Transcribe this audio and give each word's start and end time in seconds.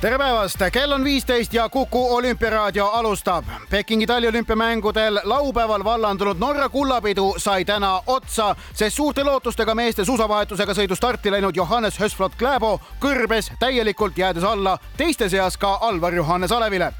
tere 0.00 0.16
päevast, 0.18 0.62
kell 0.72 0.92
on 0.92 1.04
viisteist 1.04 1.52
ja 1.54 1.68
Kuku 1.68 2.14
olümpiaraadio 2.14 2.86
alustab. 2.86 3.44
Pekingi 3.70 4.06
taliolümpiamängudel 4.06 5.20
laupäeval 5.24 5.84
vallandunud 5.84 6.38
Norra 6.38 6.68
kullapidu 6.68 7.34
sai 7.36 7.64
täna 7.64 8.02
otsa, 8.06 8.56
sest 8.72 8.96
suurte 8.96 9.24
lootustega 9.24 9.74
meeste 9.74 10.04
suusavahetusega 10.04 10.72
sõidu 10.72 10.96
starti 10.96 11.30
läinud 11.30 11.56
Johannes 11.56 11.98
Hösflot 12.00 12.32
Klæbo 12.40 12.78
kõrbes 13.00 13.50
täielikult, 13.60 14.16
jäädes 14.18 14.44
alla 14.44 14.78
teiste 14.96 15.28
seas 15.28 15.58
ka 15.60 15.74
Alvar 15.80 16.14
Johannes 16.14 16.52
Alevile. 16.52 16.92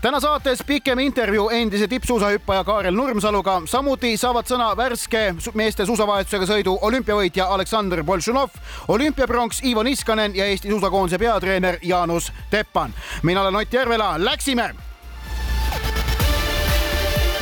täna 0.00 0.20
saates 0.20 0.62
pikem 0.66 0.98
intervjuu 0.98 1.50
endise 1.50 1.88
tippsuusahüppaja 1.88 2.64
Kaarel 2.64 2.94
Nurmsaluga, 2.94 3.62
samuti 3.64 4.16
saavad 4.16 4.48
sõna 4.48 4.76
värske 4.76 5.34
meeste 5.54 5.86
suusavahetusega 5.86 6.46
sõidu 6.46 6.78
olümpiavõitja 6.80 7.46
Aleksandr 7.46 8.02
Boltšunov, 8.04 8.48
olümpiapronks 8.88 9.60
Ivo 9.64 9.82
Niskanen 9.82 10.36
ja 10.36 10.46
Eesti 10.46 10.70
suusakoondise 10.70 11.18
peatreener 11.18 11.78
Jaanus 11.82 12.32
Teppan. 12.56 12.94
mina 13.22 13.40
olen 13.40 13.54
Ott 13.56 13.72
Järvela, 13.72 14.24
läksime. 14.24 14.74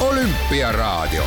olümpiaraadio 0.00 1.24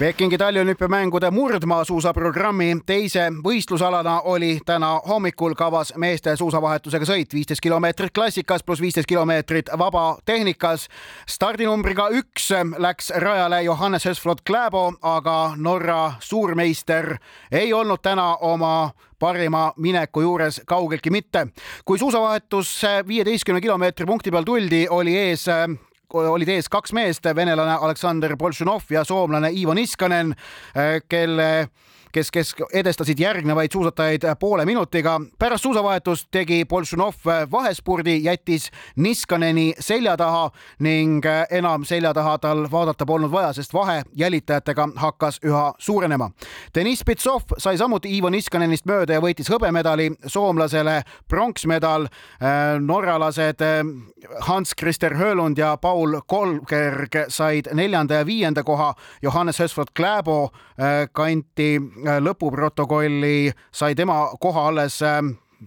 Pekingi 0.00 0.38
taliolümpiamängude 0.38 1.28
murdmaasuusaprogrammi 1.30 2.76
teise 2.86 3.26
võistlusalana 3.44 4.14
oli 4.24 4.54
täna 4.66 4.94
hommikul 5.08 5.52
kavas 5.52 5.92
meeste 6.00 6.32
suusavahetusega 6.40 7.04
sõit, 7.04 7.34
viisteist 7.36 7.60
kilomeetrit 7.60 8.14
klassikas 8.16 8.64
pluss 8.64 8.80
viisteist 8.80 9.08
kilomeetrit 9.08 9.68
vabatehnikas. 9.78 10.86
stardinumbriga 11.28 12.08
üks 12.16 12.48
läks 12.78 13.10
rajale 13.10 13.62
Johannes 13.62 14.04
Hösflot 14.04 14.40
Klæbo, 14.40 14.92
aga 15.02 15.52
Norra 15.56 16.12
suurmeister 16.20 17.18
ei 17.52 17.72
olnud 17.72 18.00
täna 18.02 18.36
oma 18.40 18.90
parima 19.18 19.72
mineku 19.76 20.20
juures 20.20 20.62
kaugeltki 20.66 21.10
mitte. 21.10 21.46
kui 21.84 21.98
suusavahetus 21.98 22.82
viieteistkümne 23.06 23.60
kilomeetri 23.60 24.06
punkti 24.06 24.30
peal 24.30 24.44
tuldi, 24.44 24.86
oli 24.90 25.16
ees 25.16 25.46
olid 26.14 26.48
ees 26.48 26.68
kaks 26.68 26.92
meest, 26.96 27.26
venelane 27.36 27.76
Aleksandr 27.78 28.36
Boltšunov 28.38 28.90
ja 28.90 29.04
soomlane 29.06 29.52
Ivo 29.54 29.74
Niskanen, 29.74 30.34
kelle 31.08 31.50
kes, 32.12 32.30
kes 32.30 32.54
edestasid 32.74 33.20
järgnevaid 33.20 33.72
suusatajaid 33.72 34.26
poole 34.40 34.64
minutiga. 34.66 35.20
pärast 35.38 35.62
suusavahetust 35.62 36.28
tegi 36.30 36.64
Boltšunov 36.64 37.14
vahespurdi, 37.50 38.24
jättis 38.24 38.70
Niskaneni 38.96 39.74
selja 39.78 40.16
taha 40.16 40.50
ning 40.78 41.24
enam 41.50 41.84
selja 41.84 42.14
taha 42.14 42.38
tal 42.38 42.66
vaadata 42.70 43.06
polnud 43.06 43.30
vaja, 43.30 43.52
sest 43.52 43.74
vahe 43.74 44.02
jälitajatega 44.16 44.88
hakkas 44.96 45.40
üha 45.44 45.72
suurenema. 45.78 46.30
Deniss 46.74 47.04
Pitsov 47.04 47.42
sai 47.58 47.78
samuti 47.78 48.16
Ivo 48.16 48.30
Niskanenist 48.30 48.86
mööda 48.86 49.12
ja 49.12 49.20
võitis 49.20 49.50
hõbemedali, 49.50 50.10
soomlasele 50.26 51.02
pronksmedal. 51.28 52.08
norralased 52.80 53.60
Hans-Krister 54.40 55.14
Höölund 55.14 55.58
ja 55.58 55.76
Paul 55.76 56.20
Kolberg 56.26 57.16
said 57.28 57.68
neljanda 57.74 58.14
ja 58.14 58.26
viienda 58.26 58.62
koha. 58.62 58.94
Johannes 59.22 59.58
Hösflot 59.58 59.90
Klæbo 59.96 60.50
kanti 61.12 61.80
lõpuprotokolli 62.20 63.52
sai 63.72 63.94
tema 63.94 64.26
koha 64.40 64.68
alles 64.68 65.00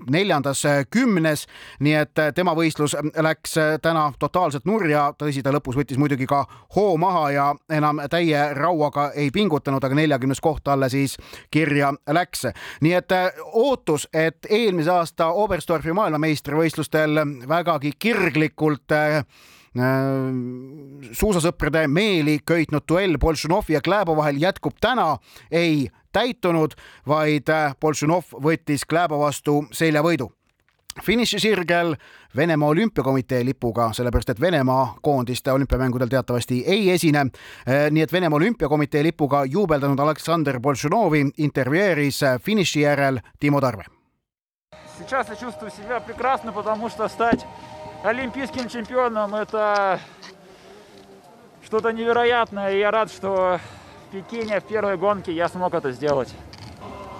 neljandas 0.09 0.63
kümnes, 0.89 1.45
nii 1.79 1.93
et 1.93 2.21
tema 2.35 2.55
võistlus 2.57 2.95
läks 2.97 3.55
täna 3.81 4.07
totaalselt 4.19 4.65
nurja, 4.65 5.11
tõsi, 5.17 5.43
ta 5.45 5.53
lõpus 5.53 5.77
võttis 5.77 5.99
muidugi 6.01 6.25
ka 6.29 6.43
hoo 6.75 6.97
maha 6.97 7.23
ja 7.31 7.47
enam 7.69 8.01
täie 8.09 8.47
rauaga 8.57 9.11
ei 9.15 9.29
pingutanud, 9.33 9.83
aga 9.83 9.95
neljakümnes 9.97 10.41
koht 10.41 10.63
talle 10.65 10.89
siis 10.89 11.17
kirja 11.51 11.93
läks. 12.09 12.47
nii 12.81 12.93
et 12.93 13.17
ootus, 13.53 14.07
et 14.13 14.49
eelmise 14.49 14.91
aasta 14.91 15.29
Oberstdorfi 15.29 15.93
maailmameistrivõistlustel 15.93 17.25
vägagi 17.47 17.93
kirglikult 17.99 18.97
suusasõprade 21.17 21.87
meeli 21.89 22.39
köitnud 22.45 22.85
duell 22.89 23.17
Boltšunovi 23.17 23.73
ja 23.73 23.81
Klæbo 23.81 24.15
vahel 24.15 24.37
jätkub 24.41 24.77
täna, 24.81 25.17
ei 25.51 25.87
täitunud, 26.12 26.74
vaid 27.06 27.50
Boltšunov 27.80 28.34
võttis 28.42 28.86
Klæbo 28.88 29.18
vastu 29.18 29.64
seljavõidu 29.72 30.32
finišisirgel 31.02 31.94
Venemaa 32.36 32.68
Olümpiakomitee 32.68 33.44
lipuga, 33.44 33.92
sellepärast 33.92 34.30
et 34.30 34.40
Venemaa 34.40 34.98
koondiste 35.02 35.52
olümpiamängudel 35.52 36.08
teatavasti 36.08 36.64
ei 36.66 36.90
esine. 36.90 37.26
nii 37.90 38.02
et 38.02 38.12
Venemaa 38.12 38.36
Olümpiakomitee 38.36 39.02
lipuga 39.04 39.44
juubeldanud 39.44 39.98
Aleksandr 39.98 40.60
Boltšunovi 40.60 41.26
intervjueeris 41.38 42.20
finiši 42.42 42.80
järel 42.80 43.20
Timo 43.40 43.60
Tarve. 43.60 43.84
Сейчас 44.98 45.28
я 45.28 45.36
чувствую 45.36 45.70
себя 45.70 46.00
прекрасно, 46.00 46.52
потому 46.52 46.88
что 46.90 47.08
стать 47.08 47.46
олимпийским 48.02 48.68
чемпионом 48.68 49.34
это 49.34 50.00
что-то 51.62 51.92
невероятное. 51.92 52.74
И 52.74 52.80
я 52.80 52.90
рад, 52.90 53.10
что 53.10 53.60
в 53.60 53.81
Пекине 54.13 54.59
в 54.59 54.63
первой 54.65 54.95
гонке 54.95 55.31
я 55.31 55.49
смог 55.49 55.73
это 55.73 55.91
сделать. 55.91 56.31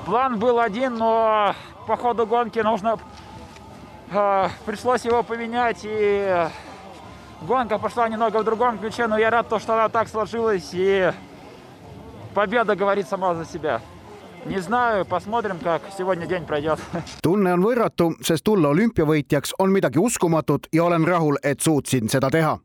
План 0.06 0.38
был 0.38 0.60
один, 0.60 0.94
но 0.94 1.56
по 1.88 1.98
ходу 1.98 2.28
гонки 2.28 2.60
нужно 2.60 3.00
э, 4.12 4.48
пришлось 4.68 5.04
его 5.04 5.24
поменять 5.24 5.80
и 5.82 6.46
гонка 7.42 7.80
пошла 7.80 8.08
немного 8.08 8.38
в 8.38 8.44
другом 8.44 8.78
ключе, 8.78 9.08
но 9.08 9.18
я 9.18 9.32
рад, 9.32 9.50
то, 9.50 9.58
что 9.58 9.74
она 9.74 9.90
так 9.90 10.08
сложилась 10.08 10.70
и 10.74 11.12
победа 12.36 12.76
говорит 12.76 13.08
сама 13.08 13.34
за 13.34 13.46
себя. 13.46 13.82
Не 14.46 14.60
знаю, 14.60 15.04
посмотрим, 15.04 15.58
как 15.58 15.82
сегодня 15.98 16.28
день 16.28 16.46
пройдет. 16.46 16.78
tunne 17.24 17.56
on 17.56 17.66
võrratu, 17.66 18.12
sest 18.22 18.46
tulla 18.46 18.70
olümpiavõitjaks 18.70 19.58
on 19.58 19.74
midagi 19.74 19.98
uskumatut 19.98 20.70
ja 20.72 20.84
olen 20.84 21.08
rahul, 21.08 21.42
et 21.42 21.60
suutsin 21.60 22.06
seda 22.10 22.30
teha 22.30 22.60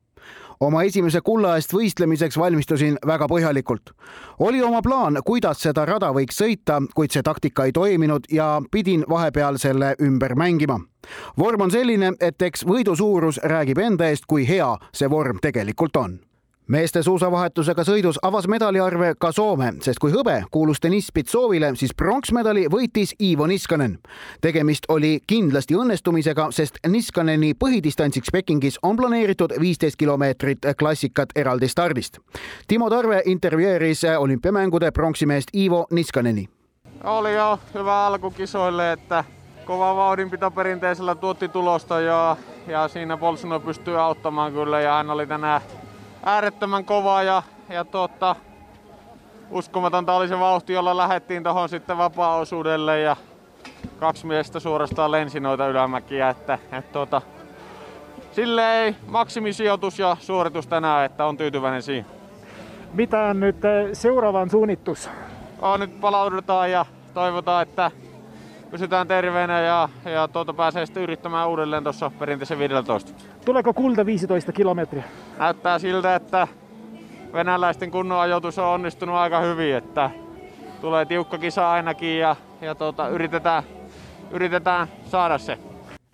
oma 0.60 0.82
esimese 0.82 1.20
kulla 1.24 1.56
eest 1.56 1.72
võistlemiseks 1.74 2.38
valmistusin 2.38 2.98
väga 3.06 3.28
põhjalikult. 3.30 3.92
oli 4.38 4.62
oma 4.62 4.82
plaan, 4.82 5.18
kuidas 5.24 5.62
seda 5.62 5.84
rada 5.86 6.12
võiks 6.12 6.40
sõita, 6.42 6.82
kuid 6.94 7.10
see 7.10 7.22
taktika 7.22 7.64
ei 7.64 7.72
toiminud 7.72 8.30
ja 8.32 8.60
pidin 8.70 9.04
vahepeal 9.08 9.58
selle 9.58 9.94
ümber 10.02 10.34
mängima. 10.34 10.80
vorm 11.38 11.60
on 11.60 11.70
selline, 11.70 12.12
et 12.20 12.42
eks 12.42 12.64
võidu 12.64 12.96
suurus 12.96 13.40
räägib 13.42 13.78
enda 13.78 14.08
eest, 14.08 14.26
kui 14.26 14.48
hea 14.48 14.76
see 14.92 15.10
vorm 15.10 15.38
tegelikult 15.42 15.96
on 15.96 16.27
meeste 16.68 17.02
suusavahetusega 17.02 17.84
sõidus 17.84 18.18
avas 18.22 18.46
medaliarve 18.48 19.14
ka 19.20 19.30
Soome, 19.32 19.72
sest 19.84 19.98
kui 19.98 20.12
hõbe 20.12 20.42
kuulus 20.50 20.82
Deniss 20.82 21.12
Pitsovile, 21.14 21.72
siis 21.76 21.94
pronksmedali 21.96 22.66
võitis 22.72 23.14
Ivo 23.22 23.46
Niskanen. 23.46 23.98
tegemist 24.40 24.84
oli 24.88 25.20
kindlasti 25.26 25.74
õnnestumisega, 25.74 26.50
sest 26.50 26.78
Niskaneni 26.88 27.54
põhidistantsiks 27.64 28.28
Pekingis 28.32 28.78
on 28.82 28.96
planeeritud 28.96 29.52
viisteist 29.60 29.96
kilomeetrit 29.96 30.58
klassikat 30.78 31.28
eraldi 31.36 31.68
stardist. 31.68 32.18
Timo 32.68 32.90
Tarve 32.90 33.22
intervjueeris 33.24 34.04
olümpiamängude 34.18 34.90
pronksimeest 34.90 35.48
Ivo 35.56 35.86
Niskaneni. 35.90 36.48
Oli 37.04 37.34
jo 37.34 37.58
hyvä 37.74 38.06
alku 38.06 38.30
kisoille, 38.30 38.92
että 38.92 39.24
kova 39.64 39.96
vauhdinpito 39.96 40.50
perinteisellä 40.50 41.14
tuotti 41.14 41.48
tulosta 41.48 42.00
ja, 42.00 42.36
ja 42.66 42.88
siinä 42.88 43.16
Bolsonaro 43.16 43.60
pystyy 43.60 44.00
auttamaan 44.00 44.52
kyllä 44.52 44.80
ja 44.80 44.94
hän 44.94 45.10
oli 45.10 45.26
tänään 45.26 45.60
äärettömän 46.24 46.84
kova 46.84 47.22
ja, 47.22 47.42
ja 47.68 47.84
tuota, 47.84 48.36
uskomatonta 49.50 50.12
oli 50.14 50.28
se 50.28 50.38
vauhti, 50.38 50.72
jolla 50.72 50.96
lähettiin 50.96 51.42
tuohon 51.42 51.68
sitten 51.68 51.98
vapaa-osuudelle 51.98 53.00
ja 53.00 53.16
kaksi 53.98 54.26
miestä 54.26 54.60
suorastaan 54.60 55.10
lensi 55.10 55.40
noita 55.40 55.68
ylämäkiä, 55.68 56.28
että, 56.28 56.58
että 56.72 56.92
tuota, 56.92 57.22
silleen 58.32 58.96
maksimisijoitus 59.06 59.98
ja 59.98 60.16
suoritus 60.20 60.66
tänään, 60.66 61.04
että 61.04 61.24
on 61.24 61.36
tyytyväinen 61.36 61.82
siihen. 61.82 62.06
Mitä 62.92 63.20
on 63.20 63.40
nyt 63.40 63.56
seuraavan 63.92 64.50
suunnitus? 64.50 65.10
On, 65.62 65.80
nyt 65.80 66.00
palaudutaan 66.00 66.70
ja 66.70 66.86
toivotaan, 67.14 67.62
että 67.62 67.90
pysytään 68.70 69.08
terveenä 69.08 69.60
ja, 69.60 69.88
ja 70.04 70.28
tuota, 70.28 70.54
pääsee 70.54 70.86
sitten 70.86 71.02
yrittämään 71.02 71.48
uudelleen 71.48 71.82
tuossa 71.82 72.10
perinteisen 72.18 72.58
15. 72.58 73.12
Tuleeko 73.44 73.74
kulta 73.74 74.06
15 74.06 74.52
kilometriä? 74.52 75.04
Näyttää 75.38 75.78
siltä, 75.78 76.14
että 76.14 76.48
venäläisten 77.32 77.90
kunnon 77.90 78.20
ajoitus 78.20 78.58
on 78.58 78.66
onnistunut 78.66 79.16
aika 79.16 79.40
hyvin, 79.40 79.74
että 79.74 80.10
tulee 80.80 81.04
tiukka 81.06 81.38
kisa 81.38 81.70
ainakin 81.70 82.18
ja, 82.18 82.36
ja 82.60 82.74
tuota, 82.74 83.08
yritetään, 83.08 83.62
yritetään 84.30 84.88
saada 85.10 85.38
se. 85.38 85.58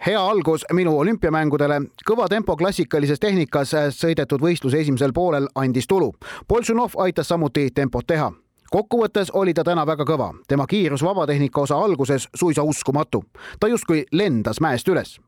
hea 0.07 0.27
algus 0.27 0.65
minu 0.73 0.99
olümpiamängudele, 0.99 1.81
kõva 2.11 2.29
tempo 2.29 2.57
klassikalises 2.57 3.21
tehnikas 3.21 3.73
sõidetud 3.97 4.43
võistluse 4.43 4.81
esimesel 4.81 5.13
poolel 5.13 5.49
andis 5.55 5.87
tulu. 5.89 6.13
Boltšunov 6.49 6.93
aitas 6.97 7.29
samuti 7.29 7.71
tempot 7.71 8.07
teha 8.07 8.33
kokkuvõttes 8.71 9.31
oli 9.33 9.55
ta 9.55 9.63
täna 9.65 9.87
väga 9.87 10.05
kõva, 10.05 10.33
tema 10.49 10.67
kiirus 10.67 11.03
vabatehnika 11.03 11.61
osa 11.61 11.79
alguses 11.79 12.29
suisa 12.35 12.63
uskumatu. 12.63 13.25
ta 13.61 13.69
justkui 13.69 14.05
lendas 14.13 14.61
mäest 14.61 14.89
üles. 14.89 15.21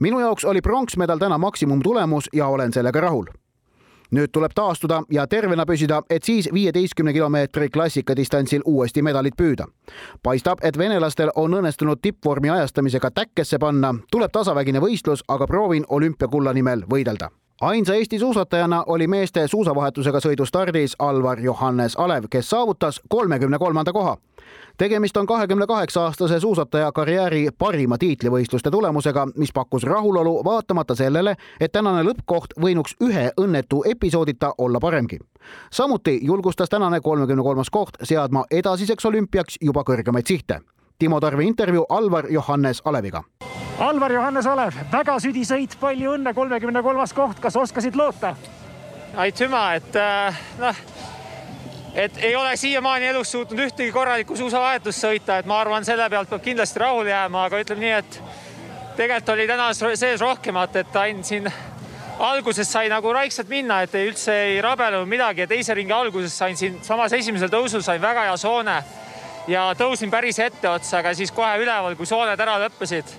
minu 0.00 0.20
jaoks 0.20 0.44
oli 0.44 0.60
pronksmedal 0.60 1.18
täna 1.18 1.38
maksimumtulemus 1.38 2.28
ja 2.32 2.46
olen 2.46 2.72
sellega 2.72 3.00
rahul 3.00 3.26
nüüd 4.12 4.32
tuleb 4.32 4.52
taastuda 4.54 5.02
ja 5.10 5.26
tervena 5.26 5.66
püsida, 5.66 6.02
et 6.10 6.22
siis 6.22 6.48
viieteistkümne 6.52 7.12
kilomeetri 7.12 7.68
klassikadistantsil 7.70 8.62
uuesti 8.64 9.02
medalit 9.02 9.36
püüda. 9.36 9.66
paistab, 10.22 10.58
et 10.62 10.78
venelastel 10.78 11.30
on 11.36 11.54
õnnestunud 11.54 11.98
tippvormi 12.02 12.50
ajastamisega 12.50 13.10
täkkesse 13.10 13.58
panna, 13.58 13.94
tuleb 14.10 14.32
tasavägine 14.32 14.80
võistlus, 14.80 15.24
aga 15.28 15.46
proovin 15.46 15.84
olümpiakulla 15.88 16.52
nimel 16.52 16.84
võidelda. 16.90 17.30
Ainsa 17.60 17.94
Eesti 17.94 18.18
suusatajana 18.18 18.84
oli 18.86 19.06
meeste 19.06 19.48
suusavahetusega 19.48 20.20
sõidu 20.20 20.46
stardis 20.46 20.96
Alvar 20.98 21.40
Johannes 21.40 21.96
Alev, 21.96 22.24
kes 22.30 22.50
saavutas 22.50 23.00
kolmekümne 23.08 23.58
kolmanda 23.58 23.92
koha 23.92 24.16
tegemist 24.78 25.16
on 25.16 25.26
kahekümne 25.26 25.66
kaheksa 25.66 26.04
aastase 26.04 26.40
suusataja 26.40 26.92
karjääri 26.92 27.48
parima 27.58 27.98
tiitlivõistluste 27.98 28.70
tulemusega, 28.70 29.26
mis 29.36 29.52
pakkus 29.52 29.82
rahulolu 29.82 30.44
vaatamata 30.44 30.94
sellele, 30.94 31.34
et 31.60 31.72
tänane 31.72 32.02
lõppkoht 32.02 32.56
võinuks 32.60 32.96
ühe 33.00 33.30
õnnetu 33.40 33.82
episoodita 33.86 34.54
olla 34.58 34.80
paremgi. 34.80 35.18
samuti 35.72 36.18
julgustas 36.22 36.68
tänane 36.68 37.00
kolmekümne 37.00 37.42
kolmas 37.42 37.70
koht 37.70 37.96
seadma 38.02 38.44
edasiseks 38.50 39.04
olümpiaks 39.04 39.56
juba 39.60 39.80
kõrgemaid 39.80 40.26
sihte. 40.26 40.60
Timo 40.98 41.20
Tarve 41.20 41.44
intervjuu 41.44 41.86
Alvar 41.88 42.26
Johannes 42.30 42.82
Aleviga. 42.84 43.22
Alvar 43.78 44.12
Johannes 44.12 44.46
Alev, 44.46 44.74
väga 44.92 45.18
südisõit, 45.18 45.76
palju 45.80 46.12
õnne, 46.12 46.34
kolmekümne 46.34 46.82
kolmas 46.82 47.12
koht, 47.12 47.40
kas 47.40 47.56
oskasid 47.56 47.96
loota? 47.96 48.36
aitüma, 49.16 49.74
et 49.74 49.96
äh, 49.96 50.38
noh 50.60 50.76
et 51.94 52.16
ei 52.24 52.36
ole 52.36 52.56
siiamaani 52.56 53.06
elus 53.06 53.32
suutnud 53.32 53.60
ühtegi 53.66 53.92
korralikku 53.92 54.36
suusavahetust 54.36 55.04
sõita, 55.04 55.38
et 55.38 55.46
ma 55.46 55.60
arvan, 55.60 55.84
selle 55.84 56.08
pealt 56.10 56.30
peab 56.30 56.44
kindlasti 56.44 56.80
rahule 56.80 57.12
jääma, 57.12 57.44
aga 57.48 57.60
ütleme 57.60 57.84
nii, 57.84 57.92
et 57.98 58.18
tegelikult 58.96 59.34
oli 59.34 59.46
täna 59.48 59.68
sees 59.74 60.20
rohkemat, 60.20 60.76
et 60.80 60.96
ainult 60.96 61.28
siin 61.28 61.50
alguses 62.22 62.72
sai 62.72 62.88
nagu 62.92 63.12
raikselt 63.12 63.48
minna, 63.48 63.82
et 63.82 63.94
ei 63.94 64.08
üldse 64.08 64.34
ei 64.48 64.60
rabelenud 64.64 65.08
midagi 65.08 65.44
ja 65.44 65.50
teise 65.50 65.74
ringi 65.74 65.92
alguses 65.92 66.34
sain 66.38 66.56
siin 66.56 66.78
samas 66.84 67.12
esimesel 67.16 67.52
tõusul 67.52 67.84
sain 67.84 68.00
väga 68.02 68.28
hea 68.28 68.36
soone 68.40 68.76
ja 69.50 69.68
tõusin 69.78 70.10
päris 70.10 70.38
etteotsa, 70.38 71.00
aga 71.00 71.14
siis 71.18 71.32
kohe 71.34 71.56
üleval, 71.60 71.96
kui 71.98 72.06
sooned 72.06 72.40
ära 72.40 72.58
lõppesid, 72.62 73.16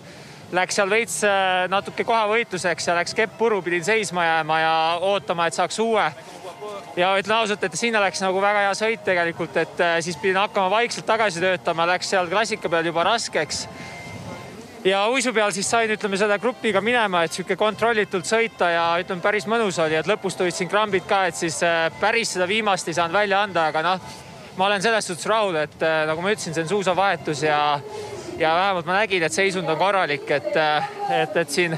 läks 0.54 0.78
seal 0.80 0.90
veits 0.90 1.20
äh, 1.28 1.66
natuke 1.70 2.06
kohavõitluseks 2.08 2.88
ja 2.88 2.96
läks 2.98 3.18
kepp 3.18 3.38
puru, 3.38 3.62
pidin 3.66 3.84
seisma 3.86 4.26
jääma 4.26 4.60
ja 4.62 4.76
ootama, 5.02 5.48
et 5.48 5.58
saaks 5.58 5.80
uue 5.84 6.06
ja 6.98 7.14
ütlen 7.18 7.36
ausalt, 7.38 7.64
et 7.64 7.76
sinna 7.78 8.02
läks 8.04 8.22
nagu 8.24 8.42
väga 8.42 8.68
hea 8.68 8.74
sõit 8.78 9.04
tegelikult, 9.06 9.58
et 9.58 9.82
äh, 9.82 9.98
siis 10.06 10.18
pidin 10.22 10.42
hakkama 10.44 10.70
vaikselt 10.74 11.08
tagasi 11.10 11.42
töötama, 11.42 11.88
läks 11.90 12.12
seal 12.14 12.30
klassika 12.32 12.70
peal 12.70 12.86
juba 12.90 13.06
raskeks. 13.08 13.68
ja 14.86 15.06
uisu 15.10 15.34
peal 15.34 15.52
siis 15.56 15.70
sain, 15.70 15.92
ütleme 15.92 16.18
selle 16.20 16.38
grupiga 16.40 16.82
minema, 16.82 17.24
et 17.24 17.34
sihuke 17.34 17.56
kontrollitult 17.56 18.28
sõita 18.30 18.70
ja 18.70 18.86
ütleme, 19.02 19.22
päris 19.22 19.48
mõnus 19.48 19.80
oli, 19.80 19.96
et 19.96 20.08
lõpus 20.08 20.38
tulid 20.38 20.54
siin 20.54 20.70
krambid 20.70 21.08
ka, 21.10 21.26
et 21.32 21.40
siis 21.40 21.62
äh, 21.64 21.90
päris 22.00 22.36
seda 22.36 22.48
viimast 22.48 22.88
ei 22.88 22.98
saanud 23.00 23.16
välja 23.16 23.42
anda, 23.42 23.68
aga 23.72 23.82
noh, 23.82 24.10
ma 24.58 24.68
olen 24.68 24.82
selles 24.82 25.08
suhtes 25.08 25.26
rahul, 25.26 25.58
et 25.58 25.82
äh, 25.82 26.04
nagu 26.10 26.22
ma 26.22 26.36
ütlesin, 26.36 26.54
see 26.54 26.68
on 26.68 26.74
suusavahetus 26.76 27.48
ja 27.48 27.64
ja 28.38 28.56
vähemalt 28.56 28.86
ma 28.86 28.98
nägin, 28.98 29.24
et 29.24 29.34
seisund 29.34 29.70
on 29.70 29.78
korralik, 29.78 30.30
et, 30.32 30.56
et, 31.22 31.36
et 31.38 31.50
siin 31.54 31.78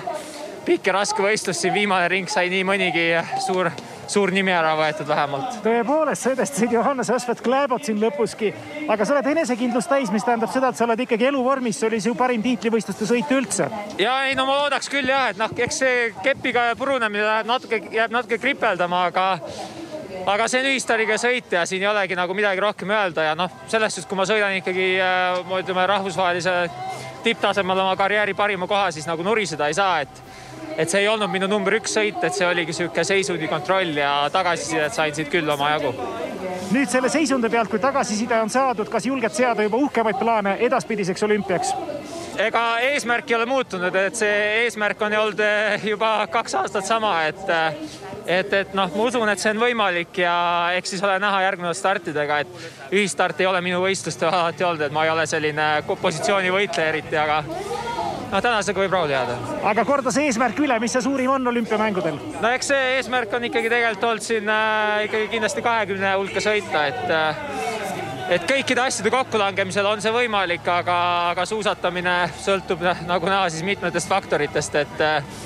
pikk 0.65 0.87
ja 0.87 0.93
raske 0.95 1.23
võistlus, 1.23 1.59
siin 1.61 1.73
viimane 1.75 2.07
ring 2.07 2.31
sai 2.31 2.47
nii 2.49 2.63
mõnigi 2.63 3.09
suur 3.43 3.69
suur 4.11 4.31
nimi 4.33 4.53
ära 4.53 4.73
võetud 4.77 5.07
vähemalt. 5.07 5.59
tõepoolest, 5.65 6.27
sõidestasid 6.27 6.73
Johannes 6.75 7.09
Asvet 7.09 7.41
Kläbot 7.45 7.85
siin 7.87 8.01
lõpuski, 8.01 8.51
aga 8.89 9.05
sa 9.05 9.15
oled 9.15 9.29
enesekindlust 9.33 9.89
täis, 9.89 10.11
mis 10.13 10.25
tähendab 10.25 10.51
seda, 10.53 10.69
et 10.69 10.79
sa 10.79 10.85
oled 10.87 11.05
ikkagi 11.05 11.29
eluvormis, 11.31 11.79
see 11.79 11.89
oli 11.89 12.01
su 12.03 12.15
parim 12.15 12.43
tiitlivõistluste 12.45 13.07
sõit 13.09 13.31
üldse. 13.31 13.69
ja 14.01 14.17
ei 14.29 14.35
no 14.35 14.45
ma 14.49 14.59
loodaks 14.63 14.89
küll 14.91 15.09
jah, 15.09 15.29
et 15.33 15.41
noh, 15.41 15.51
eks 15.67 15.81
see 15.83 16.11
kepiga 16.23 16.67
purunemine 16.77 17.25
läheb 17.25 17.49
natuke, 17.49 17.81
jääb 17.91 18.13
natuke 18.13 18.39
kripeldama, 18.41 19.05
aga 19.11 19.27
aga 20.25 20.47
see 20.49 20.61
on 20.63 20.69
ühistariga 20.71 21.17
sõit 21.21 21.51
ja 21.53 21.65
siin 21.69 21.83
ei 21.83 21.89
olegi 21.89 22.17
nagu 22.17 22.33
midagi 22.37 22.61
rohkem 22.63 22.91
öelda 22.95 23.27
ja 23.27 23.35
noh, 23.37 23.51
selles 23.71 23.93
suhtes, 23.93 24.09
kui 24.09 24.17
ma 24.17 24.25
sõidan 24.27 24.55
ikkagi 24.59 24.87
äh, 25.01 25.57
ütleme 25.59 25.85
rahvusvahelise 25.91 26.55
tipptasemel 27.25 27.79
oma 27.81 27.95
karjääri 27.97 28.33
parima 28.37 28.67
koha, 28.69 28.91
siis 28.93 29.07
nagu 29.09 29.23
nuriseda 29.25 29.67
ei 29.69 29.77
saa, 29.77 30.01
et 30.05 30.23
et 30.77 30.89
see 30.89 31.03
ei 31.03 31.09
olnud 31.11 31.31
minu 31.31 31.49
number 31.51 31.77
üks 31.79 31.95
sõit, 31.97 32.21
et 32.23 32.35
see 32.35 32.47
oligi 32.47 32.75
sihuke 32.75 33.03
seisundi 33.07 33.49
kontroll 33.51 33.97
ja 33.97 34.29
tagasisidet 34.33 34.95
sain 34.95 35.15
siit 35.15 35.31
küll 35.33 35.49
omajagu. 35.49 35.93
nüüd 36.71 36.89
selle 36.89 37.09
seisundi 37.09 37.49
pealt, 37.49 37.69
kui 37.69 37.79
tagasiside 37.79 38.39
on 38.41 38.49
saadud, 38.49 38.89
kas 38.89 39.05
julged 39.05 39.33
seada 39.33 39.63
juba 39.63 39.77
uhkemaid 39.77 40.19
plaane 40.19 40.57
edaspidiseks 40.69 41.23
olümpiaks? 41.23 41.73
ega 42.41 42.63
eesmärk 42.83 43.29
ei 43.31 43.35
ole 43.35 43.45
muutunud, 43.45 43.95
et 43.95 44.17
see 44.19 44.33
eesmärk 44.65 45.01
on 45.07 45.13
olnud 45.21 45.39
eh, 45.39 45.85
juba 45.91 46.17
kaks 46.31 46.57
aastat 46.61 46.85
sama, 46.85 47.13
et 47.29 47.49
eh, 47.49 47.77
et, 48.27 48.53
et 48.53 48.73
noh, 48.73 48.89
ma 48.95 49.07
usun, 49.07 49.29
et 49.29 49.41
see 49.41 49.51
on 49.53 49.61
võimalik 49.61 50.19
ja 50.23 50.35
eks 50.77 50.95
siis 50.95 51.03
ole 51.05 51.17
näha 51.21 51.43
järgnevate 51.45 51.79
startidega, 51.79 52.39
et 52.41 52.93
ühistart 52.95 53.39
ei 53.41 53.49
ole 53.49 53.61
minu 53.65 53.81
võistlustel 53.83 54.31
alati 54.31 54.65
olnud, 54.65 54.85
et 54.87 54.95
ma 54.95 55.05
ei 55.05 55.13
ole 55.13 55.27
selline 55.29 55.67
positsioonivõitleja 56.01 56.93
eriti, 56.93 57.19
aga 57.21 57.43
no 58.31 58.41
tänasega 58.41 58.83
võib 58.83 58.95
rahule 58.95 59.15
jääda. 59.15 59.37
aga 59.71 59.85
korda 59.87 60.13
see 60.13 60.29
eesmärk 60.29 60.59
üle, 60.65 60.77
mis 60.83 60.95
see 60.95 61.03
suurim 61.05 61.35
on 61.35 61.51
olümpiamängudel? 61.53 62.19
no 62.41 62.53
eks 62.55 62.71
see 62.73 62.91
eesmärk 62.97 63.33
on 63.37 63.49
ikkagi 63.49 63.71
tegelikult 63.71 64.09
olnud 64.11 64.25
siin 64.25 64.49
äh, 64.51 65.05
ikkagi 65.09 65.31
kindlasti 65.35 65.65
kahekümne 65.65 66.15
hulka 66.19 66.43
sõita, 66.43 66.85
et 66.91 67.11
äh, 67.13 67.43
et 68.35 68.47
kõikide 68.49 68.81
asjade 68.87 69.11
kokkulangemisel 69.13 69.85
on 69.85 70.01
see 70.01 70.13
võimalik, 70.13 70.65
aga, 70.65 70.97
aga 71.33 71.45
suusatamine 71.49 72.15
sõltub 72.41 72.81
nagu 73.05 73.29
näha 73.29 73.51
siis 73.53 73.67
mitmetest 73.67 74.09
faktoritest, 74.09 74.81
et 74.85 75.05
äh, 75.05 75.37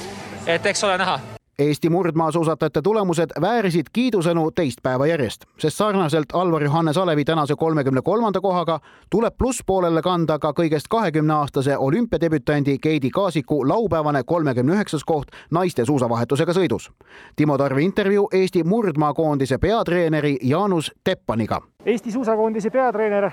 et 0.47 0.71
eks 0.71 0.87
ole 0.87 0.97
näha 1.01 1.38
Eesti 1.59 1.89
murdmaasuusatajate 1.89 2.81
tulemused 2.81 3.33
väärisid 3.41 3.89
kiidusõnu 3.93 4.45
teist 4.55 4.79
päeva 4.83 5.09
järjest, 5.09 5.43
sest 5.59 5.77
sarnaselt 5.77 6.31
Alvar 6.33 6.63
Johannes 6.63 6.97
Alevi 6.97 7.25
tänase 7.25 7.55
kolmekümne 7.55 8.01
kolmanda 8.01 8.39
kohaga 8.41 8.79
tuleb 9.09 9.35
plusspoolele 9.37 10.01
kanda 10.01 10.39
ka 10.39 10.53
kõigest 10.55 10.87
kahekümne 10.89 11.33
aastase 11.33 11.77
olümpiadebütandi 11.77 12.77
Keidi 12.79 13.09
Kaasiku 13.09 13.67
laupäevane 13.67 14.23
kolmekümne 14.23 14.73
üheksas 14.73 15.03
koht 15.03 15.35
naiste 15.51 15.85
suusavahetusega 15.85 16.55
sõidus. 16.55 16.91
Timo 17.35 17.57
Tarve 17.57 17.83
intervjuu 17.83 18.29
Eesti 18.31 18.63
murdmaakoondise 18.63 19.57
peatreeneri 19.57 20.37
Jaanus 20.41 20.91
Teppaniga. 21.03 21.61
Eesti 21.85 22.11
suusakoondise 22.11 22.69
peatreener 22.69 23.31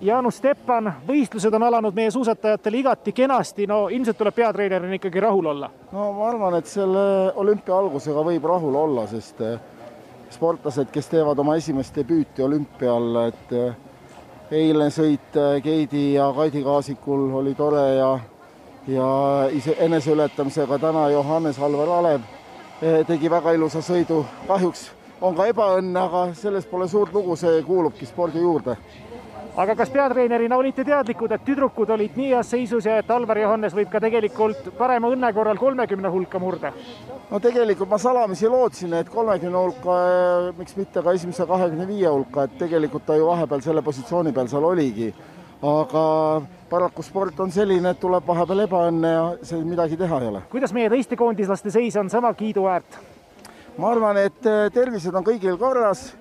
Jaanus 0.00 0.36
Steppan, 0.36 0.90
võistlused 1.08 1.54
on 1.56 1.62
alanud 1.64 1.94
meie 1.96 2.10
suusatajatele 2.12 2.82
igati 2.82 3.14
kenasti, 3.16 3.64
no 3.66 3.86
ilmselt 3.88 4.18
tuleb 4.18 4.34
peatreenerina 4.36 4.98
ikkagi 4.98 5.22
rahul 5.24 5.46
olla. 5.54 5.70
no 5.92 6.10
ma 6.12 6.26
arvan, 6.28 6.58
et 6.58 6.68
selle 6.68 7.32
olümpia 7.40 7.78
algusega 7.78 8.24
võib 8.26 8.44
rahul 8.44 8.76
olla, 8.76 9.06
sest 9.08 9.40
eh, 9.40 9.56
sportlased, 10.30 10.90
kes 10.92 11.08
teevad 11.08 11.40
oma 11.40 11.56
esimest 11.56 11.96
debüüti 11.96 12.44
olümpial, 12.44 13.08
et 13.30 13.56
eh, 13.56 13.78
eilne 14.60 14.90
sõit 14.92 15.40
eh, 15.40 15.62
Keidi 15.64 16.04
ja 16.18 16.28
Kaidi 16.36 16.62
Kaasikul 16.66 17.32
oli 17.40 17.54
tore 17.54 17.86
ja 17.96 18.10
ja 18.86 19.08
ise 19.50 19.74
eneseületamisega 19.80 20.78
täna 20.78 21.08
Johannes 21.10 21.56
Alvar 21.58 21.88
Alev 21.96 22.28
tegi 23.08 23.30
väga 23.30 23.56
ilusa 23.56 23.80
sõidu. 23.82 24.20
kahjuks 24.46 24.90
on 25.20 25.34
ka 25.34 25.46
ebaõnne, 25.48 25.98
aga 25.98 26.28
sellest 26.36 26.70
pole 26.70 26.86
suurt 26.88 27.14
lugu, 27.16 27.34
see 27.36 27.62
kuulubki 27.66 28.06
spordi 28.06 28.44
juurde 28.44 28.76
aga 29.56 29.74
kas 29.76 29.90
peatreenerina 29.92 30.56
olite 30.60 30.84
teadlikud, 30.84 31.32
et 31.32 31.44
tüdrukud 31.46 31.90
olid 31.94 32.16
nii 32.18 32.32
heas 32.34 32.50
seisus 32.52 32.86
ja 32.86 32.98
et 33.00 33.10
Alvar 33.10 33.38
Johannes 33.40 33.74
võib 33.76 33.88
ka 33.92 34.00
tegelikult 34.04 34.68
parema 34.76 35.08
õnne 35.12 35.30
korral 35.36 35.60
kolmekümne 35.60 36.10
hulka 36.12 36.40
murda? 36.42 36.72
no 37.30 37.40
tegelikult 37.42 37.90
ma 37.90 37.98
salamisi 38.00 38.50
lootsin, 38.52 38.92
et 39.00 39.08
kolmekümne 39.12 39.62
hulka, 39.62 39.96
eh, 40.10 40.50
miks 40.58 40.76
mitte 40.76 41.02
ka 41.02 41.14
esimese 41.16 41.46
kahekümne 41.48 41.88
viie 41.88 42.12
hulka, 42.12 42.44
et 42.44 42.58
tegelikult 42.60 43.06
ta 43.06 43.16
ju 43.16 43.30
vahepeal 43.30 43.64
selle 43.64 43.82
positsiooni 43.82 44.34
peal 44.36 44.52
seal 44.52 44.64
oligi. 44.64 45.14
aga 45.62 46.02
paraku 46.68 47.02
sport 47.02 47.40
on 47.40 47.50
selline, 47.50 47.90
et 47.90 48.00
tuleb 48.00 48.26
vahepeal 48.26 48.66
ebaõnne 48.66 49.12
ja 49.12 49.24
see 49.42 49.64
midagi 49.64 49.96
teha 49.96 50.20
ei 50.20 50.28
ole. 50.28 50.42
kuidas 50.52 50.72
meie 50.76 50.90
teiste 50.92 51.16
koondislaste 51.16 51.70
seis 51.70 51.96
on 51.96 52.10
sama 52.10 52.34
kiiduväärt? 52.34 53.00
ma 53.78 53.90
arvan, 53.90 54.20
et 54.20 54.46
eh, 54.46 54.68
tervised 54.70 55.14
on 55.14 55.24
kõigil 55.24 55.56
korras 55.56 56.12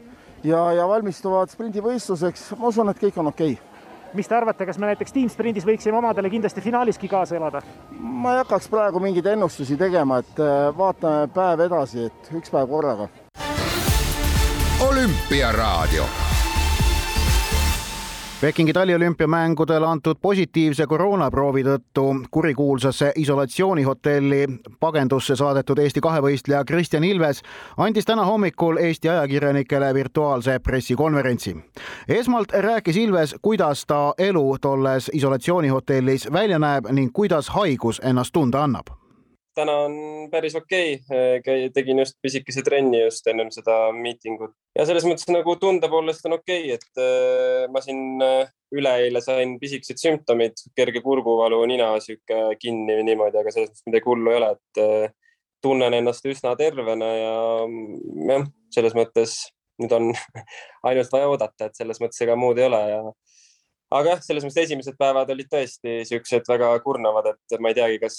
ja, 0.46 0.66
ja 0.78 0.88
valmistuvad 0.90 1.54
sprindivõistluseks, 1.54 2.52
ma 2.60 2.70
usun, 2.72 2.92
et 2.92 3.02
kõik 3.02 3.22
on 3.22 3.34
okei 3.34 3.56
okay 3.58 3.74
mis 4.16 4.30
te 4.32 4.36
arvate, 4.38 4.64
kas 4.64 4.78
me 4.80 4.88
näiteks 4.88 5.12
tiimsprindis 5.12 5.66
võiksime 5.68 5.98
omadele 6.00 6.30
kindlasti 6.32 6.64
finaaliski 6.64 7.10
kaasa 7.12 7.36
elada? 7.36 7.62
ma 8.00 8.36
ei 8.36 8.44
hakkaks 8.44 8.70
praegu 8.72 9.02
mingeid 9.04 9.28
ennustusi 9.34 9.76
tegema, 9.78 10.22
et 10.24 10.40
äh, 10.40 10.70
vaatame 10.78 11.28
päev 11.36 11.66
edasi, 11.68 12.08
et 12.08 12.32
üks 12.40 12.54
päev 12.54 12.72
korraga. 12.72 13.10
olümpiaraadio 14.88 16.08
Pekingi 18.42 18.74
taliolümpiamängudel 18.74 19.84
antud 19.84 20.18
positiivse 20.22 20.86
koroonaproovi 20.88 21.62
tõttu 21.64 22.04
kurikuulsasse 22.32 23.12
isolatsioonihotelli 23.16 24.48
pagendusse 24.80 25.38
saadetud 25.40 25.80
Eesti 25.80 26.04
kahevõistleja 26.04 26.66
Kristjan 26.68 27.04
Ilves 27.08 27.40
andis 27.78 28.06
täna 28.06 28.26
hommikul 28.28 28.78
Eesti 28.78 29.10
ajakirjanikele 29.10 29.94
virtuaalse 29.94 30.60
pressikonverentsi. 30.60 31.56
esmalt 32.08 32.52
rääkis 32.52 32.98
Ilves, 32.98 33.36
kuidas 33.42 33.86
ta 33.86 34.14
elu 34.18 34.58
tolles 34.62 35.10
isolatsioonihotellis 35.14 36.28
välja 36.34 36.60
näeb 36.60 36.92
ning 36.92 37.14
kuidas 37.14 37.50
haigus 37.50 38.02
ennast 38.04 38.34
tunda 38.34 38.64
annab 38.64 39.05
täna 39.56 39.76
on 39.86 39.96
päris 40.32 40.56
okei 40.58 40.98
okay., 41.00 41.70
tegin 41.74 42.02
just 42.04 42.18
pisikese 42.24 42.64
trenni 42.66 43.02
just 43.04 43.28
ennem 43.32 43.52
seda 43.54 43.90
miitingut 43.96 44.54
ja 44.78 44.86
selles 44.88 45.08
mõttes 45.08 45.30
nagu 45.32 45.56
tunde 45.62 45.90
poolest 45.92 46.26
on 46.30 46.38
okei 46.38 46.72
okay,, 46.74 46.80
et 46.80 47.02
äh, 47.02 47.66
ma 47.72 47.82
siin 47.84 48.22
äh, 48.24 48.52
üleeile 48.76 49.22
sain 49.24 49.56
pisikesed 49.62 50.02
sümptomid, 50.02 50.60
kerge 50.76 51.02
kurguvalu, 51.06 51.62
nina 51.70 51.94
sihuke 52.04 52.58
kinni 52.60 52.98
või 52.98 53.06
niimoodi, 53.12 53.40
aga 53.40 53.54
selles 53.54 53.72
mõttes 53.72 53.88
midagi 53.88 54.12
hullu 54.12 54.34
ei 54.34 54.40
ole, 54.40 54.50
et 54.58 54.82
äh, 54.84 55.14
tunnen 55.66 55.96
ennast 55.98 56.28
üsna 56.30 56.56
tervena 56.60 57.12
ja 57.16 57.36
mm, 57.66 58.26
jah, 58.32 58.50
selles 58.76 58.98
mõttes 58.98 59.38
nüüd 59.82 59.96
on 59.96 60.12
ainult 60.90 61.16
vaja 61.16 61.32
oodata, 61.32 61.70
et 61.70 61.80
selles 61.80 62.02
mõttes 62.04 62.22
ega 62.26 62.38
muud 62.40 62.60
ei 62.60 62.68
ole 62.68 62.82
ja 62.92 63.00
aga 63.96 64.16
jah, 64.16 64.26
selles 64.26 64.46
mõttes 64.46 64.66
esimesed 64.66 64.98
päevad 65.00 65.32
olid 65.32 65.50
tõesti 65.52 66.02
siuksed 66.10 66.48
väga 66.50 66.74
kurnavad, 66.84 67.34
et 67.36 67.58
ma 67.62 67.72
ei 67.72 67.80
teagi, 67.80 68.02
kas 68.04 68.18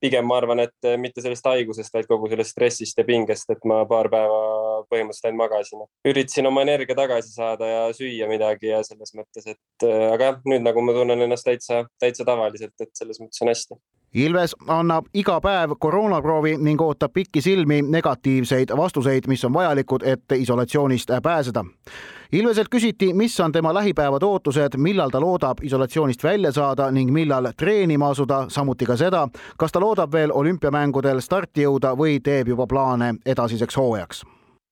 pigem 0.00 0.26
ma 0.26 0.38
arvan, 0.40 0.64
et 0.64 0.88
eh, 0.88 0.96
mitte 1.00 1.22
sellest 1.24 1.46
haigusest, 1.50 1.92
vaid 1.94 2.08
kogu 2.10 2.30
sellest 2.30 2.54
stressist 2.54 2.98
ja 2.98 3.06
pingest, 3.08 3.50
et 3.52 3.64
ma 3.68 3.82
paar 3.88 4.10
päeva 4.12 4.40
põhimõtteliselt 4.90 5.30
ainult 5.30 5.42
magasin. 5.42 5.86
üritasin 6.08 6.48
oma 6.50 6.64
energia 6.66 6.96
tagasi 6.98 7.34
saada 7.34 7.68
ja 7.68 7.86
süüa 7.96 8.28
midagi 8.30 8.72
ja 8.72 8.82
selles 8.86 9.14
mõttes, 9.16 9.46
et 9.46 9.86
eh, 9.86 10.06
aga 10.10 10.32
jah, 10.32 10.42
nüüd 10.48 10.66
nagu 10.66 10.84
ma 10.84 10.96
tunnen 10.96 11.26
ennast 11.28 11.48
täitsa, 11.48 11.84
täitsa 12.00 12.26
tavaliselt, 12.28 12.76
et 12.80 12.92
selles 12.96 13.20
mõttes 13.22 13.44
on 13.44 13.52
hästi. 13.52 13.80
Ilves 14.14 14.56
annab 14.66 15.06
iga 15.14 15.36
päev 15.40 15.76
koroonaproovi 15.78 16.56
ning 16.58 16.80
ootab 16.82 17.12
pikisilmi 17.14 17.82
negatiivseid 17.82 18.72
vastuseid, 18.76 19.28
mis 19.30 19.44
on 19.46 19.52
vajalikud, 19.54 20.02
et 20.02 20.34
isolatsioonist 20.34 21.12
pääseda. 21.22 21.64
Ilveselt 22.32 22.68
küsiti, 22.74 23.12
mis 23.14 23.40
on 23.40 23.52
tema 23.52 23.74
lähipäevade 23.74 24.26
ootused, 24.26 24.74
millal 24.76 25.10
ta 25.10 25.20
loodab 25.20 25.62
isolatsioonist 25.62 26.24
välja 26.24 26.52
saada 26.52 26.90
ning 26.90 27.12
millal 27.12 27.52
treenima 27.56 28.10
asuda, 28.10 28.44
samuti 28.48 28.86
ka 28.86 28.96
seda, 28.96 29.28
kas 29.58 29.72
ta 29.72 29.80
loodab 29.80 30.12
veel 30.12 30.34
olümpiamängudel 30.34 31.22
starti 31.22 31.66
jõuda 31.66 31.94
või 31.98 32.18
teeb 32.18 32.50
juba 32.50 32.66
plaane 32.66 33.14
edasiseks 33.26 33.78
hooajaks 33.78 34.24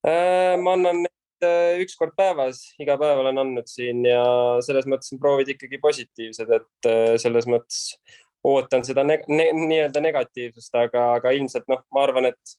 äh,? 0.07 0.55
ma 0.59 0.75
annan 0.75 1.05
äh, 1.43 1.79
üks 1.83 1.95
kord 1.99 2.15
päevas, 2.15 2.63
iga 2.79 2.97
päev 2.99 3.23
olen 3.23 3.39
andnud 3.39 3.67
siin 3.71 4.03
ja 4.07 4.23
selles 4.63 4.87
mõttes 4.87 5.15
on 5.15 5.19
proovid 5.19 5.55
ikkagi 5.55 5.79
positiivsed, 5.83 6.55
et 6.59 6.91
äh, 6.91 7.13
selles 7.19 7.47
mõttes 7.47 7.97
ootan 8.43 8.85
seda 8.87 9.03
ne 9.03 9.19
ne 9.27 9.49
nii-öelda 9.55 10.01
negatiivsust, 10.03 10.75
aga, 10.75 11.13
aga 11.19 11.35
ilmselt 11.35 11.67
noh, 11.71 11.83
ma 11.93 12.03
arvan, 12.07 12.29
et 12.31 12.57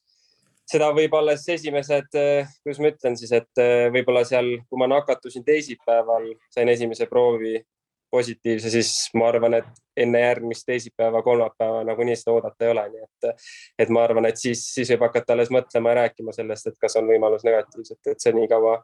seda 0.71 0.91
võib 0.95 1.13
alles 1.17 1.43
esimesed, 1.49 2.09
kuidas 2.63 2.79
ma 2.79 2.91
ütlen 2.93 3.17
siis, 3.19 3.33
et 3.35 3.63
võib-olla 3.93 4.23
seal, 4.27 4.53
kui 4.69 4.79
ma 4.79 4.87
nakatusin 4.91 5.43
teisipäeval, 5.47 6.31
sain 6.53 6.69
esimese 6.71 7.07
proovi 7.11 7.57
positiivse, 8.11 8.69
siis 8.69 8.91
ma 9.15 9.29
arvan, 9.31 9.55
et 9.61 10.01
enne 10.03 10.19
järgmist 10.19 10.65
teisipäeva, 10.67 11.21
kolmapäeva 11.23 11.83
nagunii 11.87 12.15
seda 12.19 12.35
oodata 12.35 12.65
ei 12.65 12.71
ole, 12.73 12.83
nii 12.91 13.05
et, 13.05 13.45
et 13.85 13.93
ma 13.93 14.03
arvan, 14.03 14.27
et 14.27 14.39
siis, 14.39 14.63
siis 14.75 14.91
võib 14.93 15.05
hakata 15.07 15.35
alles 15.35 15.51
mõtlema 15.53 15.93
ja 15.93 16.01
rääkima 16.03 16.35
sellest, 16.35 16.67
et 16.67 16.79
kas 16.81 16.97
on 16.99 17.07
võimalus 17.07 17.45
negatiivset, 17.47 17.99
et 18.11 18.23
see 18.23 18.35
nii 18.35 18.49
kaua 18.51 18.81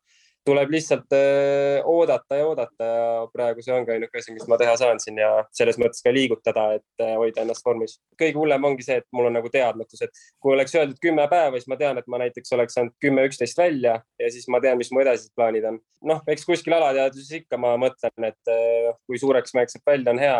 tuleb 0.47 0.71
lihtsalt 0.71 1.13
öö, 1.13 1.81
oodata 1.83 2.39
ja 2.39 2.47
oodata 2.47 2.87
ja 2.87 3.07
praegu 3.33 3.63
see 3.63 3.73
ongi 3.75 3.93
ainuke 3.95 4.21
asi, 4.21 4.33
mis 4.35 4.47
ma 4.47 4.57
teha 4.59 4.75
saan 4.79 5.01
siin 5.03 5.19
ja 5.21 5.29
selles 5.59 5.79
mõttes 5.81 6.03
ka 6.05 6.13
liigutada, 6.15 6.67
et 6.79 7.05
hoida 7.19 7.43
ennast 7.43 7.65
vormis. 7.67 7.97
kõige 8.19 8.39
hullem 8.39 8.69
ongi 8.71 8.85
see, 8.87 8.99
et 9.01 9.07
mul 9.15 9.29
on 9.29 9.37
nagu 9.39 9.51
teadmatus, 9.53 10.03
et 10.07 10.23
kui 10.43 10.55
oleks 10.55 10.75
öeldud 10.77 10.99
kümme 11.03 11.27
päeva, 11.31 11.59
siis 11.59 11.69
ma 11.71 11.79
tean, 11.79 11.99
et 11.99 12.07
ma 12.07 12.21
näiteks 12.23 12.55
oleks 12.57 12.77
saanud 12.79 12.95
kümme, 13.03 13.27
üksteist 13.27 13.59
välja 13.59 13.97
ja 14.19 14.31
siis 14.33 14.47
ma 14.53 14.61
tean, 14.63 14.79
mis 14.79 14.91
mu 14.95 15.03
edasised 15.03 15.35
plaanid 15.35 15.67
on. 15.67 15.81
noh, 16.07 16.21
eks 16.31 16.45
kuskil 16.47 16.77
alateadvuses 16.77 17.41
ikka 17.41 17.59
ma 17.59 17.75
mõtlen, 17.81 18.29
et 18.31 18.53
öö, 18.53 18.93
kui 19.09 19.19
suureks 19.19 19.55
mäeks 19.57 19.75
saab 19.77 19.93
välja, 19.93 20.13
on 20.13 20.23
hea 20.23 20.39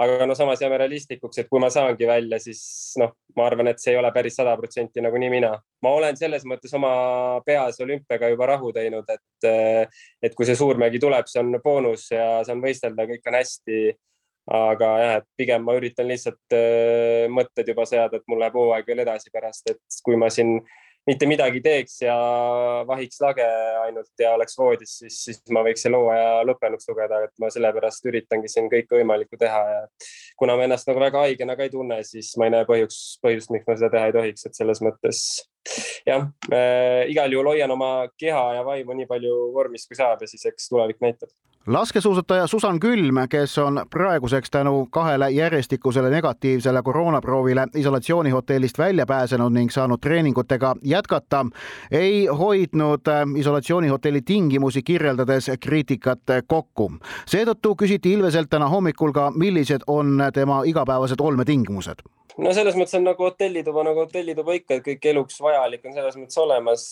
aga 0.00 0.26
no 0.28 0.34
samas 0.36 0.60
jääme 0.60 0.78
realistlikuks, 0.80 1.38
et 1.40 1.48
kui 1.48 1.60
ma 1.62 1.70
saangi 1.72 2.08
välja, 2.08 2.38
siis 2.42 2.60
noh, 3.00 3.14
ma 3.36 3.46
arvan, 3.48 3.70
et 3.70 3.80
see 3.80 3.94
ei 3.94 4.00
ole 4.00 4.10
päris 4.12 4.36
sada 4.36 4.52
protsenti 4.60 5.04
nagunii 5.04 5.30
mina. 5.32 5.54
ma 5.82 5.92
olen 5.96 6.16
selles 6.16 6.44
mõttes 6.48 6.72
oma 6.76 6.90
peas 7.46 7.80
olümpiaga 7.80 8.28
juba 8.32 8.50
rahu 8.52 8.72
teinud, 8.76 9.08
et, 9.08 9.48
et 10.22 10.34
kui 10.36 10.48
see 10.48 10.58
suurmägi 10.58 11.00
tuleb, 11.00 11.28
see 11.30 11.40
on 11.40 11.60
boonus 11.64 12.10
ja 12.12 12.42
saan 12.44 12.60
võistelda, 12.64 13.08
kõik 13.08 13.30
on 13.30 13.40
hästi. 13.40 13.84
aga 14.56 14.88
jah, 15.02 15.14
et 15.18 15.24
pigem 15.36 15.64
ma 15.66 15.74
üritan 15.74 16.06
lihtsalt 16.06 16.54
mõtted 17.34 17.66
juba 17.66 17.86
seada, 17.88 18.20
et 18.20 18.28
mul 18.30 18.38
läheb 18.38 18.54
hooaeg 18.54 18.86
veel 18.86 19.02
edasi 19.02 19.32
pärast, 19.34 19.72
et 19.72 20.02
kui 20.04 20.14
ma 20.16 20.28
siin 20.30 20.60
mitte 21.06 21.26
midagi 21.30 21.60
teeks 21.62 22.00
ja 22.02 22.16
vahiks 22.88 23.20
lage 23.22 23.46
ainult 23.84 24.22
ja 24.22 24.32
oleks 24.34 24.58
voodis, 24.58 24.96
siis, 25.02 25.18
siis 25.28 25.40
ma 25.54 25.62
võiks 25.66 25.84
selle 25.86 26.00
hooaja 26.00 26.42
lõppenuks 26.48 26.88
lugeda, 26.90 27.22
et 27.26 27.34
ma 27.42 27.50
sellepärast 27.52 28.08
üritangi 28.10 28.50
siin 28.50 28.70
kõike 28.72 28.98
võimalikku 28.98 29.38
teha 29.40 29.62
ja 29.70 29.80
kuna 30.40 30.56
ma 30.58 30.66
ennast 30.66 30.90
nagu 30.90 31.02
väga 31.02 31.22
haigena 31.26 31.56
ka 31.58 31.66
ei 31.66 31.72
tunne, 31.74 32.00
siis 32.06 32.32
ma 32.40 32.48
ei 32.48 32.56
näe 32.56 32.68
põhjus, 32.68 33.00
põhjust, 33.22 33.52
miks 33.54 33.68
ma 33.68 33.78
seda 33.78 33.92
teha 33.94 34.10
ei 34.10 34.16
tohiks, 34.18 34.48
et 34.48 34.58
selles 34.58 34.82
mõttes 34.84 35.22
jah 36.06 36.26
äh,, 36.50 37.06
igal 37.12 37.32
juhul 37.32 37.54
hoian 37.54 37.70
oma 37.74 37.92
keha 38.18 38.46
ja 38.58 38.66
vaimu 38.66 38.98
nii 38.98 39.10
palju 39.10 39.36
vormis, 39.54 39.86
kui 39.86 39.98
saab 39.98 40.22
ja 40.22 40.30
siis 40.30 40.46
eks 40.50 40.70
tulevik 40.72 41.02
näitab 41.04 41.30
laskesuusataja 41.66 42.46
Susan 42.46 42.80
Külm, 42.80 43.14
kes 43.28 43.58
on 43.58 43.86
praeguseks 43.90 44.50
tänu 44.50 44.86
kahele 44.90 45.30
järjestikusele 45.30 46.10
negatiivsele 46.10 46.82
koroonaproovile 46.82 47.66
isolatsioonihotellist 47.74 48.78
välja 48.78 49.06
pääsenud 49.06 49.52
ning 49.52 49.70
saanud 49.70 49.98
treeningutega 50.00 50.74
jätkata, 50.84 51.46
ei 51.90 52.26
hoidnud 52.26 53.08
äh, 53.08 53.22
isolatsioonihotelli 53.36 54.22
tingimusi 54.22 54.82
kirjeldades 54.82 55.50
kriitikat 55.60 56.20
kokku. 56.46 56.92
seetõttu 57.26 57.74
küsiti 57.74 58.12
Ilveselt 58.12 58.50
täna 58.50 58.68
hommikul 58.68 59.12
ka, 59.12 59.30
millised 59.30 59.80
on 59.86 60.22
tema 60.34 60.62
igapäevased 60.64 61.20
olmetingimused 61.20 62.06
no 62.38 62.52
selles 62.52 62.76
mõttes 62.76 62.96
on 62.98 63.04
nagu 63.04 63.22
hotellituba 63.24 63.84
nagu 63.84 64.04
hotellituba 64.04 64.52
ikka, 64.52 64.74
et 64.74 64.84
kõik 64.86 65.10
eluks 65.10 65.40
vajalik 65.40 65.84
on 65.84 65.94
selles 65.96 66.16
mõttes 66.16 66.38
olemas 66.38 66.88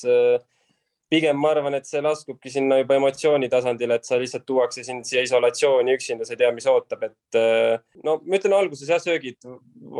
pigem 1.12 1.38
ma 1.38 1.50
arvan, 1.54 1.76
et 1.78 1.86
see 1.88 2.00
laskubki 2.04 2.50
sinna 2.52 2.78
juba 2.80 2.96
emotsiooni 2.98 3.48
tasandile, 3.52 3.98
et 3.98 4.08
sa 4.08 4.18
lihtsalt 4.20 4.46
tuuakse 4.48 4.84
sind 4.86 5.06
siia 5.08 5.24
isolatsiooni 5.26 5.94
üksinda, 5.98 6.26
sa 6.26 6.34
ei 6.34 6.40
tea, 6.40 6.50
mis 6.56 6.66
ootab, 6.70 7.04
et 7.08 7.38
äh, 7.40 7.76
no 8.06 8.16
ma 8.24 8.40
ütlen 8.40 8.56
alguses 8.56 8.90
jah, 8.90 9.02
söögid 9.02 9.44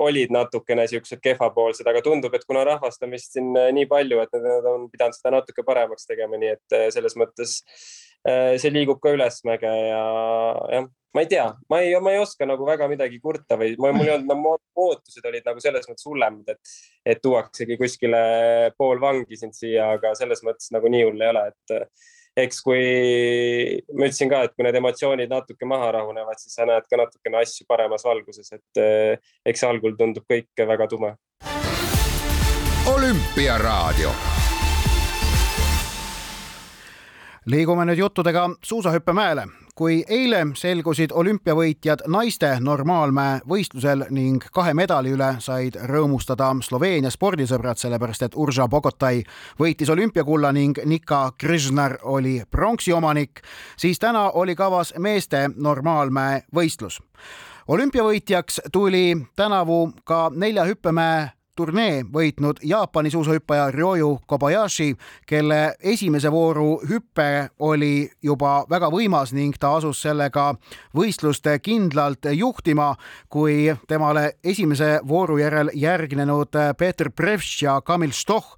olid 0.06 0.32
natukene 0.34 0.86
siuksed 0.90 1.22
kehvapoolsed, 1.24 1.86
aga 1.90 2.02
tundub, 2.04 2.34
et 2.34 2.46
kuna 2.48 2.64
rahvast 2.68 3.04
on 3.04 3.14
vist 3.14 3.36
siin 3.36 3.52
äh, 3.60 3.70
nii 3.76 3.88
palju, 3.90 4.22
et 4.24 4.40
nad 4.40 4.70
on 4.72 4.88
pidanud 4.92 5.18
seda 5.18 5.36
natuke 5.36 5.66
paremaks 5.66 6.08
tegema, 6.10 6.40
nii 6.40 6.54
et 6.56 6.78
äh, 6.78 6.88
selles 6.94 7.18
mõttes 7.20 7.60
see 8.24 8.70
liigub 8.72 9.02
ka 9.04 9.10
ülesmäge 9.12 9.68
ja 9.68 10.04
jah, 10.72 10.86
ma 11.14 11.20
ei 11.20 11.26
tea, 11.30 11.46
ma 11.70 11.80
ei, 11.80 11.94
ma 12.02 12.12
ei 12.12 12.18
oska 12.18 12.46
nagu 12.46 12.66
väga 12.66 12.88
midagi 12.90 13.20
kurta 13.22 13.58
või 13.60 13.76
mul 13.78 14.08
ei 14.08 14.16
olnud 14.16 14.32
nagu 14.32 14.56
ootused 14.86 15.24
olid 15.30 15.46
nagu 15.46 15.62
selles 15.62 15.86
mõttes 15.86 16.08
hullemad, 16.08 16.50
et, 16.50 16.74
et 17.06 17.22
tuuaksegi 17.22 17.78
kuskile 17.78 18.18
pool 18.78 19.00
vangi 19.02 19.38
sind 19.38 19.54
siia, 19.54 19.92
aga 19.94 20.14
selles 20.18 20.42
mõttes 20.46 20.74
nagu 20.74 20.90
nii 20.90 21.06
hull 21.06 21.22
ei 21.22 21.30
ole, 21.30 21.46
et 21.54 22.44
eks 22.44 22.60
kui 22.66 22.82
ma 23.94 24.08
ütlesin 24.08 24.32
ka, 24.32 24.42
et 24.42 24.56
kui 24.56 24.66
need 24.66 24.80
emotsioonid 24.80 25.30
natuke 25.30 25.70
maha 25.70 25.92
rahunevad, 26.00 26.40
siis 26.42 26.58
sa 26.58 26.66
näed 26.66 26.90
ka 26.90 26.98
natukene 26.98 27.38
asju 27.44 27.66
paremas 27.70 28.06
valguses, 28.06 28.50
et 28.58 29.20
eks 29.46 29.66
algul 29.70 29.94
tundub 29.98 30.26
kõik 30.26 30.66
väga 30.66 30.90
tume. 30.90 31.14
olümpiaraadio 32.90 34.10
liigume 37.46 37.86
nüüd 37.86 38.02
juttudega 38.02 38.48
suusahüppemäele 38.64 39.46
kui 39.74 40.04
eile 40.08 40.46
selgusid 40.54 41.10
olümpiavõitjad 41.12 42.04
naiste 42.06 42.52
normaalmäe 42.60 43.40
võistlusel 43.50 44.04
ning 44.14 44.44
kahe 44.54 44.74
medali 44.74 45.10
üle 45.14 45.32
said 45.42 45.74
rõõmustada 45.90 46.52
Sloveenia 46.62 47.10
spordisõbrad, 47.10 47.80
sellepärast 47.82 48.22
et 48.22 48.36
Urža 48.38 48.68
Bogotai 48.70 49.24
võitis 49.58 49.90
olümpiakulla 49.90 50.52
ning 50.52 50.78
Nika 50.84 51.32
Križnar 51.38 51.98
oli 52.02 52.42
pronksi 52.50 52.92
omanik, 52.92 53.42
siis 53.76 53.98
täna 53.98 54.30
oli 54.30 54.54
kavas 54.54 54.94
meeste 54.98 55.48
normaalmäe 55.56 56.44
võistlus. 56.54 57.00
Olümpiavõitjaks 57.68 58.60
tuli 58.72 59.16
tänavu 59.36 59.92
ka 60.04 60.30
nelja 60.34 60.64
hüppemäe 60.68 61.30
turnee 61.56 62.02
võitnud 62.12 62.60
Jaapani 62.62 63.10
suusahüppaja 63.10 63.70
Ryoyu 63.70 64.18
Kobayashi, 64.26 64.94
kelle 65.26 65.74
esimese 65.82 66.30
vooru 66.32 66.80
hüpe 66.88 67.48
oli 67.58 68.10
juba 68.22 68.64
väga 68.70 68.90
võimas 68.92 69.32
ning 69.32 69.56
ta 69.60 69.74
asus 69.78 70.02
sellega 70.02 70.52
võistlust 70.96 71.46
kindlalt 71.62 72.26
juhtima, 72.32 72.94
kui 73.28 73.72
temale 73.88 74.32
esimese 74.44 74.98
vooru 75.08 75.38
järel 75.38 75.70
järgnenud 75.74 76.56
Peeter 76.78 77.10
Prevš 77.10 77.62
ja 77.62 77.80
Kamil 77.80 78.12
Stoch, 78.12 78.56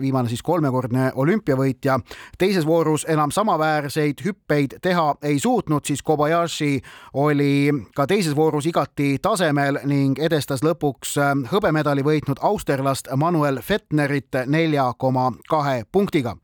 viimane 0.00 0.28
siis 0.28 0.42
kolmekordne 0.42 1.12
olümpiavõitja, 1.14 1.98
teises 2.38 2.66
voorus 2.66 3.04
enam 3.08 3.30
samaväärseid 3.30 4.22
hüppeid 4.24 4.78
teha 4.82 5.14
ei 5.22 5.38
suutnud, 5.38 5.84
siis 5.86 6.02
Kobayashi 6.02 6.80
oli 7.14 7.70
ka 7.94 8.06
teises 8.06 8.36
voorus 8.36 8.66
igati 8.66 9.18
tasemel 9.22 9.78
ning 9.86 10.18
edestas 10.18 10.64
lõpuks 10.66 11.14
hõbemedali 11.52 12.02
võitnud 12.02 12.42
austerlast 12.42 13.08
Manuel 13.16 13.60
Fettnerit 13.62 14.34
nelja 14.46 14.88
koma 14.98 15.30
kahe 15.48 15.84
punktiga. 15.92 16.36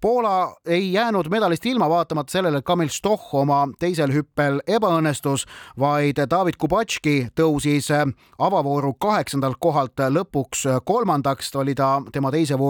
Poola 0.00 0.56
ei 0.66 0.92
jäänud 0.92 1.30
medalist 1.30 1.66
ilma, 1.66 1.88
vaatamata 1.88 2.32
sellele, 2.32 2.58
et 2.58 2.64
Kamil 2.64 2.90
Stoch 2.90 3.34
oma 3.34 3.68
teisel 3.78 4.12
hüppel 4.12 4.60
ebaõnnestus, 4.66 5.46
vaid 5.78 6.18
David 6.30 6.58
Kubatški 6.58 7.28
tõusis 7.38 7.90
avavooru 8.38 8.94
kaheksandalt 8.98 9.56
kohalt 9.60 10.00
lõpuks 10.10 10.66
kolmandaks, 10.84 11.54
oli 11.56 11.74
ta 11.74 12.02
tema 12.12 12.30
teise 12.34 12.58
vooru 12.58 12.63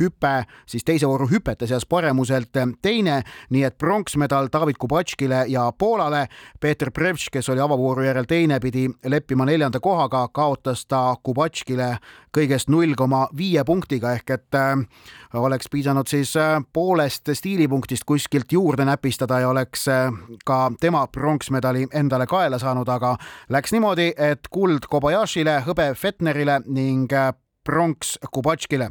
hüpe, 0.00 0.44
siis 0.66 0.84
teise 0.84 1.08
vooru 1.08 1.28
hüpete 1.30 1.66
seas 1.66 1.86
paremuselt 1.86 2.56
teine, 2.82 3.22
nii 3.50 3.64
et 3.64 3.78
pronksmedal 3.78 4.48
David 4.52 4.78
Kubatškile 4.78 5.44
ja 5.48 5.68
Poolale. 5.78 6.26
Peeter 6.60 6.90
Prevš, 6.90 7.28
kes 7.32 7.48
oli 7.48 7.60
avavooru 7.60 8.02
järel 8.04 8.26
teine, 8.28 8.60
pidi 8.60 8.88
leppima 9.04 9.46
neljanda 9.46 9.80
kohaga, 9.80 10.26
kaotas 10.32 10.86
ta 10.86 11.14
Kubatškile 11.22 11.90
kõigest 12.34 12.68
null 12.68 12.94
koma 12.96 13.26
viie 13.36 13.64
punktiga 13.64 14.12
ehk 14.18 14.30
et 14.30 14.54
äh, 14.54 14.76
oleks 15.34 15.70
piisanud 15.72 16.08
siis 16.08 16.34
äh, 16.36 16.58
poolest 16.72 17.30
stiilipunktist 17.32 18.04
kuskilt 18.06 18.52
juurde 18.52 18.84
näpistada 18.84 19.40
ja 19.40 19.48
oleks 19.48 19.86
ka 20.44 20.58
tema 20.80 21.06
pronksmedali 21.06 21.86
endale 21.94 22.26
kaela 22.26 22.58
saanud, 22.58 22.88
aga 22.88 23.16
läks 23.48 23.72
niimoodi, 23.72 24.12
et 24.16 24.48
kuld 24.52 24.88
Kobayashile, 24.90 25.60
hõbe 25.66 25.92
Fettnerile 25.94 26.60
ning 26.66 27.12
pronks 27.68 28.16
Kubatškile. 28.32 28.90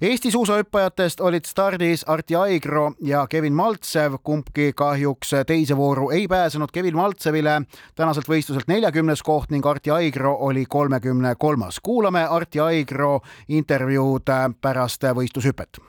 Eesti 0.00 0.30
suusahüppajatest 0.32 1.20
olid 1.20 1.44
stardis 1.44 2.04
Arti 2.08 2.36
Aigro 2.36 2.92
ja 3.04 3.26
Kevin 3.26 3.52
Maltsev, 3.52 4.16
kumbki 4.24 4.72
kahjuks 4.76 5.34
teise 5.46 5.76
vooru 5.76 6.10
ei 6.10 6.24
pääsenud. 6.28 6.72
Kevin 6.72 6.96
Maltsevile 6.96 7.58
tänaselt 7.94 8.28
võistluselt 8.28 8.70
neljakümnes 8.72 9.22
koht 9.22 9.52
ning 9.52 9.66
Arti 9.66 9.92
Aigro 9.92 10.32
oli 10.48 10.64
kolmekümne 10.68 11.34
kolmas. 11.38 11.80
kuulame 11.82 12.24
Arti 12.24 12.60
Aigro 12.60 13.20
intervjuud 13.48 14.32
pärast 14.60 15.04
võistlushüpet. 15.20 15.82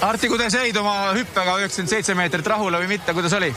Arti, 0.00 0.28
kuidas 0.28 0.54
jäid 0.54 0.76
oma 0.76 1.12
hüppega 1.14 1.60
üheksakümmend 1.60 1.94
seitse 1.94 2.14
meetrit 2.14 2.46
rahule 2.46 2.82
või 2.82 2.96
mitte, 2.96 3.14
kuidas 3.14 3.38
oli? 3.38 3.54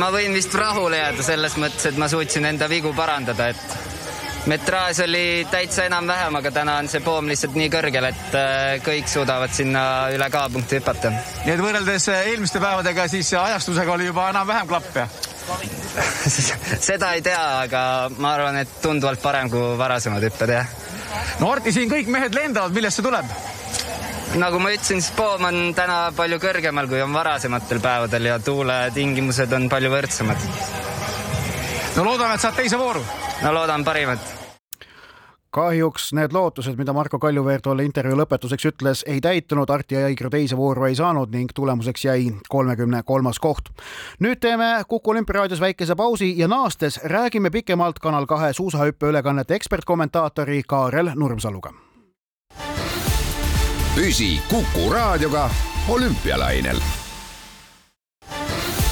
ma 0.00 0.12
võin 0.12 0.32
vist 0.36 0.54
rahule 0.54 1.00
jääda 1.00 1.24
selles 1.24 1.56
mõttes, 1.60 1.88
et 1.88 1.96
ma 2.00 2.08
suutsin 2.08 2.44
enda 2.48 2.68
vigu 2.68 2.92
parandada, 2.96 3.48
et 3.52 3.97
metraaž 4.48 5.02
oli 5.04 5.46
täitsa 5.50 5.84
enam-vähem, 5.88 6.36
aga 6.40 6.50
täna 6.52 6.78
on 6.80 6.88
see 6.88 7.02
poom 7.04 7.28
lihtsalt 7.28 7.56
nii 7.58 7.68
kõrgel, 7.72 8.08
et 8.08 8.36
äh, 8.38 8.76
kõik 8.84 9.10
suudavad 9.10 9.52
sinna 9.54 9.82
üle 10.14 10.28
K-punkti 10.32 10.78
hüpata. 10.78 11.12
nii 11.44 11.54
et 11.54 11.62
võrreldes 11.62 12.08
äh, 12.12 12.30
eelmiste 12.32 12.62
päevadega, 12.62 13.08
siis 13.12 13.32
ajastusega 13.36 13.92
oli 13.92 14.08
juba 14.08 14.28
enam-vähem 14.32 14.70
klapp, 14.70 14.96
jah? 14.96 15.18
seda 16.88 17.12
ei 17.16 17.22
tea, 17.24 17.42
aga 17.64 17.82
ma 18.20 18.32
arvan, 18.36 18.60
et 18.62 18.80
tunduvalt 18.82 19.22
parem 19.22 19.52
kui 19.52 19.76
varasemad 19.80 20.24
hüpped, 20.24 20.54
jah. 20.56 20.72
no 21.42 21.52
Arti, 21.52 21.74
siin 21.76 21.92
kõik 21.92 22.10
mehed 22.12 22.36
lendavad, 22.36 22.74
millest 22.76 23.00
see 23.00 23.08
tuleb? 23.08 23.36
nagu 24.38 24.58
ma 24.60 24.72
ütlesin, 24.72 25.00
siis 25.00 25.14
poom 25.16 25.44
on 25.48 25.60
täna 25.76 26.00
palju 26.16 26.40
kõrgemal, 26.40 26.88
kui 26.88 27.00
on 27.04 27.14
varasematel 27.16 27.80
päevadel 27.84 28.32
ja 28.32 28.40
tuuletingimused 28.44 29.52
on 29.56 29.68
palju 29.72 29.92
võrdsemad. 29.92 30.50
no 31.96 32.10
loodame, 32.10 32.34
et 32.36 32.44
saad 32.44 32.60
teise 32.60 32.80
vooru. 32.80 33.04
no 33.44 33.54
loodan 33.60 33.84
parimat 33.84 34.37
kahjuks 35.50 36.12
need 36.12 36.32
lootused, 36.32 36.76
mida 36.76 36.92
Marko 36.92 37.18
Kaljuveer 37.18 37.62
tolle 37.64 37.84
intervjuu 37.84 38.18
lõpetuseks 38.20 38.68
ütles, 38.68 39.02
ei 39.08 39.20
täitunud, 39.24 39.70
Arti 39.70 39.96
Aigro 39.96 40.30
teise 40.30 40.56
vooru 40.56 40.88
ei 40.88 40.96
saanud 40.98 41.32
ning 41.32 41.52
tulemuseks 41.54 42.04
jäi 42.04 42.32
kolmekümne 42.48 43.02
kolmas 43.02 43.38
koht. 43.38 43.68
nüüd 44.20 44.40
teeme 44.40 44.84
Kuku 44.88 45.10
olümpiaraadios 45.10 45.60
väikese 45.60 45.94
pausi 45.94 46.34
ja 46.38 46.48
naastes 46.48 47.00
räägime 47.04 47.50
pikemalt 47.50 47.98
Kanal 47.98 48.26
kahe 48.26 48.52
suusahüppe 48.52 49.06
ülekannete 49.06 49.54
ekspertkommentaatori 49.54 50.62
Kaarel 50.66 51.10
Nurmsaluga. 51.14 51.72
püsi 53.94 54.40
Kuku 54.48 54.92
raadioga 54.92 55.50
olümpialainel. 55.88 56.80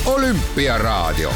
olümpiaraadio. 0.07 1.31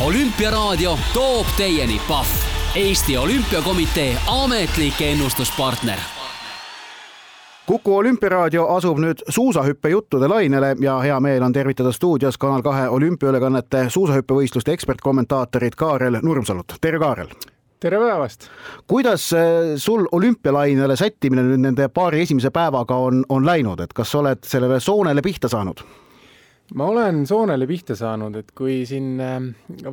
olümpiaraadio 0.00 0.98
toob 1.14 1.46
teieni 1.56 2.00
Pahv 2.08 2.45
Eesti 2.76 3.18
Olümpiakomitee 3.18 4.16
ametlik 4.26 5.00
ennustuspartner 5.00 5.98
kuku 7.66 7.96
olümpiaraadio 7.96 8.66
asub 8.68 8.98
nüüd 9.00 9.22
suusahüppejuttude 9.28 10.28
lainele 10.28 10.74
ja 10.80 10.98
hea 11.00 11.16
meel 11.20 11.42
on 11.42 11.52
tervitada 11.56 11.92
stuudios 11.92 12.36
Kanal 12.38 12.60
kahe 12.62 12.88
olümpiaülekannete 12.88 13.86
suusahüppevõistluste 13.88 14.76
ekspertkommentaatorit 14.76 15.74
Kaarel 15.74 16.20
Nurmsalut, 16.22 16.76
tere 16.80 16.98
Kaarel! 16.98 17.32
tere 17.80 17.98
päevast! 17.98 18.50
kuidas 18.88 19.32
eh, 19.32 19.76
sul 19.76 20.04
olümpialainele 20.12 20.96
sättimine 20.96 21.48
nüüd 21.48 21.64
nende 21.64 21.88
paari 21.88 22.26
esimese 22.28 22.50
päevaga 22.50 22.96
on, 22.96 23.24
on 23.28 23.46
läinud, 23.46 23.80
et 23.80 23.96
kas 23.96 24.14
oled 24.14 24.44
sellele 24.44 24.80
soonele 24.80 25.24
pihta 25.24 25.48
saanud? 25.48 25.80
Ma 26.74 26.86
olen 26.90 27.26
soonele 27.26 27.66
pihta 27.66 27.94
saanud, 27.98 28.36
et 28.40 28.50
kui 28.56 28.80
siin 28.88 29.20
äh, 29.22 29.36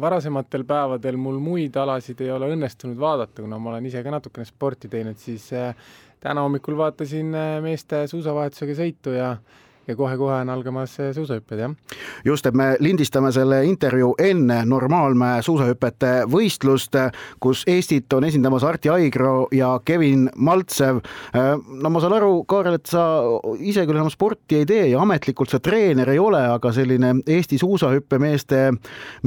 varasematel 0.02 0.66
päevadel 0.66 1.20
mul 1.22 1.38
muid 1.44 1.76
alasid 1.78 2.24
ei 2.26 2.32
ole 2.34 2.50
õnnestunud 2.56 2.98
vaadata, 3.00 3.44
kuna 3.44 3.60
ma 3.62 3.74
olen 3.74 3.90
ise 3.90 4.02
ka 4.04 4.14
natukene 4.14 4.48
sporti 4.50 4.90
teinud, 4.90 5.20
siis 5.22 5.52
äh, 5.54 5.76
täna 6.24 6.46
hommikul 6.46 6.78
vaatasin 6.80 7.34
äh, 7.38 7.58
meeste 7.64 8.06
suusavahetusega 8.10 8.78
sõitu 8.80 9.14
ja 9.14 9.36
ja 9.88 9.96
kohe-kohe 9.96 10.40
on 10.42 10.50
algamas 10.50 10.96
suusahüpped, 11.16 11.60
jah. 11.60 11.74
just, 12.26 12.46
et 12.46 12.56
me 12.56 12.74
lindistame 12.80 13.32
selle 13.36 13.64
intervjuu 13.68 14.14
enne 14.22 14.62
normaalmäe 14.70 15.42
suusahüpete 15.44 16.14
võistlust, 16.32 16.98
kus 17.44 17.64
Eestit 17.68 18.14
on 18.14 18.28
esindamas 18.28 18.64
Arti 18.68 18.92
Aigro 18.94 19.48
ja 19.52 19.74
Kevin 19.86 20.30
Maltsev. 20.36 21.02
no 21.34 21.90
ma 21.90 22.04
saan 22.04 22.18
aru, 22.18 22.44
Kaarel, 22.50 22.80
et 22.80 22.90
sa 22.90 23.06
ise 23.60 23.86
küll 23.88 24.00
enam 24.00 24.12
sporti 24.14 24.62
ei 24.62 24.68
tee 24.70 24.88
ja 24.94 25.02
ametlikult 25.04 25.52
sa 25.54 25.60
treener 25.64 26.10
ei 26.14 26.20
ole, 26.20 26.42
aga 26.56 26.74
selline 26.76 27.16
Eesti 27.28 27.60
suusahüppemeeste 27.62 28.66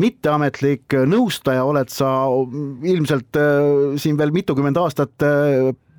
mitteametlik 0.00 0.98
nõustaja 1.08 1.64
oled 1.66 1.92
sa 1.92 2.12
ilmselt 2.86 3.40
äh, 3.40 3.98
siin 4.00 4.18
veel 4.18 4.32
mitukümmend 4.34 4.78
aastat 4.80 5.26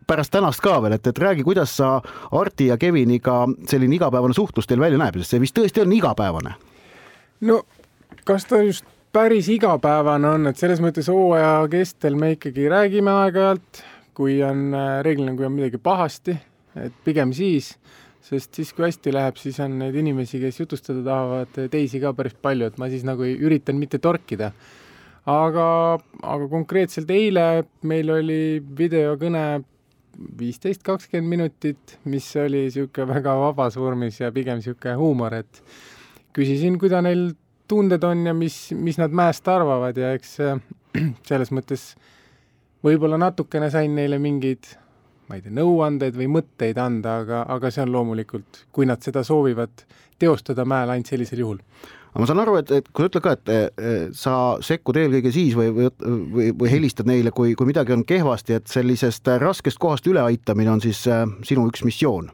pärast 0.07 0.31
tänast 0.31 0.61
ka 0.63 0.77
veel, 0.83 0.97
et, 0.97 1.07
et 1.07 1.19
räägi, 1.19 1.43
kuidas 1.43 1.75
sa 1.77 1.97
Arti 2.31 2.69
ja 2.71 2.77
Keviniga 2.77 3.45
selline 3.67 3.97
igapäevane 3.97 4.33
suhtlus 4.33 4.67
teil 4.67 4.79
välja 4.79 4.99
näeb, 5.01 5.19
sest 5.19 5.35
see 5.35 5.43
vist 5.43 5.57
tõesti 5.57 5.83
on 5.83 5.93
igapäevane? 5.93 6.55
no 7.47 7.61
kas 8.27 8.47
ta 8.49 8.61
just 8.63 8.87
päris 9.13 9.49
igapäevane 9.51 10.29
on, 10.29 10.47
et 10.49 10.59
selles 10.59 10.81
mõttes 10.83 11.09
hooaja 11.11 11.67
kestel 11.71 12.17
me 12.19 12.33
ikkagi 12.35 12.69
räägime 12.71 13.13
aeg-ajalt, 13.23 13.83
kui 14.17 14.39
on 14.45 14.71
reeglina, 15.05 15.35
kui 15.37 15.47
on 15.47 15.55
midagi 15.55 15.79
pahasti, 15.81 16.37
et 16.77 16.95
pigem 17.05 17.33
siis, 17.35 17.73
sest 18.23 18.57
siis, 18.57 18.73
kui 18.75 18.87
hästi 18.87 19.13
läheb, 19.13 19.37
siis 19.39 19.59
on 19.63 19.77
neid 19.81 19.95
inimesi, 19.95 20.41
kes 20.41 20.59
jutustada 20.59 21.03
tahavad, 21.05 21.63
teisi 21.71 22.01
ka 22.03 22.11
päris 22.17 22.35
palju, 22.41 22.71
et 22.71 22.81
ma 22.81 22.89
siis 22.91 23.05
nagu 23.07 23.25
üritan 23.27 23.79
mitte 23.79 24.01
torkida 24.03 24.51
aga, 25.27 25.67
aga 26.23 26.47
konkreetselt 26.51 27.09
eile 27.11 27.47
meil 27.87 28.11
oli 28.15 28.41
videokõne 28.77 29.43
viisteist, 30.39 30.83
kakskümmend 30.85 31.29
minutit, 31.29 31.97
mis 32.09 32.29
oli 32.41 32.65
niisugune 32.67 33.13
väga 33.13 33.35
vabas 33.39 33.77
vormis 33.77 34.19
ja 34.21 34.31
pigem 34.33 34.61
niisugune 34.61 34.95
huumor, 34.97 35.35
et 35.37 35.61
küsisin, 36.35 36.79
kuidas 36.81 37.03
neil 37.05 37.29
tunded 37.67 38.03
on 38.07 38.25
ja 38.29 38.33
mis, 38.33 38.71
mis 38.73 38.97
nad 39.01 39.13
mäest 39.15 39.47
arvavad 39.51 39.97
ja 39.97 40.13
eks 40.17 40.37
selles 41.29 41.53
mõttes 41.53 41.91
võib-olla 42.85 43.19
natukene 43.21 43.69
sain 43.73 43.95
neile 43.97 44.19
mingeid, 44.21 44.69
ma 45.27 45.37
ei 45.37 45.43
tea, 45.43 45.53
nõuandeid 45.53 46.17
või 46.17 46.29
mõtteid 46.37 46.79
anda, 46.81 47.19
aga, 47.23 47.43
aga 47.57 47.71
see 47.73 47.83
on 47.83 47.93
loomulikult, 47.93 48.65
kui 48.71 48.87
nad 48.89 49.03
seda 49.03 49.25
soovivad 49.27 49.85
teostada 50.19 50.65
mäel 50.65 50.93
ainult 50.93 51.11
sellisel 51.11 51.43
juhul 51.43 51.61
aga 52.17 52.23
ma 52.23 52.27
saan 52.31 52.39
aru, 52.41 52.55
et, 52.57 52.71
et 52.73 52.87
kui 52.89 53.05
sa 53.05 53.11
ütled 53.11 53.21
ka, 53.21 53.35
et 53.37 54.15
sa 54.17 54.31
sekkud 54.65 54.97
eelkõige 54.97 55.29
siis 55.35 55.53
või, 55.53 55.69
või, 55.75 55.91
või, 56.33 56.47
või 56.63 56.71
helistad 56.71 57.05
neile, 57.05 57.29
kui, 57.29 57.51
kui 57.53 57.69
midagi 57.69 57.93
on 57.93 58.01
kehvasti, 58.09 58.55
et 58.57 58.71
sellisest 58.73 59.29
raskest 59.37 59.77
kohast 59.77 60.09
üleaitamine 60.09 60.71
on 60.73 60.81
siis 60.81 61.03
äh, 61.13 61.27
sinu 61.45 61.67
üks 61.69 61.85
missioon? 61.85 62.31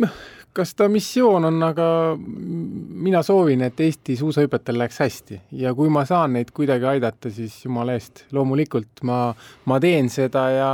noh, 0.00 0.14
kas 0.56 0.72
ta 0.78 0.86
missioon 0.88 1.44
on, 1.44 1.58
aga 1.66 1.88
mina 2.16 3.20
soovin, 3.26 3.66
et 3.66 3.80
Eesti 3.84 4.16
suusahüpetel 4.16 4.78
läheks 4.80 5.02
hästi. 5.04 5.40
Ja 5.60 5.74
kui 5.76 5.90
ma 5.92 6.06
saan 6.08 6.38
neid 6.38 6.54
kuidagi 6.56 6.88
aidata, 6.88 7.28
siis 7.34 7.58
jumala 7.66 7.98
eest, 7.98 8.24
loomulikult 8.32 9.04
ma, 9.04 9.26
ma 9.68 9.78
teen 9.82 10.08
seda 10.08 10.46
ja 10.54 10.70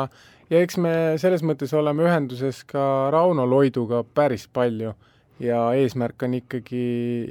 ja 0.53 0.61
eks 0.63 0.79
me 0.79 0.95
selles 1.19 1.43
mõttes 1.43 1.75
oleme 1.75 2.07
ühenduses 2.07 2.63
ka 2.69 3.11
Rauno 3.11 3.49
Loiduga 3.51 4.05
päris 4.15 4.47
palju 4.47 4.93
ja 5.40 5.61
eesmärk 5.75 6.23
on 6.23 6.35
ikkagi, 6.38 6.85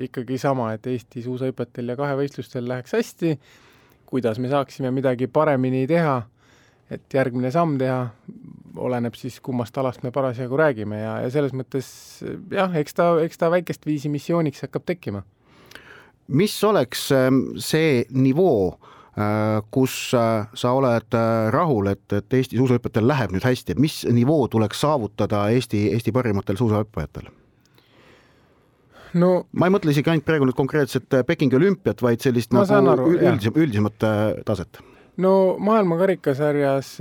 ikkagi 0.07 0.37
sama, 0.37 0.73
et 0.73 0.87
Eesti 0.87 1.23
suusahüpetel 1.23 1.93
ja 1.93 1.97
kahevõistlustel 1.99 2.67
läheks 2.67 2.95
hästi, 2.97 3.37
kuidas 4.05 4.39
me 4.39 4.51
saaksime 4.51 4.91
midagi 4.91 5.27
paremini 5.27 5.85
teha, 5.87 6.21
et 6.91 7.13
järgmine 7.13 7.51
samm 7.51 7.77
teha, 7.79 8.07
oleneb 8.77 9.15
siis, 9.15 9.39
kummast 9.43 9.77
alast 9.77 10.03
me 10.03 10.11
parasjagu 10.11 10.57
räägime 10.57 10.99
ja, 10.99 11.17
ja 11.23 11.29
selles 11.33 11.53
mõttes 11.55 11.87
jah, 12.51 12.73
eks 12.75 12.97
ta, 12.97 13.13
eks 13.23 13.39
ta 13.39 13.51
väikest 13.53 13.85
viisi 13.85 14.09
missiooniks 14.09 14.65
hakkab 14.65 14.85
tekkima. 14.85 15.23
mis 16.27 16.63
oleks 16.63 17.11
ähm, 17.11 17.43
see 17.57 18.03
nivoo, 18.11 18.79
äh, 19.17 19.61
kus 19.71 20.13
äh, 20.17 20.47
sa 20.53 20.71
oled 20.73 21.13
äh, 21.13 21.51
rahul, 21.53 21.87
et, 21.87 22.05
et 22.13 22.33
Eesti 22.33 22.57
suusahüppetel 22.57 23.07
läheb 23.07 23.31
nüüd 23.31 23.45
hästi, 23.45 23.77
mis 23.79 24.03
nivoo 24.11 24.47
tuleks 24.47 24.81
saavutada 24.81 25.47
Eesti, 25.49 25.91
Eesti 25.93 26.11
parimatel 26.11 26.57
suusahüppajatel? 26.57 27.31
No 29.19 29.31
ma 29.51 29.69
ei 29.69 29.75
mõtle 29.75 29.93
isegi 29.93 30.13
ainult 30.13 30.25
praegu 30.25 30.47
nüüd 30.49 30.57
konkreetset 30.57 31.19
Pekingi 31.27 31.59
olümpiat, 31.59 32.01
vaid 32.01 32.23
sellist 32.23 32.53
ma 32.55 32.65
nagu 32.65 33.09
üldisem, 33.13 33.55
üldisemat 33.55 34.07
taset. 34.45 34.81
no 35.17 35.33
maailma 35.59 35.97
karikasarjas 36.01 36.95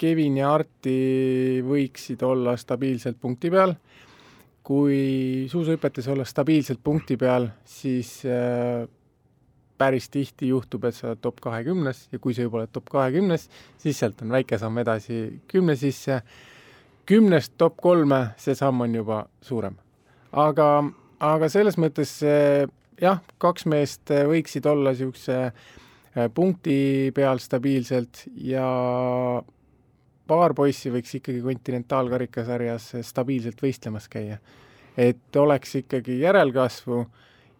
Kevin 0.00 0.38
ja 0.40 0.54
Arti 0.54 1.60
võiksid 1.64 2.22
olla 2.24 2.54
stabiilselt 2.56 3.18
punkti 3.20 3.50
peal. 3.52 3.74
kui 4.70 5.48
suusahüpetes 5.50 6.06
olla 6.12 6.24
stabiilselt 6.28 6.78
punkti 6.84 7.16
peal, 7.18 7.48
siis 7.66 8.20
äh, 8.28 8.84
päris 9.80 10.06
tihti 10.12 10.50
juhtub, 10.52 10.84
et 10.84 10.94
sa 10.94 11.08
oled 11.08 11.22
top 11.24 11.40
kahekümnes 11.42 12.04
ja 12.12 12.20
kui 12.22 12.36
sa 12.36 12.44
juba 12.44 12.60
oled 12.60 12.70
top 12.72 12.92
kahekümnes, 12.92 13.48
siis 13.80 13.98
sealt 13.98 14.20
on 14.22 14.30
väike 14.36 14.58
samm 14.60 14.78
edasi 14.84 15.40
kümne 15.48 15.76
sisse. 15.76 16.20
kümnest 17.06 17.56
top 17.58 17.76
kolme, 17.82 18.20
see 18.38 18.54
samm 18.54 18.84
on 18.84 18.94
juba 18.94 19.24
suurem. 19.42 19.74
Aga, 20.32 20.68
aga 21.20 21.48
selles 21.52 21.78
mõttes 21.80 22.18
jah, 23.00 23.20
kaks 23.38 23.66
meest 23.70 24.10
võiksid 24.10 24.66
olla 24.70 24.92
niisuguse 24.92 25.38
äh, 25.46 26.28
punkti 26.34 27.10
peal 27.14 27.40
stabiilselt 27.42 28.24
ja 28.44 28.66
paar 30.30 30.54
poissi 30.54 30.92
võiks 30.92 31.14
ikkagi 31.18 31.42
kontinentaalkarikasarjas 31.42 32.92
stabiilselt 33.06 33.62
võistlemas 33.62 34.08
käia. 34.10 34.38
et 34.96 35.36
oleks 35.36 35.74
ikkagi 35.80 36.20
järelkasvu 36.20 37.04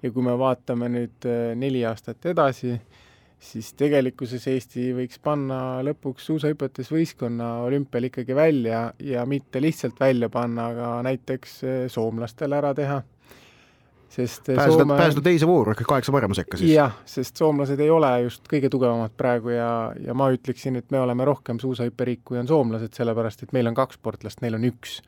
ja 0.02 0.10
kui 0.10 0.22
me 0.22 0.36
vaatame 0.38 0.88
nüüd 0.88 1.26
neli 1.56 1.84
aastat 1.86 2.26
edasi, 2.26 2.74
siis 3.40 3.72
tegelikkuses 3.74 4.44
Eesti 4.52 4.90
võiks 4.94 5.20
panna 5.22 5.80
lõpuks 5.86 6.26
suusahüpetes 6.28 6.90
võistkonna 6.92 7.54
olümpial 7.64 8.10
ikkagi 8.10 8.36
välja 8.36 8.90
ja 9.00 9.24
mitte 9.26 9.62
lihtsalt 9.64 10.00
välja 10.00 10.28
panna, 10.28 10.68
aga 10.74 10.90
näiteks 11.06 11.56
äh, 11.64 11.80
soomlastele 11.88 12.60
ära 12.60 12.74
teha 12.76 13.00
sest 14.10 14.46
pääseda 14.46 14.84
Soome..., 14.84 14.96
pääseda 14.98 15.22
teise 15.22 15.46
vooru 15.46 15.70
ehk 15.70 15.82
kaheksa 15.86 16.12
parema 16.12 16.34
sekka 16.34 16.58
siis? 16.58 16.72
jah, 16.74 16.96
sest 17.06 17.38
soomlased 17.38 17.80
ei 17.80 17.90
ole 17.94 18.10
just 18.24 18.48
kõige 18.50 18.70
tugevamad 18.72 19.14
praegu 19.16 19.54
ja, 19.54 19.70
ja 20.02 20.14
ma 20.18 20.30
ütleksin, 20.34 20.78
et 20.80 20.90
me 20.90 21.00
oleme 21.00 21.24
rohkem 21.28 21.60
suusahüpperiik, 21.62 22.24
kui 22.26 22.40
on 22.40 22.50
soomlased, 22.50 22.92
sellepärast 22.96 23.46
et 23.46 23.54
meil 23.56 23.70
on 23.70 23.78
kaks 23.78 24.00
sportlast, 24.00 24.42
neil 24.42 24.58
on 24.58 24.66
üks. 24.72 25.00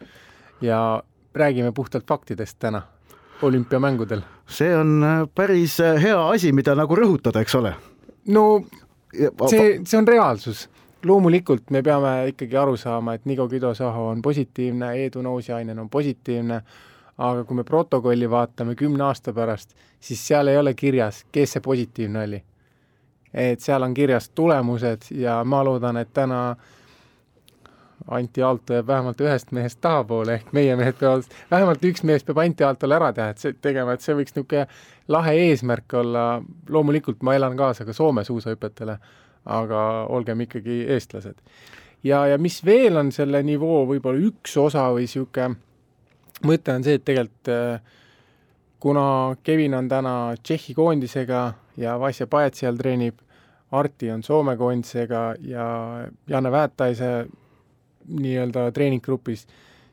ja 0.63 1.03
räägime 1.35 1.73
puhtalt 1.75 2.07
faktidest 2.09 2.61
täna, 2.63 2.83
olümpiamängudel. 3.43 4.23
see 4.47 4.77
on 4.77 5.03
äh, 5.03 5.25
päris 5.35 5.79
hea 5.79 6.29
asi, 6.29 6.53
mida 6.53 6.79
nagu 6.79 6.97
rõhutada, 6.97 7.43
eks 7.43 7.59
ole? 7.59 7.75
No 8.27 8.63
see, 9.49 9.81
see 9.85 9.99
on 9.99 10.09
reaalsus 10.09 10.69
loomulikult 11.05 11.71
me 11.71 11.83
peame 11.83 12.29
ikkagi 12.31 12.57
aru 12.57 12.77
saama, 12.77 13.15
et 13.15 13.25
Nigo 13.27 13.49
Kido-Saho 13.51 14.09
on 14.13 14.23
positiivne, 14.23 14.93
Eedu 15.03 15.23
Noosiainen 15.23 15.79
on 15.79 15.91
positiivne 15.91 16.63
aga 17.19 17.45
kui 17.45 17.57
me 17.57 17.65
protokolli 17.65 18.29
vaatame 18.31 18.75
kümne 18.79 19.05
aasta 19.05 19.33
pärast, 19.33 19.75
siis 20.01 20.23
seal 20.27 20.49
ei 20.49 20.59
ole 20.59 20.75
kirjas, 20.75 21.25
kes 21.33 21.57
see 21.57 21.65
positiivne 21.65 22.25
oli. 22.25 22.43
et 23.33 23.61
seal 23.61 23.83
on 23.83 23.95
kirjas 23.95 24.29
tulemused 24.29 25.07
ja 25.17 25.39
ma 25.45 25.63
loodan, 25.65 25.97
et 25.97 26.11
täna 26.13 26.55
Anti 28.11 28.43
Aalto 28.43 28.75
jääb 28.75 28.87
vähemalt 28.87 29.21
ühest 29.21 29.53
mehest 29.53 29.79
tahapoole, 29.81 30.35
ehk 30.41 30.53
meie 30.53 30.77
mehed 30.77 30.99
peavad, 30.99 31.27
vähemalt 31.51 31.85
üks 31.85 32.03
mees 32.09 32.25
peab 32.25 32.41
Anti 32.43 32.65
Aaltole 32.67 32.97
ära 32.99 33.13
teha, 33.13 33.29
et 33.33 33.43
see, 33.43 33.55
tegema, 33.63 33.95
et 33.95 34.05
see 34.05 34.17
võiks 34.19 34.35
niisugune 34.37 34.67
lahe 35.09 35.35
eesmärk 35.49 35.99
olla, 36.01 36.27
loomulikult 36.69 37.23
ma 37.23 37.37
elan 37.39 37.57
kaasa 37.57 37.87
ka 37.89 37.95
Soome 37.97 38.25
suusahüpetele, 38.25 38.99
aga 39.45 39.83
olgem 40.09 40.47
ikkagi 40.47 40.83
eestlased. 40.95 41.39
ja, 42.03 42.27
ja 42.27 42.39
mis 42.39 42.65
veel 42.65 42.97
on 42.97 43.13
selle 43.13 43.43
nivoo 43.43 43.85
võib-olla 43.87 44.23
üks 44.31 44.57
osa 44.57 44.89
või 44.91 45.07
niisugune 45.07 45.55
mõte 46.47 46.75
on 46.75 46.85
see, 46.85 46.99
et 46.99 47.05
tegelikult 47.05 47.51
äh, 47.53 47.99
kuna 48.83 49.37
Kevin 49.43 49.75
on 49.75 49.89
täna 49.89 50.35
Tšehhi 50.43 50.75
koondisega 50.75 51.53
ja 51.77 52.01
Vasja 52.01 52.27
Paet 52.27 52.59
seal 52.59 52.77
treenib, 52.77 53.21
Arti 53.73 54.11
on 54.11 54.23
Soome 54.23 54.57
koondisega 54.57 55.35
ja 55.41 55.67
Janne 56.29 56.51
Väätaise 56.53 57.13
nii-öelda 58.09 58.69
treeninggrupis, 58.75 59.47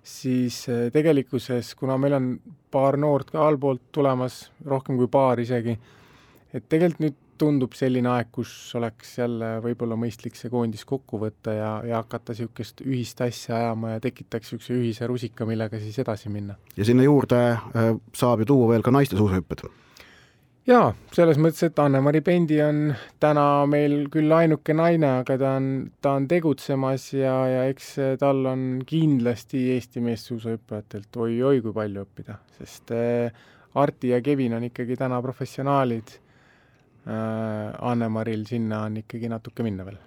siis 0.04 0.62
äh, 0.70 0.88
tegelikkuses, 0.94 1.74
kuna 1.80 1.98
meil 2.02 2.18
on 2.18 2.30
paar 2.72 2.98
noort 2.98 3.32
ka 3.34 3.48
allpoolt 3.48 3.90
tulemas, 3.96 4.46
rohkem 4.66 4.98
kui 5.00 5.10
paar 5.12 5.42
isegi, 5.42 5.76
et 6.54 6.70
tegelikult 6.70 7.06
nüüd 7.06 7.18
tundub 7.40 7.76
selline 7.78 8.10
aeg, 8.12 8.30
kus 8.36 8.52
oleks 8.76 9.14
jälle 9.22 9.52
võib-olla 9.64 9.96
mõistlik 10.00 10.36
see 10.36 10.52
koondis 10.52 10.84
kokku 10.88 11.22
võtta 11.22 11.54
ja, 11.56 11.70
ja 11.88 12.02
hakata 12.02 12.36
niisugust 12.36 12.84
ühist 12.84 13.22
asja 13.24 13.56
ajama 13.56 13.96
ja 13.96 14.02
tekitaks 14.04 14.52
niisuguse 14.52 14.76
ühise 14.76 15.08
rusika, 15.08 15.48
millega 15.48 15.80
siis 15.80 16.00
edasi 16.04 16.32
minna. 16.34 16.58
ja 16.78 16.88
sinna 16.88 17.06
juurde 17.08 17.40
äh, 17.56 17.94
saab 18.16 18.44
ju 18.44 18.52
tuua 18.52 18.74
veel 18.74 18.84
ka 18.86 18.92
naiste 18.96 19.20
suusahüpped? 19.20 19.64
Jaa, 20.70 20.90
selles 21.16 21.40
mõttes, 21.42 21.64
et 21.66 21.80
Anne-Mari 21.82 22.22
Pendi 22.26 22.60
on 22.62 22.94
täna 23.22 23.46
meil 23.70 24.04
küll 24.14 24.32
ainuke 24.36 24.76
naine, 24.78 25.12
aga 25.24 25.38
ta 25.42 25.54
on, 25.58 25.70
ta 26.02 26.14
on 26.20 26.28
tegutsemas 26.30 27.10
ja, 27.16 27.36
ja 27.50 27.64
eks 27.72 27.92
tal 28.22 28.44
on 28.50 28.66
kindlasti 28.88 29.70
Eesti 29.76 30.04
meessuusahüppajatelt 30.06 31.22
oi-oi 31.26 31.64
kui 31.66 31.76
palju 31.76 32.06
õppida, 32.06 32.38
sest 32.60 32.94
äh, 32.96 33.48
Arti 33.80 34.14
ja 34.14 34.22
Kevin 34.26 34.58
on 34.58 34.68
ikkagi 34.70 34.98
täna 34.98 35.22
professionaalid. 35.22 36.16
Äh, 37.10 37.90
Anne-Maril 37.90 38.46
sinna 38.50 38.84
on 38.88 39.02
ikkagi 39.02 39.30
natuke 39.32 39.66
minna 39.66 39.86
veel. 39.88 40.00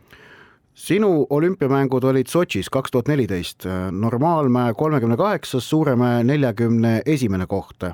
Sinu 0.73 1.27
olümpiamängud 1.31 2.05
olid 2.09 2.31
Sotšis 2.33 2.71
kaks 2.73 2.95
tuhat 2.95 3.11
neliteist, 3.11 3.67
normaalmäe 3.93 4.73
kolmekümne 4.73 5.19
kaheksas, 5.21 5.67
Suuremäe 5.69 6.23
neljakümne 6.25 7.03
esimene 7.07 7.45
koht 7.47 7.85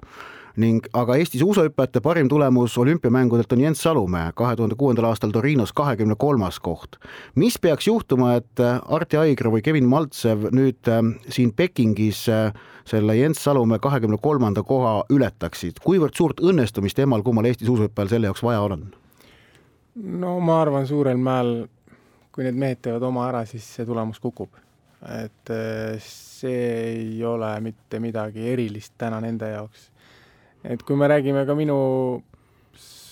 ning 0.58 0.86
aga 0.96 1.16
Eesti 1.20 1.38
suusahüppajate 1.38 2.00
parim 2.02 2.28
tulemus 2.28 2.78
olümpiamängudelt 2.78 3.52
on 3.52 3.60
Jens 3.60 3.82
Salumäe 3.82 4.32
kahe 4.34 4.56
tuhande 4.56 4.74
kuuendal 4.78 5.06
aastal 5.10 5.30
Torinos 5.30 5.72
kahekümne 5.72 6.14
kolmas 6.18 6.60
koht. 6.60 6.96
mis 7.34 7.58
peaks 7.58 7.86
juhtuma, 7.86 8.34
et 8.34 8.60
Arti 8.88 9.16
Aigre 9.16 9.52
või 9.54 9.62
Kevin 9.62 9.86
Maltsev 9.86 10.48
nüüd 10.50 10.90
äh, 10.90 11.02
siin 11.28 11.52
Pekingis 11.52 12.26
äh, 12.28 12.52
selle 12.84 13.16
Jens 13.16 13.44
Salumäe 13.44 13.78
kahekümne 13.78 14.18
kolmanda 14.22 14.62
koha 14.62 15.04
ületaksid, 15.10 15.78
kuivõrd 15.84 16.18
suurt 16.18 16.40
õnnestumist 16.40 16.98
emal-kummal 16.98 17.46
Eesti 17.46 17.68
suusahüppajal 17.68 18.14
selle 18.14 18.30
jaoks 18.32 18.42
vaja 18.42 18.64
on? 18.66 18.88
no 19.94 20.38
ma 20.40 20.62
arvan, 20.62 20.86
suurel 20.86 21.18
määral 21.18 21.68
kui 22.32 22.46
need 22.46 22.58
mehed 22.58 22.82
teevad 22.82 23.02
oma 23.02 23.28
ära, 23.30 23.44
siis 23.46 23.66
see 23.76 23.86
tulemus 23.86 24.18
kukub. 24.22 24.50
et 25.06 25.50
äh, 25.54 26.02
see 26.02 26.66
ei 26.90 27.24
ole 27.24 27.52
mitte 27.62 28.00
midagi 28.02 28.50
erilist 28.50 28.96
täna 28.98 29.20
nende 29.22 29.52
jaoks 29.52 29.86
et 30.68 30.82
kui 30.84 30.98
me 31.00 31.08
räägime 31.10 31.46
ka 31.48 31.56
minu 31.58 31.78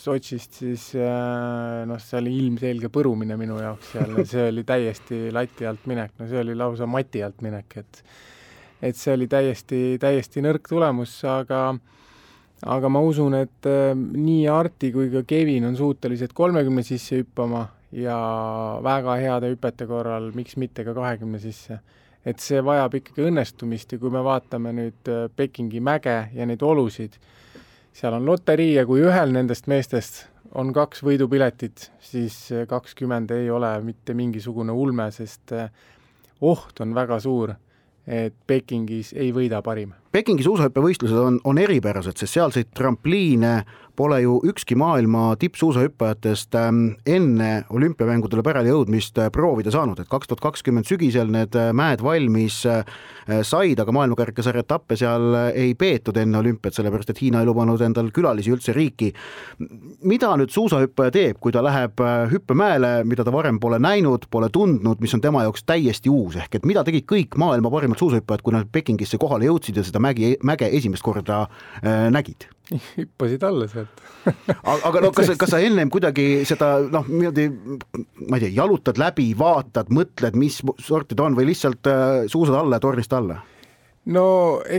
Sotšist, 0.06 0.60
siis 0.60 0.82
äh, 0.94 1.82
noh, 1.88 1.98
see 1.98 2.20
oli 2.20 2.36
ilmselge 2.44 2.92
põrumine 2.94 3.34
minu 3.40 3.56
jaoks 3.58 3.88
seal, 3.96 4.12
see 4.30 4.44
oli 4.52 4.62
täiesti 4.66 5.24
lati 5.34 5.66
alt 5.66 5.88
minek, 5.90 6.14
no 6.20 6.28
see 6.30 6.38
oli 6.44 6.54
lausa 6.54 6.86
mati 6.86 7.24
alt 7.26 7.42
minek, 7.42 7.78
et 7.82 8.02
et 8.86 8.98
see 8.98 9.14
oli 9.16 9.26
täiesti, 9.26 9.80
täiesti 9.98 10.44
nõrk 10.44 10.68
tulemus, 10.68 11.16
aga 11.26 11.62
aga 12.70 12.90
ma 12.92 13.02
usun, 13.02 13.34
et 13.40 13.68
äh, 13.68 13.96
nii 13.96 14.46
Arti 14.52 14.92
kui 14.94 15.10
ka 15.12 15.24
Kevin 15.26 15.66
on 15.68 15.76
suutelised 15.76 16.36
kolmekümne 16.36 16.84
sisse 16.86 17.18
hüppama 17.20 17.66
ja 17.96 18.16
väga 18.84 19.16
heade 19.20 19.50
hüpete 19.52 19.88
korral, 19.90 20.30
miks 20.36 20.56
mitte 20.60 20.84
ka 20.86 20.94
kahekümne 20.94 21.42
sisse. 21.42 21.80
et 22.26 22.42
see 22.42 22.58
vajab 22.58 22.94
ikkagi 22.98 23.22
õnnestumist 23.28 23.92
ja 23.94 24.00
kui 24.02 24.10
me 24.10 24.18
vaatame 24.26 24.72
nüüd 24.74 25.10
äh, 25.10 25.26
Pekingi 25.30 25.78
mäge 25.80 26.16
ja 26.34 26.46
neid 26.46 26.62
olusid, 26.62 27.18
seal 27.96 28.12
on 28.12 28.26
loterii 28.28 28.74
ja 28.74 28.84
kui 28.88 29.00
ühel 29.04 29.32
nendest 29.32 29.70
meestest 29.72 30.26
on 30.56 30.72
kaks 30.76 31.02
võidupiletit, 31.04 31.90
siis 32.00 32.36
kakskümmend 32.68 33.32
ei 33.34 33.48
ole 33.50 33.70
mitte 33.84 34.14
mingisugune 34.16 34.72
ulme, 34.72 35.08
sest 35.12 35.52
eh, 35.56 35.70
oht 36.44 36.80
on 36.84 36.94
väga 36.96 37.18
suur, 37.20 37.54
et 38.06 38.36
Pekingis 38.46 39.12
ei 39.16 39.32
võida 39.34 39.62
parim. 39.64 39.94
Pekingi 40.12 40.44
suusahüppevõistlused 40.46 41.18
on, 41.18 41.40
on 41.44 41.58
eripärased, 41.58 42.16
sest 42.20 42.38
sealseid 42.38 42.70
trampliine 42.76 43.56
pole 43.96 44.20
ju 44.22 44.40
ükski 44.44 44.76
maailma 44.76 45.36
tippsuusahüppajatest 45.40 46.54
ähm, 46.54 46.82
enne 47.06 47.64
olümpiamängudele 47.70 48.42
pärale 48.44 48.70
jõudmist 48.70 49.18
äh, 49.20 49.30
proovida 49.32 49.72
saanud, 49.74 50.00
et 50.00 50.10
kaks 50.10 50.30
tuhat 50.30 50.42
kakskümmend 50.44 50.88
sügisel 50.88 51.30
need 51.32 51.56
äh, 51.56 51.72
mäed 51.76 52.04
valmis 52.04 52.60
äh, 52.68 52.84
said, 53.42 53.80
aga 53.82 53.94
maailmakarikasarja 53.96 54.64
etappe 54.64 54.98
seal 55.00 55.34
ei 55.50 55.74
peetud 55.78 56.16
enne 56.20 56.38
olümpiat, 56.38 56.76
sellepärast 56.76 57.10
et 57.12 57.22
Hiina 57.22 57.42
ei 57.42 57.48
lubanud 57.48 57.82
endal 57.82 58.12
külalisi 58.14 58.52
üldse 58.54 58.74
riiki. 58.76 59.12
mida 60.06 60.30
nüüd 60.38 60.52
suusahüppaja 60.54 61.10
teeb, 61.14 61.38
kui 61.40 61.52
ta 61.52 61.62
läheb 61.64 62.00
hüppemäele, 62.30 63.04
mida 63.04 63.24
ta 63.24 63.32
varem 63.34 63.58
pole 63.60 63.78
näinud, 63.82 64.28
pole 64.30 64.48
tundnud, 64.52 65.00
mis 65.00 65.14
on 65.14 65.24
tema 65.24 65.42
jaoks 65.46 65.64
täiesti 65.66 66.12
uus, 66.12 66.36
ehk 66.36 66.60
et 66.60 66.66
mida 66.68 66.84
tegid 66.86 67.08
kõik 67.10 67.38
maailma 67.40 67.72
parimad 67.72 67.98
suusahüppajad, 67.98 68.44
kui 68.44 68.54
nad 68.54 68.70
Pekingisse 68.72 69.18
kohale 69.18 69.48
jõudsid 69.50 69.80
ja 69.80 69.86
seda 69.86 70.02
mägi, 70.02 70.36
mäge 70.46 70.70
esimest 70.78 71.06
korda 71.06 71.46
nägid? 71.82 72.46
Hüppasid 72.74 73.44
alla 73.46 73.68
sealt 73.70 74.00
aga 74.64 75.02
no 75.04 75.12
kas, 75.14 75.30
kas 75.38 75.52
sa 75.54 75.60
ennem 75.62 75.90
kuidagi 75.92 76.44
seda 76.48 76.76
noh, 76.90 77.06
niimoodi 77.08 77.46
ma 78.26 78.38
ei 78.38 78.46
tea, 78.46 78.54
jalutad 78.58 78.98
läbi, 79.00 79.30
vaatad, 79.38 79.92
mõtled, 79.94 80.38
mis 80.38 80.58
sorti 80.82 81.18
ta 81.18 81.28
on 81.28 81.36
või 81.38 81.50
lihtsalt 81.52 81.90
äh, 81.90 82.24
suusad 82.30 82.56
alla 82.58 82.80
ja 82.80 82.84
tornist 82.86 83.14
alla? 83.16 83.38
no 84.10 84.26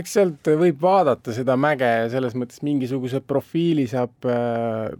eks 0.00 0.18
sealt 0.18 0.52
võib 0.60 0.82
vaadata 0.82 1.34
seda 1.36 1.56
mäge 1.60 1.88
ja 1.88 2.10
selles 2.12 2.36
mõttes 2.38 2.60
mingisuguse 2.66 3.22
profiili 3.24 3.88
saab 3.90 4.28
äh, 4.28 4.92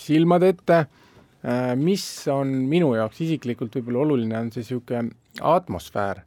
silmade 0.00 0.52
ette 0.56 0.82
äh,. 0.82 1.72
mis 1.78 2.04
on 2.32 2.50
minu 2.70 2.94
jaoks 2.98 3.22
isiklikult 3.22 3.78
võib-olla 3.78 4.06
oluline, 4.08 4.38
on 4.38 4.52
see 4.54 4.64
niisugune 4.64 5.14
atmosfäär 5.38 6.24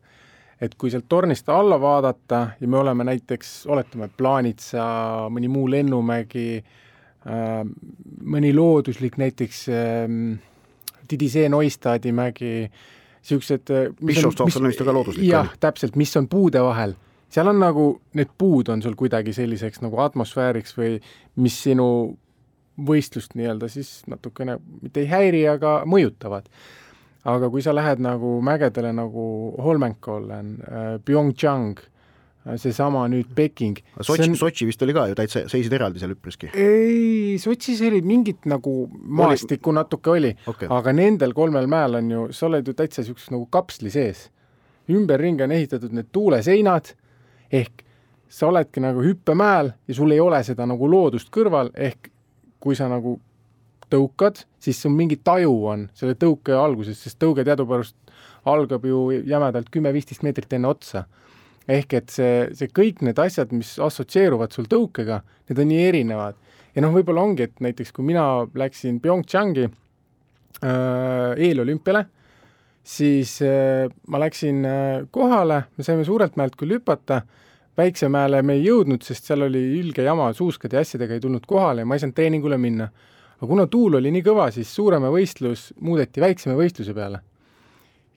et 0.66 0.76
kui 0.80 0.92
sealt 0.94 1.08
tornist 1.10 1.50
alla 1.54 1.78
vaadata 1.82 2.42
ja 2.60 2.68
me 2.68 2.80
oleme 2.82 3.06
näiteks, 3.08 3.54
oletame, 3.72 4.10
Plaanitsa, 4.18 4.86
mõni 5.34 5.50
muu 5.52 5.70
lennumägi 5.72 6.50
äh,, 6.60 7.62
mõni 8.36 8.52
looduslik 8.56 9.18
näiteks 9.22 9.64
äh, 9.70 10.04
Didisee 11.10 11.50
Neustadi 11.50 12.12
mägi, 12.16 12.54
niisugused 12.66 13.72
äh, 13.74 13.90
Bischofshof 14.06 14.58
on 14.58 14.70
vist 14.70 14.82
väga 14.82 14.94
looduslik. 14.94 15.28
jah, 15.30 15.52
täpselt, 15.60 15.96
mis 15.96 16.16
on 16.18 16.30
puude 16.32 16.62
vahel. 16.64 16.96
seal 17.30 17.50
on 17.52 17.60
nagu, 17.60 17.88
need 18.14 18.32
puud 18.38 18.70
on 18.70 18.82
sul 18.82 18.96
kuidagi 18.98 19.34
selliseks 19.34 19.82
nagu 19.84 20.00
atmosfääriks 20.02 20.78
või 20.78 20.98
mis 21.42 21.58
sinu 21.66 21.88
võistlust 22.76 23.36
nii-öelda 23.36 23.70
siis 23.72 24.02
natukene 24.12 24.58
mitte 24.82 25.04
ei 25.04 25.08
häiri, 25.12 25.46
aga 25.48 25.78
mõjutavad 25.88 26.50
aga 27.26 27.50
kui 27.50 27.64
sa 27.66 27.74
lähed 27.76 28.02
nagu 28.04 28.38
mägedele 28.46 28.94
nagu 28.96 29.26
Holmenkollen 29.64 30.56
äh,, 30.62 30.88
Pyeongchang 31.06 31.80
äh,, 31.80 32.58
seesama 32.62 33.06
nüüd 33.12 33.32
Peking. 33.36 33.80
Sotši 34.00 34.30
on..., 34.30 34.38
Sotši 34.40 34.68
vist 34.70 34.84
oli 34.86 34.94
ka 34.96 35.08
ju 35.10 35.18
täitsa, 35.18 35.46
seisid 35.52 35.74
eraldi 35.74 36.02
seal 36.02 36.14
üpriski? 36.16 36.52
ei, 36.54 37.38
Sotšis 37.42 37.82
oli 37.88 38.04
mingit 38.06 38.46
nagu 38.50 38.76
maastikku 38.92 39.74
oli... 39.74 39.80
natuke 39.82 40.14
oli 40.14 40.36
okay., 40.46 40.70
aga 40.70 40.94
nendel 40.96 41.34
kolmel 41.38 41.70
mäel 41.72 42.02
on 42.02 42.14
ju, 42.14 42.28
sa 42.36 42.50
oled 42.50 42.68
ju 42.68 42.78
täitsa 42.78 43.02
niisuguses 43.02 43.34
nagu 43.34 43.50
kapsli 43.52 43.94
sees. 43.94 44.30
ümberringi 44.90 45.44
on 45.44 45.56
ehitatud 45.56 45.96
need 45.98 46.12
tuuleseinad, 46.14 46.94
ehk 47.50 47.82
sa 48.30 48.52
oledki 48.52 48.82
nagu 48.84 49.02
hüppemäel 49.02 49.72
ja 49.88 49.96
sul 49.98 50.14
ei 50.14 50.20
ole 50.22 50.44
seda 50.46 50.68
nagu 50.70 50.90
loodust 50.92 51.32
kõrval, 51.34 51.72
ehk 51.74 52.12
kui 52.62 52.78
sa 52.78 52.90
nagu 52.90 53.20
tõukad, 53.92 54.42
siis 54.62 54.80
sul 54.82 54.94
mingi 54.96 55.18
taju 55.24 55.54
on 55.72 55.86
selle 55.98 56.16
tõuke 56.20 56.56
alguses, 56.58 57.00
sest 57.02 57.20
tõuge 57.22 57.46
teadupärast 57.48 57.96
algab 58.50 58.86
ju 58.86 59.10
jämedalt 59.26 59.70
kümme-viisteist 59.74 60.26
meetrit 60.26 60.54
enne 60.54 60.70
otsa. 60.70 61.06
ehk 61.68 61.94
et 61.98 62.12
see, 62.14 62.34
see 62.54 62.70
kõik 62.70 63.00
need 63.02 63.18
asjad, 63.18 63.50
mis 63.50 63.72
assotsieeruvad 63.82 64.54
sul 64.54 64.68
tõukega, 64.70 65.24
need 65.50 65.62
on 65.62 65.68
nii 65.72 65.88
erinevad. 65.88 66.36
ja 66.76 66.82
noh, 66.82 66.94
võib-olla 66.94 67.22
ongi, 67.22 67.44
et 67.44 67.60
näiteks 67.60 67.92
kui 67.92 68.06
mina 68.06 68.46
läksin 68.54 69.00
PyeongChangi 69.02 69.66
äh, 69.66 71.32
eelolümpiale, 71.38 72.06
siis 72.84 73.40
äh, 73.42 73.90
ma 74.08 74.22
läksin 74.22 74.66
äh, 74.66 75.08
kohale, 75.12 75.64
me 75.78 75.84
saime 75.84 76.06
suurelt 76.06 76.38
mäelt 76.38 76.56
küll 76.56 76.78
hüpata, 76.78 77.24
Väiksemäele 77.76 78.40
me 78.40 78.54
ei 78.56 78.62
jõudnud, 78.70 79.04
sest 79.04 79.26
seal 79.28 79.44
oli 79.50 79.60
ülge 79.82 80.06
jama 80.06 80.30
suuskade 80.32 80.78
ja 80.78 80.84
asjadega 80.86 81.18
ei 81.18 81.20
tulnud 81.20 81.44
kohale 81.44 81.84
ja 81.84 81.88
ma 81.90 81.98
ei 81.98 82.00
saanud 82.00 82.16
treeningule 82.16 82.56
minna 82.56 82.86
aga 83.36 83.48
kuna 83.48 83.66
tuul 83.72 83.98
oli 84.00 84.12
nii 84.16 84.24
kõva, 84.26 84.50
siis 84.56 84.70
suurema 84.76 85.10
võistlus 85.14 85.70
muudeti 85.84 86.24
väiksema 86.24 86.56
võistluse 86.58 86.94
peale. 86.96 87.22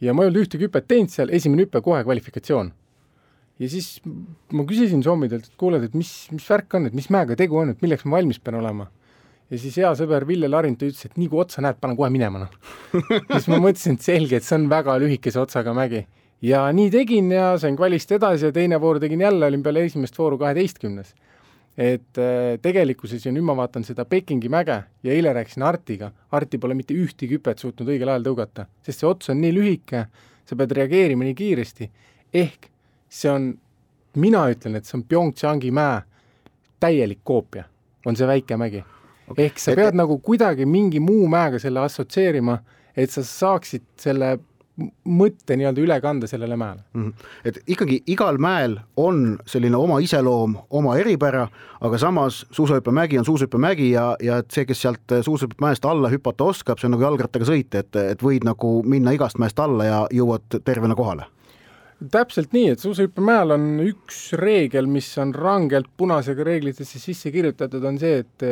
ja 0.01 0.15
ma 0.15 0.23
ei 0.23 0.31
olnud 0.31 0.45
ühtegi 0.45 0.69
hüpet 0.69 0.87
teinud 0.87 1.11
seal, 1.11 1.33
esimene 1.35 1.65
hüpe 1.67 1.83
kohe 1.83 2.05
kvalifikatsioon. 2.07 2.71
ja 3.59 3.71
siis 3.71 3.99
ma 4.53 4.65
küsisin 4.69 5.03
sommidelt, 5.03 5.49
et 5.49 5.59
kuule, 5.59 5.83
et 5.83 5.95
mis, 5.95 6.13
mis 6.31 6.47
värk 6.51 6.79
on, 6.79 6.87
et 6.87 6.95
mis 6.95 7.11
mäega 7.11 7.37
tegu 7.37 7.59
on, 7.59 7.75
et 7.75 7.83
milleks 7.83 8.07
ma 8.07 8.19
valmis 8.19 8.39
pean 8.39 8.61
olema. 8.61 8.87
ja 9.51 9.59
siis 9.59 9.81
hea 9.83 9.91
sõber 9.99 10.27
Ville 10.29 10.51
Larint 10.51 10.83
ütles, 10.83 11.05
et 11.05 11.19
nii 11.19 11.29
kui 11.33 11.43
otsa 11.43 11.65
näed, 11.65 11.81
pane 11.81 11.99
kohe 11.99 12.11
minema, 12.15 12.47
noh. 12.47 12.55
siis 13.35 13.51
ma 13.51 13.59
mõtlesin, 13.59 13.99
et 13.99 14.07
selge, 14.07 14.39
et 14.39 14.47
see 14.47 14.59
on 14.59 14.71
väga 14.71 14.99
lühikese 15.03 15.43
otsaga 15.43 15.75
mägi. 15.75 16.07
ja 16.43 16.69
nii 16.71 16.93
tegin 16.95 17.33
ja 17.35 17.57
sain 17.59 17.77
kvalist 17.77 18.13
edasi 18.15 18.53
ja 18.53 18.55
teine 18.55 18.79
voor 18.81 19.03
tegin 19.03 19.27
jälle, 19.27 19.51
olin 19.51 19.67
peale 19.67 19.83
esimest 19.91 20.19
vooru 20.19 20.39
kaheteistkümnes 20.39 21.17
et 21.79 22.19
äh, 22.19 22.57
tegelikkuses 22.63 23.23
ja 23.23 23.31
nüüd 23.31 23.47
ma 23.47 23.55
vaatan 23.61 23.85
seda 23.87 24.03
Pekingi 24.09 24.51
mäge 24.51 24.81
ja 25.07 25.15
eile 25.15 25.31
rääkisin 25.37 25.63
Artiga, 25.63 26.11
Arti 26.35 26.59
pole 26.59 26.75
mitte 26.75 26.97
ühtegi 26.99 27.39
hüpet 27.39 27.63
suutnud 27.63 27.93
õigel 27.93 28.11
ajal 28.11 28.27
tõugata, 28.27 28.67
sest 28.83 29.05
see 29.05 29.09
ots 29.09 29.31
on 29.31 29.39
nii 29.45 29.55
lühike, 29.55 30.03
sa 30.49 30.59
pead 30.59 30.75
reageerima 30.75 31.29
nii 31.29 31.37
kiiresti, 31.39 31.91
ehk 32.35 32.67
see 33.09 33.31
on, 33.31 33.53
mina 34.19 34.43
ütlen, 34.51 34.81
et 34.81 34.91
see 34.91 34.99
on 34.99 35.07
PyeongChangi 35.07 35.71
mäe 35.79 36.01
täielik 36.83 37.23
koopia, 37.23 37.69
on 38.07 38.19
see 38.19 38.27
väike 38.27 38.59
mägi. 38.59 38.83
Okay.. 39.29 39.45
ehk 39.47 39.63
sa 39.63 39.77
pead 39.79 39.93
et... 39.93 40.01
nagu 40.01 40.19
kuidagi 40.25 40.67
mingi 40.67 40.99
muu 41.05 41.29
mäega 41.31 41.61
selle 41.63 41.85
assotsieerima, 41.85 42.59
et 42.99 43.15
sa 43.15 43.23
saaksid 43.23 43.87
selle 44.01 44.35
mõtte 45.05 45.57
nii-öelda 45.59 45.83
üle 45.83 45.97
kanda 46.01 46.27
sellele 46.31 46.57
mäele 46.57 46.83
mm. 46.93 47.05
-hmm. 47.05 47.31
et 47.45 47.59
ikkagi 47.67 48.03
igal 48.07 48.39
mäel 48.39 48.79
on 48.97 49.39
selline 49.47 49.77
oma 49.77 49.99
iseloom, 49.99 50.57
oma 50.71 50.97
eripära, 50.97 51.49
aga 51.81 51.99
samas 51.99 52.47
suusahüppemägi 52.51 53.19
on 53.19 53.25
suusahüppemägi 53.25 53.91
ja, 53.91 54.17
ja 54.23 54.39
et 54.39 54.51
see, 54.51 54.65
kes 54.65 54.83
sealt 54.83 55.17
suusahüppemäest 55.23 55.85
alla 55.85 56.11
hüpata 56.11 56.45
oskab, 56.45 56.79
see 56.79 56.87
on 56.87 56.97
nagu 56.97 57.03
jalgrattaga 57.03 57.49
sõit, 57.49 57.75
et, 57.75 57.97
et 57.97 58.23
võid 58.23 58.47
nagu 58.47 58.83
minna 58.87 59.17
igast 59.17 59.39
mäest 59.39 59.59
alla 59.59 59.85
ja 59.85 60.07
jõuad 60.15 60.61
tervena 60.65 60.95
kohale 60.95 61.27
täpselt 62.11 62.53
nii, 62.55 62.69
et 62.71 62.83
suusahüppemäel 62.83 63.51
on 63.57 63.65
üks 63.83 64.33
reegel, 64.39 64.87
mis 64.87 65.09
on 65.19 65.35
rangelt 65.35 65.89
punasega 65.97 66.45
reeglitesse 66.47 67.01
sisse 67.03 67.33
kirjutatud, 67.35 67.83
on 67.85 67.99
see, 67.99 68.23
et 68.23 68.47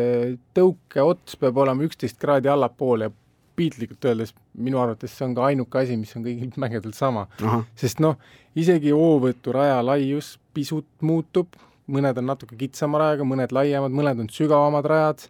tõukeots 0.58 1.38
peab 1.38 1.62
olema 1.62 1.86
üksteist 1.86 2.18
kraadi 2.18 2.50
allapool 2.50 3.06
ja 3.06 3.12
piltlikult 3.56 4.04
öeldes 4.08 4.34
minu 4.54 4.80
arvates 4.82 5.14
see 5.16 5.26
on 5.26 5.36
ka 5.36 5.46
ainuke 5.50 5.80
asi, 5.80 5.96
mis 6.00 6.14
on 6.18 6.24
kõigil 6.26 6.52
mägedel 6.64 6.94
sama. 6.96 7.26
sest 7.78 8.02
noh, 8.04 8.18
isegi 8.56 8.92
hoovõturaja 8.94 9.80
laius 9.84 10.36
pisut 10.56 10.88
muutub, 11.00 11.56
mõned 11.92 12.18
on 12.18 12.30
natuke 12.32 12.58
kitsama 12.58 13.00
rajaga, 13.02 13.26
mõned 13.28 13.54
laiemad, 13.54 13.94
mõned 13.94 14.24
on 14.24 14.30
sügavamad 14.32 14.88
rajad, 14.90 15.26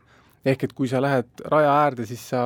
ehk 0.47 0.69
et 0.69 0.75
kui 0.77 0.89
sa 0.89 1.03
lähed 1.03 1.47
raja 1.51 1.73
äärde, 1.83 2.07
siis 2.09 2.23
sa 2.31 2.43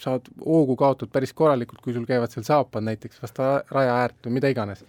saad 0.00 0.28
hoogu 0.44 0.76
kaotad 0.76 1.10
päris 1.12 1.32
korralikult, 1.36 1.80
kui 1.84 1.94
sul 1.96 2.06
käivad 2.08 2.32
seal 2.32 2.44
saapad 2.46 2.84
näiteks 2.84 3.20
vastu 3.22 3.44
raja 3.72 3.96
äärt 4.02 4.26
või 4.26 4.38
mida 4.38 4.50
iganes. 4.52 4.84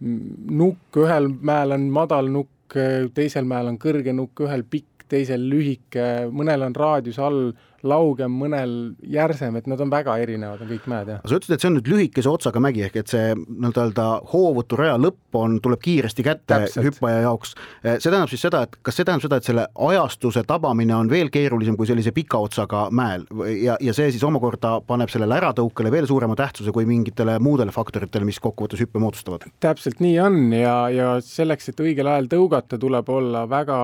nukk, 0.00 0.94
ühel 1.02 1.26
mäel 1.28 1.74
on 1.74 1.88
madal 1.90 2.28
nukk, 2.30 2.76
teisel 3.14 3.48
mäel 3.48 3.72
on 3.72 3.78
kõrge 3.82 4.14
nukk, 4.14 4.44
ühel 4.46 4.62
pikk, 4.62 5.06
teisel 5.08 5.48
lühike, 5.50 6.28
mõnel 6.30 6.66
on 6.66 6.76
raadius 6.76 7.18
all 7.18 7.52
laugem, 7.86 8.32
mõnel 8.40 8.74
järsem, 9.06 9.56
et 9.58 9.68
nad 9.70 9.80
on 9.80 9.90
väga 9.92 10.16
erinevad, 10.22 10.62
on 10.64 10.70
kõik 10.70 10.88
mäed, 10.90 11.12
jah. 11.12 11.20
sa 11.24 11.38
ütlesid, 11.38 11.54
et 11.54 11.64
see 11.64 11.70
on 11.70 11.76
nüüd 11.78 11.90
lühikese 11.92 12.30
otsaga 12.30 12.62
mägi, 12.62 12.82
ehk 12.86 12.98
et 13.02 13.12
see 13.12 13.34
nii-öelda 13.36 14.06
hoovõturaja 14.32 14.96
lõpp 15.00 15.38
on, 15.38 15.58
tuleb 15.64 15.82
kiiresti 15.84 16.24
kätte 16.26 16.46
Täpselt. 16.48 16.88
hüppaja 16.88 17.22
jaoks. 17.26 17.54
Eh, 17.82 17.98
see 17.98 18.10
tähendab 18.10 18.32
siis 18.32 18.42
seda, 18.46 18.64
et 18.66 18.78
kas 18.82 18.98
see 18.98 19.06
tähendab 19.06 19.26
seda, 19.26 19.38
et 19.38 19.48
selle 19.48 19.66
ajastuse 19.88 20.42
tabamine 20.48 20.96
on 20.96 21.10
veel 21.10 21.30
keerulisem 21.34 21.76
kui 21.78 21.88
sellise 21.90 22.12
pika 22.16 22.40
otsaga 22.42 22.88
mäel 22.90 23.26
ja, 23.62 23.76
ja 23.80 23.94
see 23.96 24.10
siis 24.14 24.24
omakorda 24.26 24.78
paneb 24.86 25.12
sellele 25.12 25.38
äratõukele 25.38 25.92
veel 25.94 26.08
suurema 26.10 26.36
tähtsuse 26.38 26.72
kui 26.74 26.88
mingitele 26.88 27.38
muudele 27.42 27.74
faktoritele, 27.74 28.26
mis 28.28 28.40
kokkuvõttes 28.42 28.82
hüppe 28.82 29.02
moodustavad? 29.02 29.46
täpselt 29.60 30.02
nii 30.04 30.18
on 30.22 30.40
ja, 30.56 30.76
ja 30.92 31.12
selleks, 31.24 31.70
et 31.72 31.84
õigel 31.84 32.10
ajal 32.10 32.30
tõugata, 32.32 32.78
tuleb 32.80 33.08
olla 33.12 33.44
väga 33.50 33.78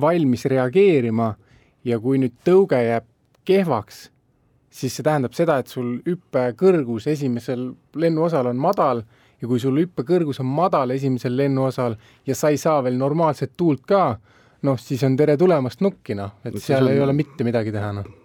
valmis 0.00 0.44
reageerima 0.48 1.32
ja 1.84 1.98
kui 2.02 2.20
nüüd 2.22 2.36
tõuge 2.46 2.80
jääb 2.82 3.06
kehvaks, 3.48 4.08
siis 4.70 4.96
see 4.98 5.06
tähendab 5.06 5.34
seda, 5.36 5.58
et 5.58 5.72
sul 5.72 5.96
hüppe 6.06 6.50
kõrgus 6.58 7.08
esimesel 7.10 7.70
lennuosal 7.96 8.50
on 8.50 8.60
madal 8.60 9.02
ja 9.40 9.48
kui 9.48 9.60
sul 9.62 9.78
hüppe 9.80 10.04
kõrgus 10.06 10.42
on 10.42 10.50
madal 10.52 10.92
esimesel 10.94 11.36
lennuosal 11.38 11.96
ja 12.26 12.36
sa 12.36 12.52
ei 12.52 12.60
saa 12.60 12.82
veel 12.84 12.98
normaalset 13.00 13.54
tuult 13.56 13.84
ka, 13.88 14.04
noh, 14.66 14.80
siis 14.80 15.04
on 15.06 15.16
tere 15.18 15.36
tulemast 15.40 15.82
nukki, 15.84 16.16
noh, 16.18 16.38
et 16.44 16.58
seal 16.62 16.86
on... 16.86 16.94
ei 16.94 17.04
ole 17.04 17.14
mitte 17.16 17.46
midagi 17.46 17.74
teha, 17.74 17.92
noh. 18.00 18.16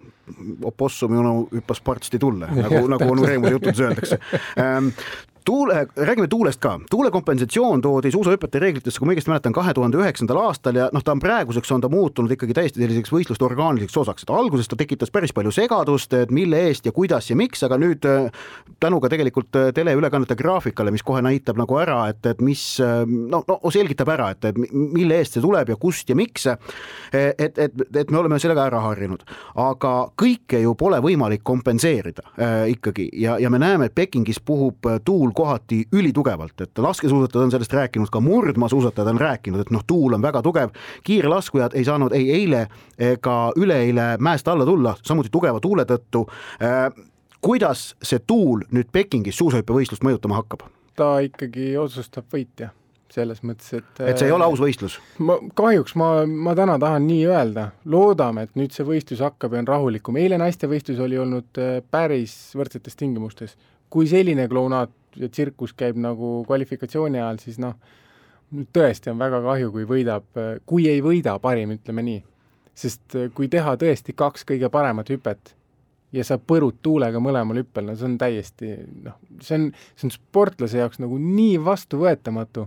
Opossumi 0.64 1.18
onu 1.20 1.34
hüppas 1.52 1.82
partsti 1.84 2.18
tulle, 2.18 2.48
nagu, 2.64 2.86
nagu 2.88 3.10
onu 3.12 3.26
Reemuse 3.28 3.58
jutudes 3.58 3.84
öeldakse. 3.84 4.20
Ähm, 4.64 4.94
tuule, 5.44 5.86
räägime 5.96 6.28
tuulest 6.28 6.60
ka, 6.60 6.80
tuule 6.90 7.10
kompensatsioon 7.10 7.80
toodi 7.80 8.10
suusahüpete 8.10 8.58
reeglitesse, 8.58 8.98
kui 8.98 9.08
ma 9.08 9.12
õigesti 9.12 9.30
mäletan, 9.30 9.52
kahe 9.52 9.74
tuhande 9.76 9.98
üheksandal 10.00 10.40
aastal 10.46 10.78
ja 10.78 10.88
noh, 10.92 11.04
ta 11.04 11.12
on 11.12 11.20
praeguseks 11.20 11.72
on 11.74 11.84
ta 11.84 11.90
muutunud 11.92 12.32
ikkagi 12.32 12.56
täiesti 12.56 12.80
selliseks 12.80 13.12
võistluste 13.12 13.44
orgaaniliseks 13.44 13.96
osaks, 14.00 14.24
et 14.24 14.32
alguses 14.32 14.70
ta 14.70 14.78
tekitas 14.80 15.12
päris 15.12 15.34
palju 15.36 15.52
segadust, 15.54 16.16
et 16.16 16.32
mille 16.34 16.62
eest 16.68 16.88
ja 16.88 16.92
kuidas 16.96 17.28
ja 17.30 17.36
miks, 17.36 17.62
aga 17.66 17.78
nüüd 17.80 18.08
tänu 18.80 19.00
ka 19.04 19.10
tegelikult 19.12 19.60
teleülekannete 19.76 20.36
graafikale, 20.38 20.94
mis 20.94 21.04
kohe 21.04 21.20
näitab 21.24 21.60
nagu 21.60 21.78
ära, 21.80 22.00
et, 22.14 22.24
et 22.32 22.40
mis 22.44 22.64
no, 22.80 23.42
no 23.48 23.58
selgitab 23.74 24.14
ära, 24.16 24.30
et, 24.32 24.48
et 24.48 24.72
mille 24.72 25.20
eest 25.20 25.36
see 25.36 25.44
tuleb 25.44 25.74
ja 25.74 25.78
kust 25.80 26.08
ja 26.08 26.16
miks. 26.16 26.46
et, 27.12 27.58
et, 27.58 27.84
et 27.96 28.10
me 28.10 28.18
oleme 28.18 28.38
sellega 28.40 28.64
ära 28.70 28.80
harjunud, 28.88 29.22
aga 29.60 29.94
kõike 30.20 30.60
ju 30.62 30.74
pole 30.78 31.00
võimalik 31.04 31.44
kompenseerida 31.44 32.24
äh, 32.38 32.56
ikkagi. 32.72 33.08
Ja, 33.20 33.36
ja 33.38 33.50
me 33.50 33.58
näeme, 33.58 33.90
et 33.90 33.94
Pekingis 33.94 34.40
puhub 34.40 34.86
tuul 35.04 35.33
kohati 35.34 35.82
ülitugevalt, 35.92 36.60
et 36.60 36.78
laskesuusatajad 36.78 37.44
on 37.44 37.54
sellest 37.54 37.72
rääkinud, 37.72 38.10
ka 38.12 38.20
murdmaasuusatajad 38.24 39.10
on 39.14 39.20
rääkinud, 39.20 39.64
et 39.64 39.72
noh, 39.74 39.84
tuul 39.86 40.16
on 40.16 40.22
väga 40.22 40.42
tugev, 40.42 40.74
kiirlaskujad 41.04 41.74
ei 41.74 41.84
saanud 41.84 42.14
ei 42.16 42.30
eile 42.34 42.66
ega 42.98 43.38
üleeile 43.56 44.14
mäest 44.18 44.48
alla 44.48 44.66
tulla, 44.66 44.94
samuti 45.02 45.32
tugeva 45.32 45.60
tuule 45.60 45.86
tõttu. 45.88 46.26
Äh, 46.62 46.88
kuidas 47.44 47.92
see 48.02 48.22
tuul 48.26 48.64
nüüd 48.72 48.88
Pekingis 48.92 49.36
suusahüppevõistlust 49.42 50.06
mõjutama 50.06 50.40
hakkab? 50.42 50.66
ta 50.94 51.18
ikkagi 51.26 51.72
otsustab 51.78 52.28
võitja 52.30 52.68
selles 53.14 53.42
mõttes, 53.46 53.70
et 53.78 54.00
et 54.02 54.18
see 54.18 54.28
ei 54.28 54.34
ole 54.34 54.46
aus 54.46 54.60
võistlus? 54.62 54.96
ma, 55.22 55.36
kahjuks 55.58 55.94
ma, 55.98 56.08
ma 56.26 56.54
täna 56.58 56.76
tahan 56.82 57.06
nii 57.08 57.26
öelda, 57.30 57.68
loodame, 57.90 58.46
et 58.46 58.58
nüüd 58.58 58.74
see 58.74 58.86
võistlus 58.86 59.22
hakkab 59.24 59.54
ja 59.54 59.62
on 59.62 59.70
rahulikum, 59.70 60.18
eile 60.20 60.38
naistevõistlus 60.40 61.02
oli 61.04 61.20
olnud 61.20 61.62
äh, 61.62 61.78
päris 61.90 62.34
võrdsetes 62.58 62.98
tingimustes. 62.98 63.56
kui 63.90 64.08
selline 64.10 64.48
klounaad 64.50 64.90
ja 65.16 65.28
tsirkus 65.28 65.74
käib 65.76 65.98
nagu 66.00 66.36
kvalifikatsiooni 66.48 67.20
ajal, 67.20 67.40
siis 67.42 67.58
noh, 67.62 67.74
tõesti 68.74 69.10
on 69.12 69.18
väga 69.18 69.40
kahju, 69.44 69.72
kui 69.74 69.88
võidab, 69.88 70.26
kui 70.66 70.88
ei 70.90 71.02
võida 71.04 71.36
parim, 71.42 71.74
ütleme 71.78 72.06
nii. 72.06 72.22
sest 72.74 73.14
äh, 73.14 73.28
kui 73.34 73.46
teha 73.48 73.76
tõesti 73.78 74.14
kaks 74.18 74.42
kõige 74.44 74.70
paremat 74.70 75.10
hüpet 75.10 75.54
ja 76.12 76.24
sa 76.26 76.38
põrud 76.38 76.80
tuulega 76.82 77.20
mõlemal 77.22 77.60
hüppel, 77.62 77.86
no 77.86 77.94
see 77.94 78.08
on 78.08 78.16
täiesti 78.18 78.72
noh, 79.04 79.18
see 79.40 79.58
on, 79.58 79.68
see 79.94 80.08
on 80.08 80.14
sportlase 80.14 80.78
jaoks 80.78 80.98
nagu 81.02 81.18
nii 81.18 81.60
vastuvõetamatu 81.62 82.66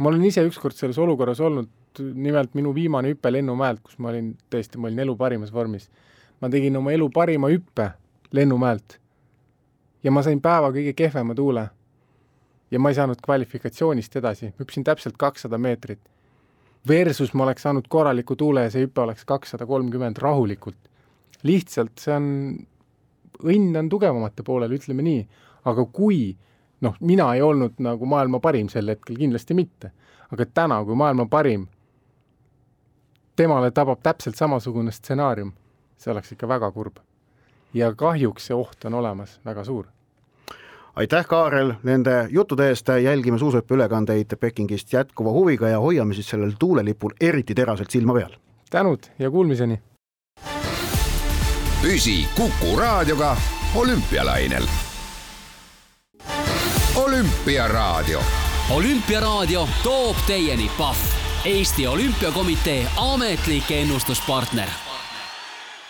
ma 0.00 0.10
olen 0.10 0.24
ise 0.28 0.44
ükskord 0.46 0.76
selles 0.76 0.98
olukorras 1.00 1.40
olnud, 1.40 1.70
nimelt 1.98 2.54
minu 2.56 2.74
viimane 2.76 3.14
hüpe 3.14 3.32
Lennumäelt, 3.32 3.80
kus 3.84 3.96
ma 4.02 4.10
olin 4.12 4.34
tõesti, 4.52 4.80
ma 4.80 4.90
olin 4.90 5.04
elu 5.06 5.16
parimas 5.16 5.52
vormis. 5.52 5.88
ma 6.40 6.50
tegin 6.52 6.76
oma 6.76 6.92
elu 6.92 7.08
parima 7.10 7.48
hüppe 7.48 7.90
Lennumäelt 8.32 8.98
ja 10.02 10.10
ma 10.10 10.22
sain 10.22 10.40
päeva 10.40 10.70
kõige 10.74 10.92
kehvema 10.96 11.34
tuule. 11.34 11.68
ja 12.70 12.78
ma 12.78 12.90
ei 12.90 12.94
saanud 12.98 13.20
kvalifikatsioonist 13.22 14.16
edasi, 14.16 14.52
hüppasin 14.58 14.84
täpselt 14.84 15.14
kakssada 15.16 15.58
meetrit. 15.58 16.00
Versus 16.88 17.34
ma 17.34 17.44
oleks 17.44 17.62
saanud 17.62 17.86
korraliku 17.88 18.36
tuule 18.36 18.64
ja 18.64 18.70
see 18.70 18.86
hüpe 18.86 19.00
oleks 19.00 19.24
kakssada 19.24 19.66
kolmkümmend 19.66 20.18
rahulikult. 20.18 20.90
lihtsalt 21.42 21.98
see 21.98 22.14
on, 22.14 22.26
õnn 23.44 23.78
on 23.78 23.88
tugevamate 23.88 24.42
poolel, 24.42 24.72
ütleme 24.72 25.02
nii, 25.02 25.28
aga 25.64 25.84
kui 25.84 26.36
noh, 26.80 26.96
mina 27.00 27.34
ei 27.34 27.42
olnud 27.42 27.78
nagu 27.78 28.06
maailma 28.06 28.40
parim 28.40 28.68
sel 28.68 28.88
hetkel, 28.88 29.16
kindlasti 29.16 29.54
mitte. 29.54 29.92
aga 30.32 30.46
täna, 30.46 30.80
kui 30.84 30.94
maailma 30.98 31.28
parim, 31.30 31.68
temale 33.36 33.70
tabab 33.70 34.00
täpselt 34.02 34.36
samasugune 34.36 34.90
stsenaarium, 34.90 35.52
see 35.96 36.10
oleks 36.10 36.32
ikka 36.34 36.48
väga 36.48 36.70
kurb. 36.72 36.98
Ja 37.76 37.92
kahjuks 37.94 38.48
see 38.48 38.56
oht 38.56 38.88
on 38.88 38.94
olemas 38.94 39.40
väga 39.44 39.64
suur 39.64 39.86
aitäh, 40.96 41.26
Kaarel, 41.26 41.74
nende 41.82 42.28
juttude 42.30 42.68
eest, 42.68 42.88
jälgime 43.02 43.38
suusahüppeülekandeid 43.38 44.36
Pekingist 44.40 44.92
jätkuva 44.92 45.30
huviga 45.30 45.68
ja 45.68 45.80
hoiame 45.80 46.14
siis 46.14 46.28
sellel 46.28 46.52
tuulelipul 46.58 47.12
eriti 47.20 47.54
teraselt 47.54 47.90
silma 47.90 48.14
peal. 48.14 48.32
tänud 48.70 49.10
ja 49.18 49.30
kuulmiseni! 49.30 49.80
püsi 51.82 52.28
Kuku 52.36 52.76
raadioga 52.78 53.36
olümpialainel 53.74 54.64
olümpiaraadio. 56.96 58.20
olümpiaraadio 58.70 59.68
toob 59.82 60.16
teieni 60.26 60.70
Pahv, 60.78 60.96
Eesti 61.44 61.88
Olümpiakomitee 61.88 62.86
ametlik 62.96 63.70
ennustuspartner 63.70 64.85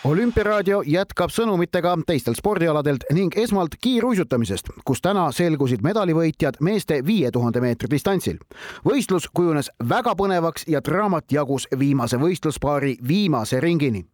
olümpiaraadio 0.06 0.82
jätkab 0.86 1.32
sõnumitega 1.34 1.96
teistelt 2.06 2.38
spordialadelt 2.38 3.08
ning 3.16 3.34
esmalt 3.38 3.74
kiiruisutamisest, 3.82 4.70
kus 4.86 5.02
täna 5.02 5.24
selgusid 5.34 5.82
medalivõitjad 5.82 6.60
meeste 6.62 7.00
viie 7.06 7.30
tuhande 7.34 7.60
meetri 7.60 7.90
distantsil. 7.90 8.38
võistlus 8.86 9.26
kujunes 9.34 9.70
väga 9.88 10.14
põnevaks 10.14 10.68
ja 10.68 10.80
draamat 10.80 11.32
jagus 11.32 11.66
viimase 11.78 12.20
võistluspaari 12.22 12.96
viimase 13.08 13.60
ringini 13.60 14.04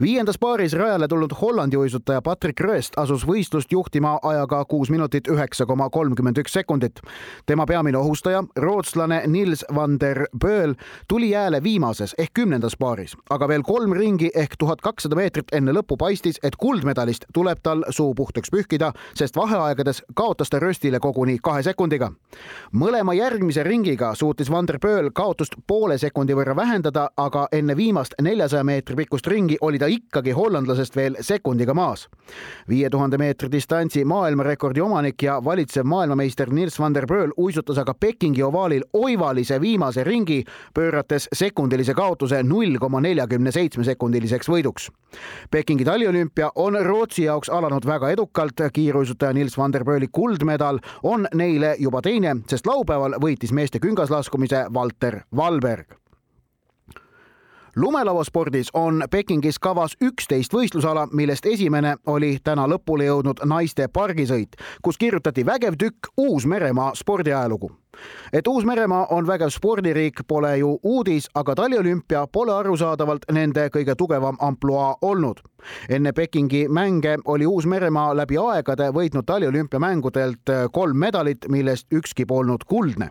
viiendas 0.00 0.38
paaris 0.38 0.72
rajale 0.72 1.08
tulnud 1.08 1.32
Hollandi 1.40 1.76
uisutaja 1.76 2.22
Patrick 2.22 2.60
Rööst 2.60 2.92
asus 2.96 3.26
võistlust 3.26 3.72
juhtima 3.72 4.18
ajaga 4.22 4.64
kuus 4.64 4.90
minutit 4.90 5.28
üheksa 5.28 5.66
koma 5.66 5.90
kolmkümmend 5.90 6.38
üks 6.38 6.52
sekundit. 6.52 7.00
tema 7.46 7.66
peamine 7.66 7.98
ohustaja, 7.98 8.44
rootslane 8.56 9.22
Nils 9.26 9.64
van 9.74 10.00
der 10.00 10.26
Böel 10.40 10.74
tuli 11.08 11.30
jääle 11.30 11.62
viimases 11.62 12.14
ehk 12.18 12.32
kümnendas 12.34 12.76
paaris, 12.76 13.16
aga 13.30 13.48
veel 13.48 13.62
kolm 13.62 13.92
ringi 13.92 14.30
ehk 14.34 14.56
tuhat 14.58 14.80
kakssada 14.80 15.16
meetrit 15.16 15.52
enne 15.52 15.72
lõppu 15.72 15.96
paistis, 15.96 16.38
et 16.42 16.56
kuldmedalist 16.56 17.24
tuleb 17.34 17.58
tal 17.62 17.84
suu 17.90 18.14
puhtaks 18.14 18.50
pühkida, 18.50 18.92
sest 19.14 19.36
vaheaegades 19.36 20.02
kaotas 20.14 20.50
ta 20.50 20.58
Rööstile 20.58 21.00
koguni 21.00 21.38
kahe 21.42 21.62
sekundiga. 21.62 22.12
mõlema 22.72 23.14
järgmise 23.14 23.62
ringiga 23.62 24.14
suutis 24.14 24.50
van 24.50 24.66
der 24.66 24.78
Böel 24.78 25.10
kaotust 25.10 25.54
poole 25.66 25.98
sekundi 25.98 26.34
võrra 26.34 26.56
vähendada, 26.56 27.08
aga 27.16 27.48
enne 27.52 27.76
viimast 27.76 28.14
neljasaja 28.22 28.64
meetri 28.64 28.96
pikkust 28.96 29.26
ringi 29.26 29.57
oli 29.60 29.78
ta 29.78 29.86
ikkagi 29.86 30.30
hollandlasest 30.30 30.96
veel 30.96 31.16
sekundiga 31.20 31.74
maas. 31.74 32.08
viie 32.68 32.90
tuhande 32.90 33.18
meetri 33.18 33.48
distantsi 33.52 34.04
maailmarekordi 34.04 34.80
omanik 34.80 35.22
ja 35.22 35.38
valitsev 35.44 35.84
maailmameister 35.84 36.50
Nils 36.50 36.78
van 36.78 36.94
der 36.94 37.06
Bröl 37.06 37.32
uisutas 37.36 37.78
aga 37.78 37.94
Pekingi 37.94 38.42
ovaalil 38.42 38.84
oivalise 38.92 39.60
viimase 39.60 40.04
ringi, 40.04 40.44
pöörates 40.74 41.28
sekundilise 41.32 41.94
kaotuse 41.94 42.42
null 42.42 42.78
koma 42.80 43.00
neljakümne 43.00 43.52
seitsme 43.52 43.84
sekundiliseks 43.84 44.48
võiduks. 44.48 44.90
Pekingi 45.50 45.84
taliolümpia 45.84 46.50
on 46.54 46.78
Rootsi 46.84 47.24
jaoks 47.24 47.48
alanud 47.48 47.86
väga 47.86 48.10
edukalt, 48.10 48.60
kiiruisutaja 48.72 49.32
Nils 49.32 49.58
van 49.58 49.72
der 49.72 49.84
Bröli 49.84 50.08
kuldmedal 50.12 50.80
on 51.02 51.26
neile 51.34 51.76
juba 51.78 52.02
teine, 52.02 52.36
sest 52.48 52.66
laupäeval 52.66 53.16
võitis 53.22 53.52
meeste 53.52 53.80
küngaslaskumise 53.80 54.66
Valter 54.74 55.22
Valberg 55.36 55.96
lumelauaspordis 57.80 58.70
on 58.74 59.04
Pekingis 59.10 59.58
kavas 59.58 59.96
üksteist 60.02 60.54
võistlusala, 60.54 61.06
millest 61.12 61.46
esimene 61.46 61.96
oli 62.06 62.38
täna 62.44 62.66
lõpule 62.66 63.06
jõudnud 63.06 63.44
naiste 63.46 63.88
pargisõit, 63.88 64.56
kus 64.82 64.98
kirjutati 64.98 65.46
vägev 65.46 65.78
tükk 65.78 66.10
Uus-Meremaa 66.16 66.94
spordiajalugu 66.94 67.70
et 68.32 68.46
Uus-Meremaa 68.46 69.06
on 69.10 69.26
vägev 69.26 69.50
spordiriik, 69.50 70.22
pole 70.28 70.56
ju 70.58 70.78
uudis, 70.82 71.28
aga 71.34 71.54
taliolümpia 71.54 72.26
pole 72.32 72.52
arusaadavalt 72.52 73.28
nende 73.32 73.68
kõige 73.74 73.94
tugevam 73.94 74.36
ampluaa 74.40 74.96
olnud. 75.02 75.40
enne 75.88 76.12
Pekingi 76.12 76.68
mänge 76.68 77.16
oli 77.24 77.46
Uus-Meremaa 77.46 78.16
läbi 78.16 78.38
aegade 78.38 78.90
võitnud 78.94 79.26
taliolümpiamängudelt 79.26 80.50
kolm 80.72 80.96
medalit, 80.96 81.48
millest 81.48 81.86
ükski 81.92 82.26
polnud 82.26 82.64
kuldne 82.64 83.10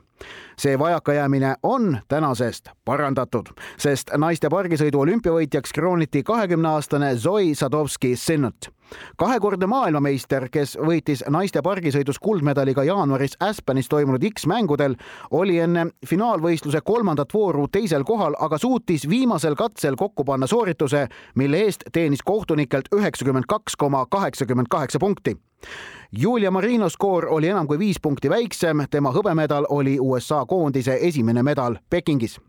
see 0.57 0.79
vajakajäämine 0.79 1.55
on 1.63 1.97
tänasest 2.07 2.69
parandatud, 2.85 3.51
sest 3.77 4.09
naiste 4.17 4.49
pargisõidu 4.49 5.03
olümpiavõitjaks 5.03 5.73
krooniti 5.73 6.23
kahekümne 6.23 6.69
aastane 6.69 7.15
Zoe 7.15 7.53
Sadovski-Sinnot 7.53 8.71
kahekordne 9.17 9.67
maailmameister, 9.67 10.49
kes 10.51 10.77
võitis 10.77 11.23
naiste 11.29 11.61
pargisõidus 11.61 12.19
kuldmedaliga 12.19 12.83
jaanuaris 12.87 13.37
Aspenis 13.39 13.89
toimunud 13.89 14.23
X-mängudel, 14.33 14.95
oli 15.31 15.59
enne 15.59 15.87
finaalvõistluse 16.05 16.81
kolmandat 16.85 17.33
vooru 17.33 17.67
teisel 17.67 18.03
kohal, 18.03 18.35
aga 18.39 18.57
suutis 18.57 19.09
viimasel 19.09 19.55
katsel 19.55 19.95
kokku 19.95 20.25
panna 20.25 20.47
soorituse, 20.47 21.07
mille 21.35 21.65
eest 21.65 21.89
teenis 21.91 22.23
kohtunikelt 22.23 22.87
üheksakümmend 22.95 23.45
kaks 23.47 23.75
koma 23.75 24.05
kaheksakümmend 24.05 24.67
kaheksa 24.69 24.99
punkti 24.99 25.37
Julia 26.11 26.51
Marino 26.51 26.89
skoor 26.89 27.25
oli 27.29 27.47
enam 27.47 27.67
kui 27.67 27.79
viis 27.79 27.99
punkti 28.01 28.29
väiksem, 28.29 28.85
tema 28.91 29.11
hõbemedal 29.11 29.67
oli 29.69 29.97
USA 29.99 30.45
koondise 30.45 30.99
esimene 31.01 31.43
medal 31.43 31.75
Pekingis. 31.89 32.39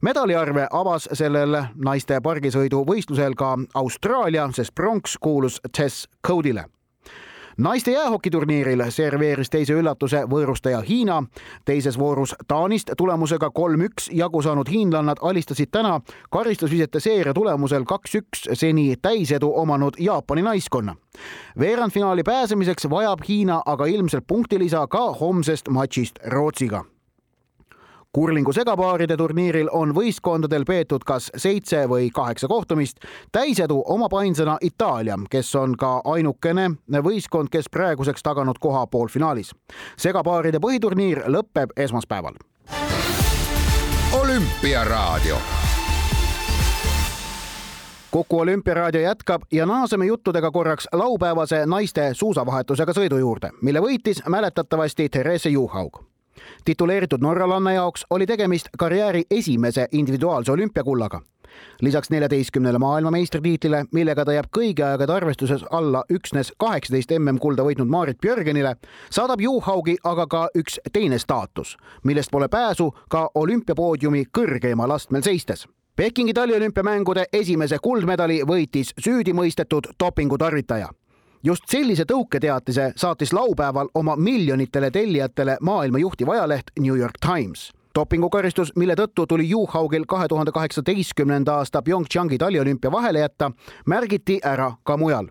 Medaliarve 0.00 0.68
avas 0.70 1.08
sellel 1.12 1.58
naiste 1.74 2.20
pargisõidu 2.20 2.84
võistlusel 2.86 3.34
ka 3.34 3.56
Austraalia, 3.74 4.48
sest 4.52 4.74
pronks 4.74 5.18
kuulus 5.20 5.60
Tess 5.72 6.08
Cody'le 6.26 6.64
naiste 7.58 7.90
jäähokiturniiril 7.90 8.82
serveeris 8.88 9.50
teise 9.50 9.72
üllatuse 9.72 10.24
võõrustaja 10.30 10.80
Hiina. 10.88 11.22
teises 11.64 11.98
voorus 11.98 12.34
Taanist 12.48 12.90
tulemusega 12.96 13.50
kolm-üks 13.50 14.10
jagu 14.12 14.42
saanud 14.42 14.68
hiinlannad 14.68 15.16
alistasid 15.22 15.68
täna 15.72 16.00
karistusvisete 16.30 17.00
seeria 17.00 17.34
tulemusel 17.34 17.84
kaks-üks 17.84 18.48
seni 18.52 18.96
täisedu 19.02 19.52
omanud 19.54 19.94
Jaapani 19.98 20.42
naiskonna. 20.42 20.96
veerandfinaali 21.58 22.22
pääsemiseks 22.22 22.90
vajab 22.90 23.18
Hiina 23.28 23.62
aga 23.66 23.86
ilmselt 23.86 24.24
punktilisa 24.26 24.86
ka 24.86 25.12
homsest 25.12 25.68
matšist 25.68 26.18
Rootsiga 26.26 26.84
kurlingu 28.16 28.52
segapaaride 28.56 29.16
turniiril 29.20 29.68
on 29.76 29.90
võistkondadel 29.92 30.62
peetud 30.64 31.02
kas 31.04 31.26
seitse 31.36 31.82
või 31.88 32.06
kaheksa 32.14 32.48
kohtumist. 32.48 32.96
täisedu 33.32 33.82
omab 33.86 34.14
ainsana 34.16 34.56
Itaalia, 34.60 35.18
kes 35.30 35.54
on 35.54 35.74
ka 35.76 36.00
ainukene 36.04 36.70
võistkond, 37.04 37.52
kes 37.52 37.68
praeguseks 37.68 38.22
taganud 38.22 38.56
koha 38.60 38.86
poolfinaalis. 38.86 39.52
segapaaride 39.98 40.58
põhiturniir 40.58 41.22
lõpeb 41.26 41.76
esmaspäeval. 41.76 42.34
olümpiaraadio 44.22 45.36
Kuku 48.10 48.38
olümpiaraadio 48.40 49.00
jätkab 49.00 49.42
ja 49.52 49.66
naaseme 49.66 50.06
juttudega 50.06 50.50
korraks 50.50 50.88
laupäevase 50.92 51.66
naiste 51.66 52.10
suusavahetusega 52.14 52.92
sõidu 52.92 53.18
juurde, 53.18 53.50
mille 53.62 53.80
võitis 53.80 54.22
mäletatavasti 54.28 55.08
Therese 55.08 55.48
Juhaug 55.48 56.15
tituleeritud 56.64 57.20
norralanna 57.20 57.72
jaoks 57.72 58.06
oli 58.10 58.26
tegemist 58.26 58.68
karjääri 58.78 59.24
esimese 59.30 59.86
individuaalse 59.92 60.52
olümpiakullaga. 60.52 61.20
lisaks 61.80 62.10
neljateistkümnele 62.10 62.78
maailmameistritiitlile, 62.78 63.84
millega 63.92 64.24
ta 64.24 64.32
jääb 64.32 64.48
kõigi 64.58 64.82
aegade 64.84 65.12
arvestuses 65.12 65.64
alla 65.70 66.04
üksnes 66.12 66.52
kaheksateist 66.58 67.12
MM-kulda 67.18 67.64
võitnud 67.64 67.88
Maarit 67.88 68.18
Björgenile, 68.20 68.76
saadab 69.10 69.40
Juhaugi 69.40 69.96
aga 70.04 70.26
ka 70.26 70.48
üks 70.54 70.80
teine 70.92 71.18
staatus, 71.18 71.76
millest 72.04 72.30
pole 72.30 72.48
pääsu 72.48 72.90
ka 73.08 73.30
olümpiapoodiumi 73.34 74.24
kõrgeimal 74.38 74.92
astmel 74.92 75.22
seistes 75.22 75.66
Pekingi 75.96 76.34
taliolümpiamängude 76.34 77.24
esimese 77.32 77.78
kuldmedali 77.82 78.42
võitis 78.44 78.90
süüdimõistetud 79.00 79.94
dopingutarvitaja 80.00 80.90
just 81.44 81.68
sellise 81.68 82.04
tõuketeatise 82.04 82.92
saatis 82.96 83.32
laupäeval 83.32 83.88
oma 83.94 84.16
miljonitele 84.16 84.90
tellijatele 84.90 85.56
maailma 85.60 85.98
juhtiv 85.98 86.28
ajaleht 86.28 86.70
New 86.80 86.96
York 86.96 87.18
Times. 87.20 87.72
Dopingukaristus, 87.94 88.72
mille 88.76 88.94
tõttu 88.94 89.24
tuli 89.26 89.48
Juhaugil 89.48 90.04
kahe 90.08 90.28
tuhande 90.28 90.52
kaheksateistkümnenda 90.52 91.54
aasta 91.54 91.82
PyeongChangi 91.82 92.38
taliolümpia 92.38 92.92
vahele 92.92 93.24
jätta, 93.24 93.50
märgiti 93.86 94.40
ära 94.44 94.72
ka 94.84 94.96
mujal. 94.96 95.26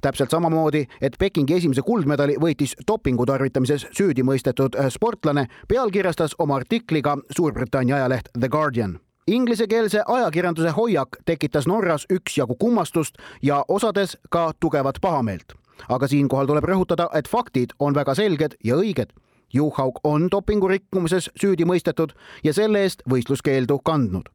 Täpselt 0.00 0.30
samamoodi, 0.30 0.86
et 1.00 1.14
Pekingi 1.18 1.54
esimese 1.54 1.82
kuldmedali 1.86 2.34
võitis 2.42 2.74
dopingu 2.86 3.26
tarvitamises 3.26 3.86
süüdi 3.94 4.26
mõistetud 4.26 4.74
sportlane, 4.90 5.46
pealkirjastas 5.68 6.34
oma 6.38 6.58
artikliga 6.58 7.16
Suurbritannia 7.36 8.02
ajaleht 8.02 8.34
The 8.38 8.48
Guardian 8.48 8.98
Inglisekeelse 9.28 10.02
ajakirjanduse 10.06 10.70
hoiak 10.70 11.08
tekitas 11.24 11.66
Norras 11.66 12.06
üksjagu 12.12 12.54
kummastust 12.54 13.18
ja 13.42 13.64
osades 13.68 14.16
ka 14.30 14.52
tugevat 14.60 14.98
pahameelt. 15.00 15.52
aga 15.88 16.08
siinkohal 16.08 16.46
tuleb 16.46 16.64
rõhutada, 16.64 17.08
et 17.14 17.28
faktid 17.28 17.70
on 17.78 17.94
väga 17.94 18.14
selged 18.14 18.56
ja 18.64 18.76
õiged. 18.76 19.12
Juhaug 19.54 20.00
on 20.04 20.28
dopingu 20.30 20.68
rikkumises 20.68 21.30
süüdi 21.40 21.64
mõistetud 21.64 22.16
ja 22.44 22.52
selle 22.52 22.82
eest 22.82 23.02
võistluskeeldu 23.10 23.78
kandnud 23.84 24.28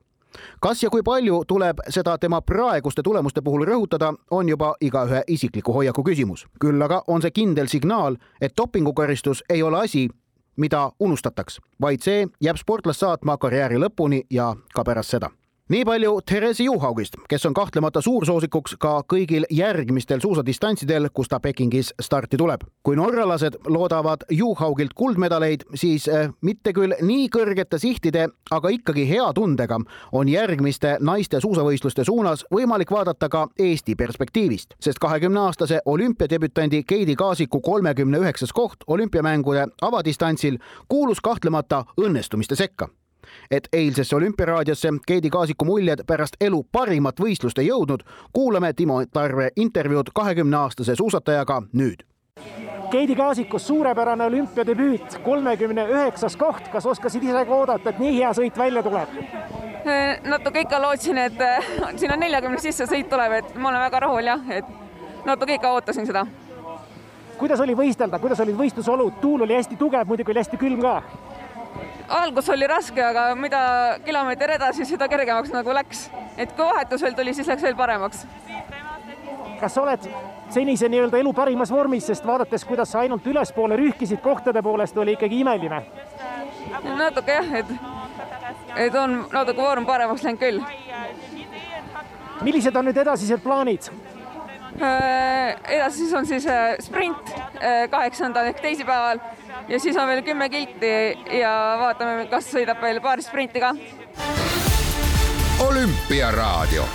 kas 0.60 0.84
ja 0.84 0.90
kui 0.90 1.04
palju 1.04 1.44
tuleb 1.48 1.82
seda 1.90 2.18
tema 2.18 2.42
praeguste 2.42 3.04
tulemuste 3.04 3.42
puhul 3.42 3.66
rõhutada, 3.68 4.14
on 4.32 4.50
juba 4.50 4.74
igaühe 4.82 5.24
isikliku 5.28 5.74
hoiaku 5.74 6.04
küsimus. 6.04 6.48
küll 6.60 6.82
aga 6.82 7.04
on 7.08 7.22
see 7.22 7.32
kindel 7.32 7.68
signaal, 7.68 8.18
et 8.42 8.54
dopingukaristus 8.58 9.44
ei 9.50 9.64
ole 9.64 9.84
asi, 9.84 10.10
mida 10.58 10.92
unustataks, 11.00 11.60
vaid 11.82 12.02
see 12.02 12.28
jääb 12.42 12.58
sportlast 12.58 13.00
saatma 13.06 13.38
karjääri 13.38 13.80
lõpuni 13.82 14.24
ja 14.30 14.54
ka 14.76 14.84
pärast 14.84 15.16
seda 15.18 15.32
nii 15.70 15.86
palju 15.86 16.22
Therese 16.26 16.64
Juhaugist, 16.64 17.14
kes 17.30 17.46
on 17.46 17.54
kahtlemata 17.54 18.02
suursoosikuks 18.02 18.76
ka 18.80 18.98
kõigil 19.08 19.46
järgmistel 19.52 20.20
suusadistantsidel, 20.20 21.08
kus 21.14 21.30
ta 21.32 21.40
Pekingis 21.40 21.94
starti 22.02 22.38
tuleb. 22.38 22.62
kui 22.84 22.96
norralased 22.96 23.56
loodavad 23.68 24.26
Juhaugilt 24.32 24.94
kuldmedaleid, 24.94 25.64
siis 25.76 26.08
eh, 26.08 26.30
mitte 26.42 26.74
küll 26.74 26.94
nii 27.02 27.30
kõrgete 27.30 27.80
sihtide, 27.80 28.28
aga 28.52 28.70
ikkagi 28.70 29.10
hea 29.10 29.34
tundega 29.34 29.80
on 30.12 30.28
järgmiste 30.28 30.98
naiste 31.00 31.40
suusavõistluste 31.40 32.04
suunas 32.04 32.46
võimalik 32.52 32.92
vaadata 32.92 33.30
ka 33.30 33.48
Eesti 33.60 33.96
perspektiivist, 33.96 34.76
sest 34.80 35.00
kahekümne 35.00 35.40
aastase 35.40 35.80
olümpiadebütandi 35.86 36.84
Keidi 36.84 37.16
Kaasiku 37.16 37.62
kolmekümne 37.62 38.18
üheksas 38.18 38.52
koht 38.52 38.84
olümpiamängude 38.88 39.68
avadistantsil 39.82 40.58
kuulus 40.88 41.22
kahtlemata 41.22 41.86
õnnestumiste 41.98 42.56
sekka 42.56 42.90
et 43.52 43.68
eilsesse 43.74 44.16
olümpiaraadiosse 44.16 44.90
Keidi 45.08 45.30
Kaasiku 45.30 45.66
muljed 45.66 46.06
pärast 46.08 46.36
elu 46.42 46.64
parimat 46.72 47.20
võistlust 47.20 47.60
ei 47.60 47.68
jõudnud, 47.68 48.04
kuulame 48.34 48.74
Timo 48.74 49.02
Tarve 49.14 49.50
intervjuud 49.56 50.10
kahekümne 50.16 50.58
aastase 50.58 50.96
suusatajaga 50.96 51.62
nüüd. 51.74 52.04
Keidi 52.92 53.16
Kaasikus 53.16 53.68
suurepärane 53.68 54.24
olümpiadebüüt, 54.24 55.18
kolmekümne 55.24 55.86
üheksas 55.90 56.36
koht, 56.38 56.68
kas 56.72 56.86
oskasid 56.86 57.24
ise 57.24 57.46
ka 57.46 57.56
oodata, 57.56 57.90
et 57.90 58.00
nii 58.00 58.14
hea 58.20 58.30
sõit 58.38 58.58
välja 58.58 58.84
tuleb? 58.86 59.16
Äh, 59.84 60.20
natuke 60.30 60.62
ikka 60.62 60.82
lootsin, 60.82 61.18
et 61.18 61.42
äh, 61.42 61.72
sinna 61.98 62.16
neljakümne 62.22 62.62
sisse 62.62 62.86
sõit 62.90 63.10
tuleb, 63.10 63.34
et 63.40 63.56
ma 63.58 63.72
olen 63.72 63.82
väga 63.88 64.00
rahul 64.06 64.30
jah, 64.30 64.46
et 64.50 64.70
natuke 65.26 65.58
ikka 65.58 65.74
ootasin 65.74 66.06
seda. 66.10 66.26
kuidas 67.38 67.60
oli 67.60 67.74
võistelda, 67.76 68.20
kuidas 68.20 68.40
olid 68.40 68.56
võistlusolud, 68.56 69.18
tuul 69.22 69.42
oli 69.42 69.58
hästi 69.58 69.76
tugev, 69.76 70.08
muidugi 70.08 70.32
oli 70.32 70.40
hästi 70.40 70.58
külm 70.58 70.82
ka 70.82 71.02
algus 72.14 72.50
oli 72.50 72.68
raske, 72.68 73.02
aga 73.04 73.26
mida 73.36 73.62
kilomeeter 74.06 74.56
edasi, 74.58 74.86
seda 74.86 75.08
kergemaks 75.12 75.52
nagu 75.54 75.74
läks. 75.74 76.10
et 76.38 76.52
kui 76.56 76.66
vahetus 76.66 77.02
veel 77.02 77.16
tuli, 77.18 77.34
siis 77.34 77.48
läks 77.48 77.64
veel 77.64 77.76
paremaks. 77.76 78.26
kas 79.60 79.74
sa 79.74 79.82
oled 79.82 80.08
senise 80.54 80.90
nii-öelda 80.90 81.18
elu 81.18 81.34
parimas 81.34 81.72
vormis, 81.72 82.08
sest 82.08 82.26
vaadates, 82.28 82.66
kuidas 82.66 82.92
sa 82.92 83.00
ainult 83.00 83.28
ülespoole 83.28 83.78
rühkisid 83.80 84.22
kohtade 84.22 84.62
poolest, 84.62 84.98
oli 84.98 85.18
ikkagi 85.18 85.40
imeline? 85.40 85.84
natuke 86.98 87.32
jah, 87.32 87.54
et, 87.62 87.76
et 88.88 88.96
on 88.96 89.26
natuke 89.34 89.62
vorm 89.62 89.86
paremaks 89.86 90.24
läinud 90.24 90.40
küll. 90.40 90.62
millised 92.42 92.76
on 92.76 92.92
nüüd 92.92 92.98
edasised 92.98 93.44
plaanid? 93.44 93.90
Äh, 94.82 95.56
edasi 95.70 95.98
siis 95.98 96.14
on 96.18 96.26
siis 96.26 96.48
äh, 96.50 96.76
sprint 96.82 97.30
äh, 97.30 97.90
kaheksandal 97.90 98.50
ehk 98.50 98.62
teisipäeval 98.62 99.20
ja 99.68 99.80
siis 99.80 99.98
on 99.98 100.08
veel 100.08 100.22
kümme 100.22 100.50
kilti 100.50 100.92
ja 101.40 101.54
vaatame, 101.80 102.28
kas 102.32 102.52
sõidab 102.54 102.82
veel 102.82 103.02
paar 103.02 103.22
sprinti 103.22 103.60
ka. 103.60 103.76
olümpiaraadio. 105.60 106.86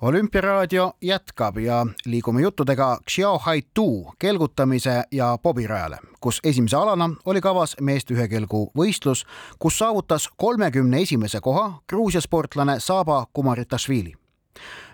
olümpiaraadio 0.00 0.92
jätkab 1.02 1.58
ja 1.58 1.86
liigume 2.06 2.40
juttudega 2.40 2.98
Xiaohaitu 3.10 4.14
kelgutamise 4.18 5.02
ja 5.12 5.38
pobirajale, 5.42 5.98
kus 6.20 6.40
esimese 6.44 6.76
alana 6.76 7.10
oli 7.24 7.40
kavas 7.40 7.76
meeste 7.80 8.14
ühekelgu 8.14 8.70
võistlus, 8.78 9.26
kus 9.58 9.78
saavutas 9.78 10.28
kolmekümne 10.36 11.02
esimese 11.02 11.40
koha 11.40 11.72
Gruusia 11.88 12.20
sportlane 12.20 12.80
Saba 12.80 13.26
Kumaritašvili 13.32 14.14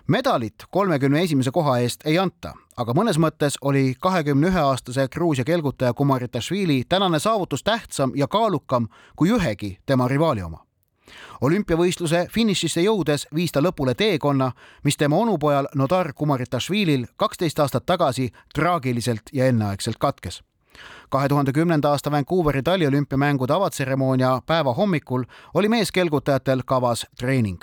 medalit 0.07 0.55
kolmekümne 0.71 1.21
esimese 1.23 1.51
koha 1.51 1.77
eest 1.79 2.05
ei 2.05 2.17
anta, 2.19 2.53
aga 2.77 2.93
mõnes 2.93 3.17
mõttes 3.21 3.57
oli 3.61 3.95
kahekümne 4.01 4.51
ühe 4.51 4.61
aastase 4.61 5.07
Gruusia 5.11 5.45
kelgutaja 5.45 5.93
Kumaritašvili 5.93 6.83
tänane 6.89 7.19
saavutus 7.19 7.63
tähtsam 7.63 8.11
ja 8.15 8.27
kaalukam 8.27 8.87
kui 9.15 9.29
ühegi 9.29 9.77
tema 9.85 10.07
rivaali 10.07 10.41
oma. 10.41 10.65
olümpiavõistluse 11.41 12.27
finišisse 12.31 12.81
jõudes 12.81 13.27
viis 13.35 13.51
ta 13.51 13.61
lõpule 13.61 13.93
teekonna, 13.95 14.51
mis 14.83 14.97
tema 14.97 15.15
onupojal 15.15 15.67
Nodar 15.75 16.13
Kumaritašvilil 16.13 17.05
kaksteist 17.15 17.59
aastat 17.59 17.85
tagasi 17.85 18.31
traagiliselt 18.53 19.21
ja 19.33 19.45
enneaegselt 19.45 19.97
katkes 19.97 20.41
kahe 21.09 21.27
tuhande 21.27 21.51
kümnenda 21.51 21.89
aasta 21.89 22.11
Vancouveri 22.11 22.63
taliolümpiamängude 22.63 23.53
avatseremoonia 23.53 24.41
päeva 24.45 24.73
hommikul 24.73 25.23
oli 25.53 25.69
meeskelgutajatel 25.69 26.61
kavas 26.65 27.05
treening. 27.19 27.61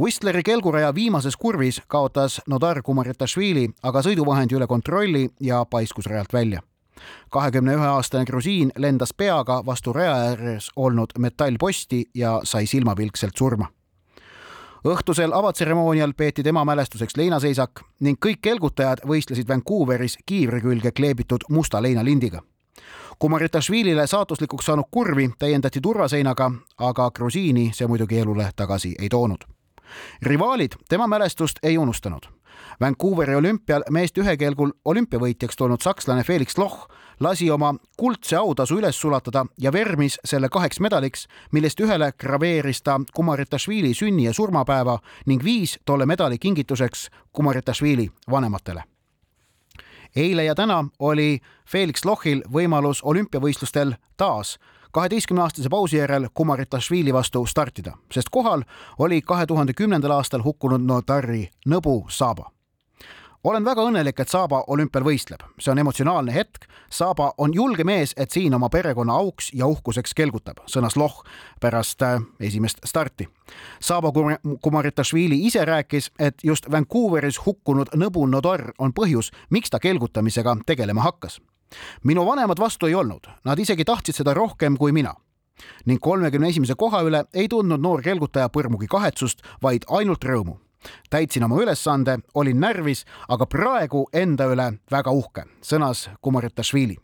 Whistleri 0.00 0.42
kelguraja 0.42 0.94
viimases 0.94 1.36
kurvis 1.36 1.82
kaotas 1.86 2.40
Nodar 2.48 2.82
Kumaritašvili 2.82 3.68
aga 3.82 4.02
sõiduvahendi 4.02 4.56
üle 4.58 4.66
kontrolli 4.66 5.28
ja 5.40 5.64
paiskus 5.64 6.06
rajalt 6.06 6.32
välja 6.32 6.60
kahekümne 7.30 7.74
ühe 7.74 7.86
aastane 7.86 8.24
grusiin 8.24 8.72
lendas 8.78 9.12
peaga 9.16 9.62
vastu 9.66 9.92
raja 9.92 10.14
ääres 10.14 10.70
olnud 10.76 11.16
metallposti 11.18 12.04
ja 12.14 12.40
sai 12.44 12.66
silmapilkselt 12.66 13.36
surma. 13.36 13.66
Õhtusel 14.84 15.32
avatseremoonial 15.32 16.12
peeti 16.16 16.42
tema 16.42 16.64
mälestuseks 16.64 17.16
leinaseisak 17.16 17.84
ning 18.00 18.18
kõik 18.26 18.42
kelgutajad 18.42 19.04
võistlesid 19.08 19.48
Vancouveris 19.48 20.18
kiivri 20.26 20.60
külge 20.60 20.92
kleebitud 20.92 21.48
musta 21.48 21.82
leinalindiga 21.82 22.42
Kumaritašvilile 23.18 24.06
saatuslikuks 24.06 24.66
saanud 24.66 24.84
kurvi 24.90 25.30
täiendati 25.38 25.80
turvaseinaga, 25.80 26.50
aga 26.78 27.10
Grusiini 27.10 27.70
see 27.74 27.86
muidugi 27.86 28.18
elule 28.18 28.50
tagasi 28.56 28.94
ei 28.98 29.08
toonud. 29.08 29.44
rivaalid 30.22 30.72
tema 30.88 31.06
mälestust 31.06 31.58
ei 31.62 31.78
unustanud. 31.78 32.22
Vancouveri 32.80 33.34
olümpial 33.34 33.82
meeste 33.90 34.20
ühekeelgul 34.20 34.70
olümpiavõitjaks 34.84 35.56
tulnud 35.56 35.80
sakslane 35.82 36.22
Felix 36.22 36.58
Loch 36.58 36.88
lasi 37.20 37.50
oma 37.50 37.74
kuldse 37.96 38.36
autasu 38.36 38.78
üles 38.78 39.00
sulatada 39.00 39.46
ja 39.60 39.72
vermis 39.72 40.18
selle 40.24 40.48
kaheks 40.48 40.80
medaliks, 40.80 41.26
millest 41.52 41.80
ühele 41.80 42.12
graveeris 42.18 42.82
ta 42.82 43.00
Kumaritašvili 43.14 43.94
sünni- 43.94 44.24
ja 44.24 44.32
surmapäeva 44.32 44.98
ning 45.26 45.44
viis 45.44 45.78
tolle 45.84 46.06
medali 46.06 46.38
kingituseks 46.38 47.10
Kumaritašvili 47.32 48.10
vanematele. 48.30 48.82
Eile 50.16 50.44
ja 50.44 50.54
täna 50.54 50.84
oli 50.98 51.40
Felix 51.66 52.04
Lohil 52.04 52.42
võimalus 52.52 53.02
olümpiavõistlustel 53.02 53.94
taas 54.16 54.58
kaheteistkümneaastase 54.92 55.68
pausi 55.68 55.96
järel 55.96 56.28
Kumaritašvili 56.34 57.12
vastu 57.14 57.46
startida, 57.46 57.92
sest 58.12 58.28
kohal 58.30 58.62
oli 58.98 59.22
kahe 59.22 59.46
tuhande 59.46 59.72
kümnendal 59.72 60.10
aastal 60.10 60.44
hukkunud 60.44 60.80
Notari 60.80 61.48
Nõbu 61.66 62.04
Saaba 62.08 62.54
olen 63.44 63.64
väga 63.64 63.84
õnnelik, 63.84 64.20
et 64.20 64.28
Saaba 64.28 64.62
olümpial 64.72 65.04
võistleb, 65.04 65.44
see 65.60 65.72
on 65.72 65.78
emotsionaalne 65.78 66.32
hetk. 66.34 66.66
Saaba 66.90 67.32
on 67.38 67.54
julge 67.54 67.84
mees, 67.84 68.14
et 68.16 68.30
siin 68.30 68.54
oma 68.54 68.68
perekonna 68.72 69.16
auks 69.20 69.50
ja 69.54 69.66
uhkuseks 69.66 70.14
kelgutab, 70.14 70.62
sõnas 70.70 70.96
Loh 70.96 71.22
pärast 71.60 72.02
äh, 72.02 72.20
esimest 72.40 72.80
starti. 72.84 73.28
Saaba 73.80 74.12
Kumaritašvili 74.62 75.38
ise 75.46 75.64
rääkis, 75.64 76.10
et 76.18 76.44
just 76.44 76.70
Vancouveris 76.70 77.40
hukkunud 77.46 77.92
Nõbu 77.96 78.26
Nodor 78.30 78.70
on 78.78 78.94
põhjus, 78.96 79.32
miks 79.50 79.70
ta 79.70 79.80
kelgutamisega 79.80 80.56
tegelema 80.66 81.02
hakkas. 81.02 81.40
minu 82.04 82.26
vanemad 82.26 82.58
vastu 82.58 82.86
ei 82.86 82.94
olnud, 82.94 83.26
nad 83.44 83.58
isegi 83.58 83.84
tahtsid 83.84 84.14
seda 84.14 84.34
rohkem 84.34 84.76
kui 84.76 84.92
mina 84.92 85.14
ning 85.86 86.00
kolmekümne 86.00 86.48
esimese 86.48 86.74
koha 86.74 87.02
üle 87.02 87.24
ei 87.34 87.48
tundnud 87.48 87.80
noor 87.80 88.02
kelgutaja 88.02 88.48
põrmugi 88.48 88.86
kahetsust, 88.90 89.42
vaid 89.62 89.84
ainult 89.88 90.24
rõõmu 90.24 90.58
täitsin 91.10 91.44
oma 91.44 91.62
ülesande, 91.62 92.18
olin 92.34 92.60
närvis, 92.60 93.04
aga 93.28 93.46
praegu 93.46 94.06
enda 94.12 94.50
üle 94.52 94.72
väga 94.90 95.10
uhke, 95.10 95.48
sõnas 95.62 96.08
Kumaritašvili 96.20 96.98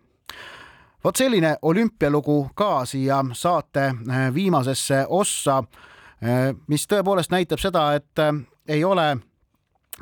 vot 1.05 1.17
selline 1.17 1.57
olümpialugu 1.63 2.51
ka 2.55 2.85
siia 2.85 3.25
saate 3.33 3.85
äh, 3.85 4.35
viimasesse 4.35 5.05
ossa, 5.09 5.59
äh, 5.59 6.55
mis 6.69 6.87
tõepoolest 6.89 7.33
näitab 7.33 7.61
seda, 7.61 7.91
et 7.97 8.19
äh, 8.21 8.33
ei 8.69 8.85
ole 8.85 9.17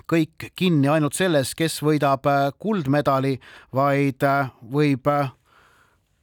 kõik 0.08 0.50
kinni 0.54 0.88
ainult 0.88 1.16
selles, 1.18 1.54
kes 1.58 1.80
võidab 1.82 2.26
kuldmedali, 2.62 3.32
vaid 3.74 4.22
võib 4.70 5.08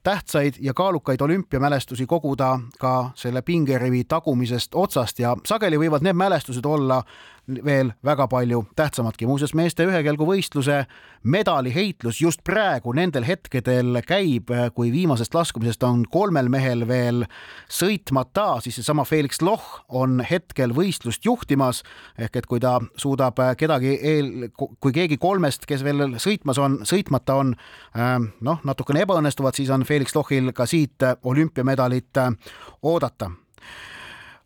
tähtsaid 0.05 0.61
ja 0.63 0.73
kaalukaid 0.73 1.21
olümpiamälestusi 1.21 2.05
koguda 2.05 2.53
ka 2.79 3.09
selle 3.19 3.41
pingerivi 3.41 4.05
tagumisest 4.07 4.75
otsast 4.75 5.19
ja 5.19 5.33
sageli 5.43 5.79
võivad 5.81 6.05
need 6.05 6.15
mälestused 6.15 6.65
olla 6.65 7.01
veel 7.47 7.91
väga 8.05 8.27
palju 8.27 8.65
tähtsamadki. 8.75 9.25
muuseas, 9.25 9.53
meeste 9.53 9.85
ühekelguvõistluse 9.85 10.85
medaliheitlus 11.23 12.21
just 12.21 12.43
praegu 12.43 12.93
nendel 12.93 13.25
hetkedel 13.25 14.01
käib, 14.07 14.49
kui 14.73 14.91
viimasest 14.91 15.33
laskumisest 15.33 15.83
on 15.83 16.03
kolmel 16.11 16.49
mehel 16.49 16.87
veel 16.87 17.25
sõitmata, 17.69 18.61
siis 18.61 18.75
seesama 18.75 19.05
Felix 19.05 19.41
Loh 19.41 19.85
on 19.89 20.21
hetkel 20.29 20.73
võistlust 20.73 21.25
juhtimas 21.25 21.83
ehk 22.17 22.35
et 22.35 22.45
kui 22.45 22.59
ta 22.59 22.79
suudab 22.97 23.39
kedagi 23.57 23.97
eel, 24.01 24.49
kui 24.55 24.91
keegi 24.91 25.17
kolmest, 25.17 25.65
kes 25.65 25.83
veel 25.83 26.17
sõitmas 26.17 26.59
on, 26.61 26.79
sõitmata 26.83 27.39
on, 27.41 27.55
noh, 28.41 28.61
natukene 28.63 29.05
ebaõnnestuvad, 29.05 29.55
siis 29.55 29.69
on 29.69 29.85
Felix 29.85 30.15
Lohil 30.15 30.53
ka 30.53 30.65
siit 30.69 31.03
olümpiamedalit 31.23 32.23
oodata 32.81 33.31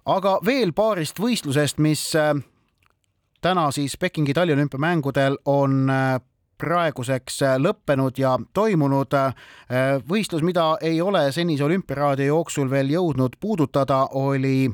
aga 0.10 0.38
veel 0.46 0.72
paarist 0.76 1.20
võistlusest, 1.22 1.80
mis 1.84 2.04
täna 3.42 3.72
siis 3.72 3.98
Pekingi 3.98 4.34
taliolümpiamängudel 4.34 5.38
on 5.46 5.90
äh, 5.90 6.22
praeguseks 6.58 7.42
äh, 7.42 7.56
lõppenud 7.62 8.20
ja 8.20 8.36
toimunud 8.54 9.14
äh, 9.16 9.34
võistlus, 10.10 10.44
mida 10.44 10.74
ei 10.82 11.02
ole 11.02 11.32
senise 11.32 11.64
olümpiaraadi 11.64 12.28
jooksul 12.30 12.70
veel 12.70 12.92
jõudnud 12.92 13.40
puudutada, 13.40 14.06
oli 14.12 14.70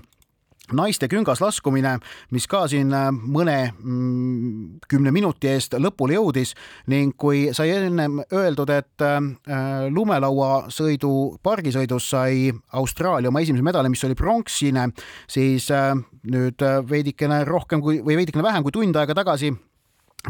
naiste 0.73 1.09
küngaslaskumine, 1.11 1.95
mis 2.33 2.47
ka 2.49 2.63
siin 2.71 2.93
äh, 2.95 3.09
mõne 3.13 3.57
mm, 3.71 4.79
kümne 4.89 5.13
minuti 5.13 5.51
eest 5.51 5.77
lõpule 5.81 6.17
jõudis 6.17 6.55
ning 6.91 7.13
kui 7.19 7.49
sai 7.53 7.73
ennem 7.75 8.21
öeldud, 8.33 8.71
et 8.73 9.05
äh, 9.05 9.19
lumelauasõidu 9.93 11.13
pargisõidus 11.45 12.09
sai 12.15 12.49
Austraalia 12.73 13.29
oma 13.29 13.43
esimese 13.45 13.65
medali, 13.65 13.91
mis 13.93 14.03
oli 14.07 14.17
pronksine, 14.17 14.89
siis 15.29 15.69
äh, 15.73 15.93
nüüd 16.31 16.65
veidikene 16.89 17.43
rohkem 17.45 17.83
kui 17.85 18.01
või 18.05 18.17
veidikene 18.21 18.45
vähem 18.45 18.65
kui 18.65 18.73
tund 18.73 18.97
aega 18.97 19.17
tagasi 19.17 19.53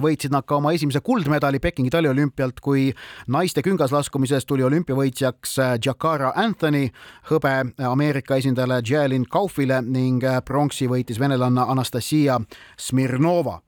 võitsid 0.02 0.34
nad 0.34 0.46
ka 0.48 0.58
oma 0.60 0.74
esimese 0.76 1.02
kuldmedali 1.06 1.60
Pekingi 1.64 1.92
taliolümpialt, 1.94 2.60
kui 2.64 2.88
naiste 3.32 3.64
küngaslaskumises 3.66 4.46
tuli 4.46 4.66
olümpiavõitjaks 4.68 5.56
äh, 5.62 5.74
Jakara 5.86 6.34
Anthony, 6.36 6.90
hõbe 7.30 7.54
Ameerika 7.90 8.40
esindajale 8.40 8.82
Jalin 8.86 9.28
Kaufile 9.32 9.82
ning 9.86 10.24
äh, 10.24 10.42
pronksi 10.46 10.90
võitis 10.92 11.20
venelanna 11.20 11.68
Anastasia 11.72 12.40
Smirnova. 12.78 13.60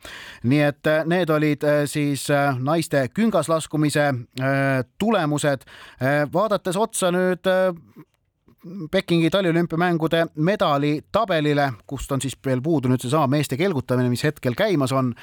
nii 0.43 0.61
et 0.61 0.87
äh, 0.87 1.05
need 1.05 1.29
olid 1.29 1.63
siis 1.85 2.27
naiste 2.59 3.07
küngaslaskumise 3.13 4.07
tulemused. 4.99 5.63
vaadates 6.33 6.77
otsa 6.77 7.11
nüüd 7.11 7.47
Pekingi 8.91 9.29
taliolümpiamängude 9.29 10.25
medalitabelile, 10.35 11.71
kust 11.87 12.11
on 12.11 12.21
siis 12.21 12.35
veel 12.45 12.61
puudu 12.61 12.89
nüüd 12.91 13.01
seesama 13.01 13.27
meeste 13.31 13.57
kelgutamine, 13.57 14.09
mis 14.11 14.23
hetkel 14.23 14.55
käimas 14.57 14.91
on, 14.95 15.13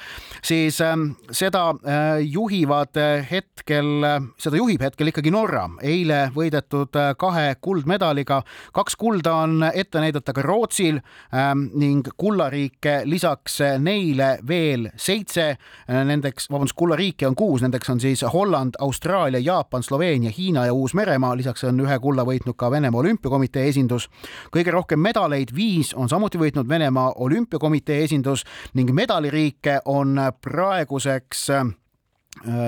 siis 0.43 0.81
ähm, 0.83 1.07
seda 1.31 1.69
äh, 1.71 2.19
juhivad 2.21 2.97
äh, 2.99 3.25
hetkel, 3.31 4.03
äh, 4.03 4.17
seda 4.41 4.59
juhib 4.59 4.83
hetkel 4.85 5.11
ikkagi 5.11 5.31
Norra. 5.33 5.65
eile 5.81 6.29
võidetud 6.35 6.97
kahe 7.17 7.55
kuldmedaliga, 7.61 8.41
kaks 8.73 8.95
kulda 8.99 9.35
on 9.45 9.65
ette 9.73 10.01
näidata 10.03 10.33
ka 10.33 10.43
Rootsil 10.45 10.99
ähm, 10.99 11.69
ning 11.73 12.07
kullariike 12.17 13.01
lisaks 13.05 13.59
neile 13.79 14.37
veel 14.47 14.89
seitse. 14.95 15.55
Nendeks, 15.87 16.49
vabandust, 16.49 16.75
kullariike 16.77 17.27
on 17.27 17.35
kuus, 17.35 17.61
nendeks 17.63 17.89
on 17.89 17.99
siis 18.01 18.23
Holland, 18.33 18.77
Austraalia, 18.81 19.39
Jaapan, 19.39 19.83
Sloveenia, 19.83 20.31
Hiina 20.37 20.65
ja 20.65 20.73
Uus-Meremaa, 20.73 21.35
lisaks 21.37 21.63
on 21.63 21.79
ühe 21.83 21.97
kulla 22.01 22.25
võitnud 22.27 22.57
ka 22.57 22.71
Venemaa 22.71 22.99
olümpiakomitee 22.99 23.34
olümpiakomitee 23.35 23.67
esindus. 23.67 24.09
kõige 24.51 24.71
rohkem 24.71 24.99
medaleid, 24.99 25.51
viis, 25.55 25.93
on 25.93 26.09
samuti 26.09 26.37
võitnud 26.37 26.67
Venemaa 26.69 27.13
olümpiakomitee 27.15 28.03
esindus 28.03 28.45
ning 28.73 28.91
medaliriike 28.91 29.81
on 29.85 30.17
praeguseks 30.41 31.49
äh, 31.49 31.65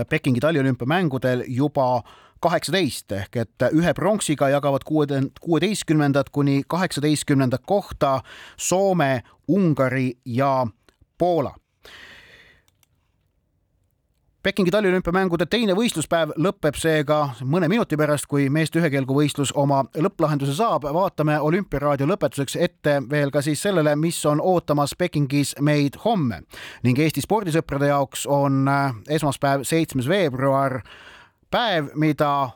Pekingi 0.10 0.40
taliolümpiamängudel 0.40 1.44
juba 1.48 2.04
kaheksateist 2.40 3.12
ehk 3.12 3.36
et 3.36 3.64
ühe 3.74 3.94
pronksiga 3.94 4.50
jagavad 4.50 4.84
kuueteistkümnendat 5.42 6.30
kuni 6.30 6.64
kaheksateistkümnendat 6.68 7.62
kohta 7.66 8.22
Soome, 8.58 9.24
Ungari 9.48 10.18
ja 10.26 10.68
Poola 11.18 11.56
Pekingi 14.48 14.72
taliolümpiamängude 14.72 15.44
teine 15.52 15.74
võistluspäev 15.76 16.30
lõpeb 16.40 16.78
seega 16.80 17.18
mõne 17.44 17.68
minuti 17.68 17.98
pärast, 18.00 18.30
kui 18.32 18.46
meeste 18.48 18.80
ühekelguvõistlus 18.80 19.50
oma 19.60 19.82
lõpplahenduse 19.92 20.54
saab. 20.56 20.86
vaatame 20.96 21.36
olümpiaraadio 21.44 22.08
lõpetuseks 22.08 22.56
ette 22.56 22.94
veel 23.12 23.28
ka 23.28 23.42
siis 23.44 23.60
sellele, 23.62 23.96
mis 24.00 24.22
on 24.26 24.40
ootamas 24.40 24.96
Pekingis 24.96 25.52
meid 25.60 26.00
homme 26.06 26.46
ning 26.84 27.00
Eesti 27.00 27.22
spordisõprade 27.26 27.90
jaoks 27.92 28.24
on 28.26 28.68
äh, 28.72 28.96
esmaspäev, 29.10 29.68
seitsmes 29.68 30.08
veebruar 30.08 30.80
päev, 31.52 31.92
mida 31.96 32.50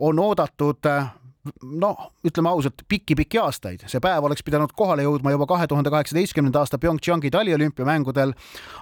on 0.00 0.18
oodatud 0.18 0.80
äh, 1.46 1.52
noh, 1.62 2.10
ütleme 2.24 2.48
ausalt 2.48 2.82
pikki,, 2.88 3.14
pikki-pikki 3.14 3.38
aastaid. 3.38 3.84
see 3.86 4.00
päev 4.00 4.24
oleks 4.24 4.42
pidanud 4.42 4.72
kohale 4.76 5.04
jõudma 5.04 5.32
juba 5.34 5.46
kahe 5.46 5.66
tuhande 5.66 5.90
kaheksateistkümnenda 5.90 6.58
aasta 6.60 6.78
PyeongChangi 6.78 7.30
taliolümpiamängudel, 7.30 8.32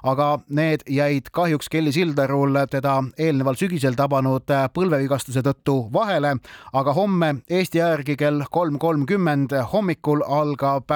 aga 0.02 0.38
need 0.48 0.84
jäid 0.88 1.30
kahjuks 1.32 1.68
Kelly 1.68 1.92
Sildarul 1.92 2.56
teda 2.70 3.02
eelneval 3.18 3.56
sügisel 3.58 3.96
tabanud 3.98 4.48
põlvevigastuse 4.74 5.42
tõttu 5.42 5.88
vahele. 5.92 6.36
aga 6.72 6.92
homme 6.92 7.34
Eesti 7.50 7.80
aja 7.80 7.92
järgi 7.92 8.16
kell 8.16 8.44
kolm 8.50 8.78
kolmkümmend 8.78 9.52
hommikul 9.72 10.22
algab 10.22 10.90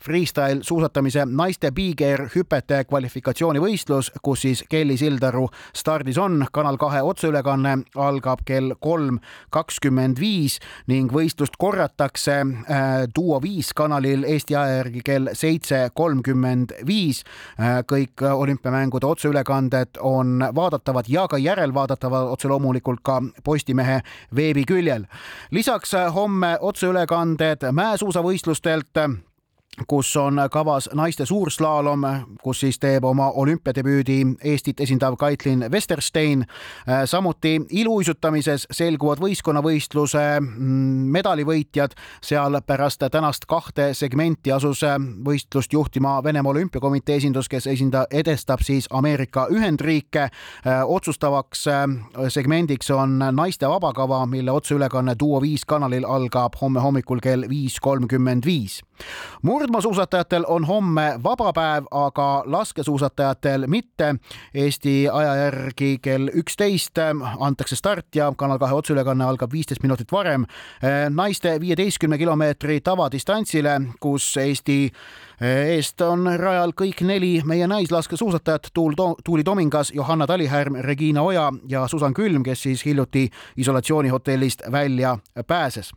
freestyle 0.00 0.62
suusatamise 0.62 1.24
naiste 1.26 1.70
big 1.70 2.02
air 2.02 2.28
hüpete 2.34 2.84
kvalifikatsioonivõistlus, 2.84 4.12
kus 4.22 4.40
siis 4.40 4.64
Kelly 4.68 4.96
Sildaru 4.96 5.48
stardis 5.74 6.18
on. 6.18 6.46
kanal 6.52 6.76
kahe 6.76 7.02
otseülekanne 7.02 7.78
algab 7.96 8.44
kell 8.44 8.74
kolm 8.80 9.18
kakskümmend 9.50 10.20
viis 10.20 10.58
ning 10.86 11.11
võistlust 11.12 11.56
korratakse 11.58 12.34
äh, 12.40 12.86
Duo 13.16 13.40
viis 13.42 13.72
kanalil 13.76 14.24
Eesti 14.28 14.56
aja 14.56 14.76
järgi 14.80 15.02
kell 15.04 15.32
seitse 15.38 15.88
kolmkümmend 15.94 16.74
viis. 16.86 17.22
Äh, 17.60 17.80
kõik 17.88 18.22
olümpiamängude 18.32 19.06
otseülekanded 19.06 20.00
on 20.00 20.44
vaadatavad 20.54 21.08
ja 21.08 21.26
ka 21.28 21.38
järelvaadatavad 21.38 22.32
otse 22.36 22.48
loomulikult 22.48 23.02
ka 23.02 23.20
Postimehe 23.44 24.00
veebiküljel. 24.36 25.04
lisaks 25.50 25.94
äh, 25.94 26.14
homme 26.14 26.56
otseülekanded 26.60 27.68
mäesuusavõistlustelt 27.72 28.98
kus 29.86 30.16
on 30.16 30.40
kavas 30.50 30.90
naiste 30.94 31.26
suurslaalom, 31.26 32.00
kus 32.42 32.60
siis 32.60 32.78
teeb 32.78 33.04
oma 33.04 33.30
olümpiadebüüdi 33.30 34.26
Eestit 34.44 34.80
esindav 34.80 35.16
Kaitlin 35.16 35.64
Westerstein. 35.72 36.44
samuti 37.04 37.60
iluuisutamises 37.70 38.66
selguvad 38.70 39.18
võistkonnavõistluse 39.20 40.40
mm, 40.40 41.08
medalivõitjad, 41.16 41.96
seal 42.22 42.60
pärast 42.66 43.02
tänast 43.10 43.46
kahte 43.48 43.94
segmenti 43.94 44.52
asus 44.52 44.84
võistlust 45.24 45.72
juhtima 45.72 46.20
Venemaa 46.24 46.50
Olümpiakomitee 46.50 47.16
esindus, 47.16 47.48
kes 47.48 47.66
esinda-, 47.66 48.06
edestab 48.10 48.60
siis 48.60 48.88
Ameerika 48.90 49.46
Ühendriike. 49.50 50.28
otsustavaks 50.86 51.64
segmendiks 52.28 52.90
on 52.90 53.18
naiste 53.32 53.68
vabakava, 53.68 54.26
mille 54.26 54.50
otseülekanne 54.50 55.16
Duo 55.20 55.40
viis 55.40 55.64
kanalil 55.64 56.04
algab 56.04 56.60
homme 56.60 56.80
hommikul 56.80 57.20
kell 57.20 57.48
viis 57.48 57.80
kolmkümmend 57.80 58.44
viis 58.44 58.82
murdmaasuusatajatel 59.62 60.44
on 60.48 60.64
homme 60.64 61.20
vaba 61.22 61.52
päev, 61.52 61.84
aga 61.90 62.42
laskesuusatajatel 62.46 63.66
mitte. 63.66 64.14
Eesti 64.54 65.08
aja 65.12 65.34
järgi 65.36 65.98
kell 66.02 66.30
üksteist 66.34 66.98
antakse 67.38 67.76
start 67.76 68.16
ja 68.16 68.32
Kanal 68.36 68.58
kahe 68.58 68.74
otseülekanne 68.74 69.24
algab 69.24 69.52
viisteist 69.52 69.82
minutit 69.82 70.12
varem. 70.12 70.46
naiste 71.10 71.60
viieteistkümne 71.60 72.18
kilomeetri 72.18 72.80
tavadistantsile, 72.80 73.80
kus 74.00 74.36
Eesti 74.36 74.90
eest 75.40 76.00
on 76.00 76.26
rajal 76.36 76.74
kõik 76.74 77.04
neli 77.06 77.42
meie 77.44 77.66
naislaskesuusatajat, 77.66 78.70
Tuul, 78.74 78.94
Tuuli 79.24 79.44
Tomingas, 79.44 79.92
Johanna 79.94 80.26
Talihärm, 80.26 80.74
Regina 80.80 81.22
Oja 81.22 81.52
ja 81.68 81.88
Susan 81.88 82.14
Külm, 82.14 82.42
kes 82.42 82.62
siis 82.62 82.84
hiljuti 82.84 83.28
isolatsioonihotellist 83.56 84.62
välja 84.72 85.18
pääses 85.46 85.92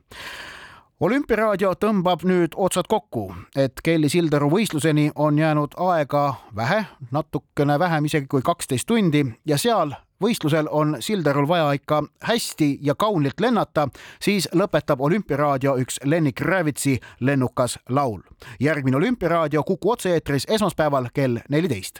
olümpiaraadio 1.00 1.74
tõmbab 1.80 2.24
nüüd 2.28 2.56
otsad 2.56 2.88
kokku, 2.88 3.28
et 3.56 3.82
Kelly 3.84 4.10
Sildaru 4.10 4.48
võistluseni 4.52 5.10
on 5.16 5.38
jäänud 5.39 5.76
aega 5.89 6.24
vähe, 6.56 6.86
natukene 7.12 7.80
vähem 7.80 8.08
isegi 8.08 8.30
kui 8.32 8.41
kaksteist 8.46 8.88
tundi 8.88 9.26
ja 9.46 9.58
seal 9.60 9.91
võistlusel 10.24 10.70
on 10.72 10.96
Sildarul 11.04 11.48
vaja 11.48 11.74
ikka 11.76 12.04
hästi 12.24 12.78
ja 12.82 12.96
kaunilt 12.96 13.43
lennata, 13.43 13.89
siis 14.22 14.48
lõpetab 14.56 15.04
olümpiaraadio 15.04 15.76
üks 15.84 16.00
Lenny 16.04 16.32
Kravitsi 16.32 17.00
lennukas 17.20 17.80
laul. 17.89 18.22
järgmine 18.60 18.98
olümpiaraadio 18.98 19.64
Kuku 19.64 19.91
otse-eetris 19.91 20.48
esmaspäeval 20.50 21.10
kell 21.14 21.39
neliteist 21.50 22.00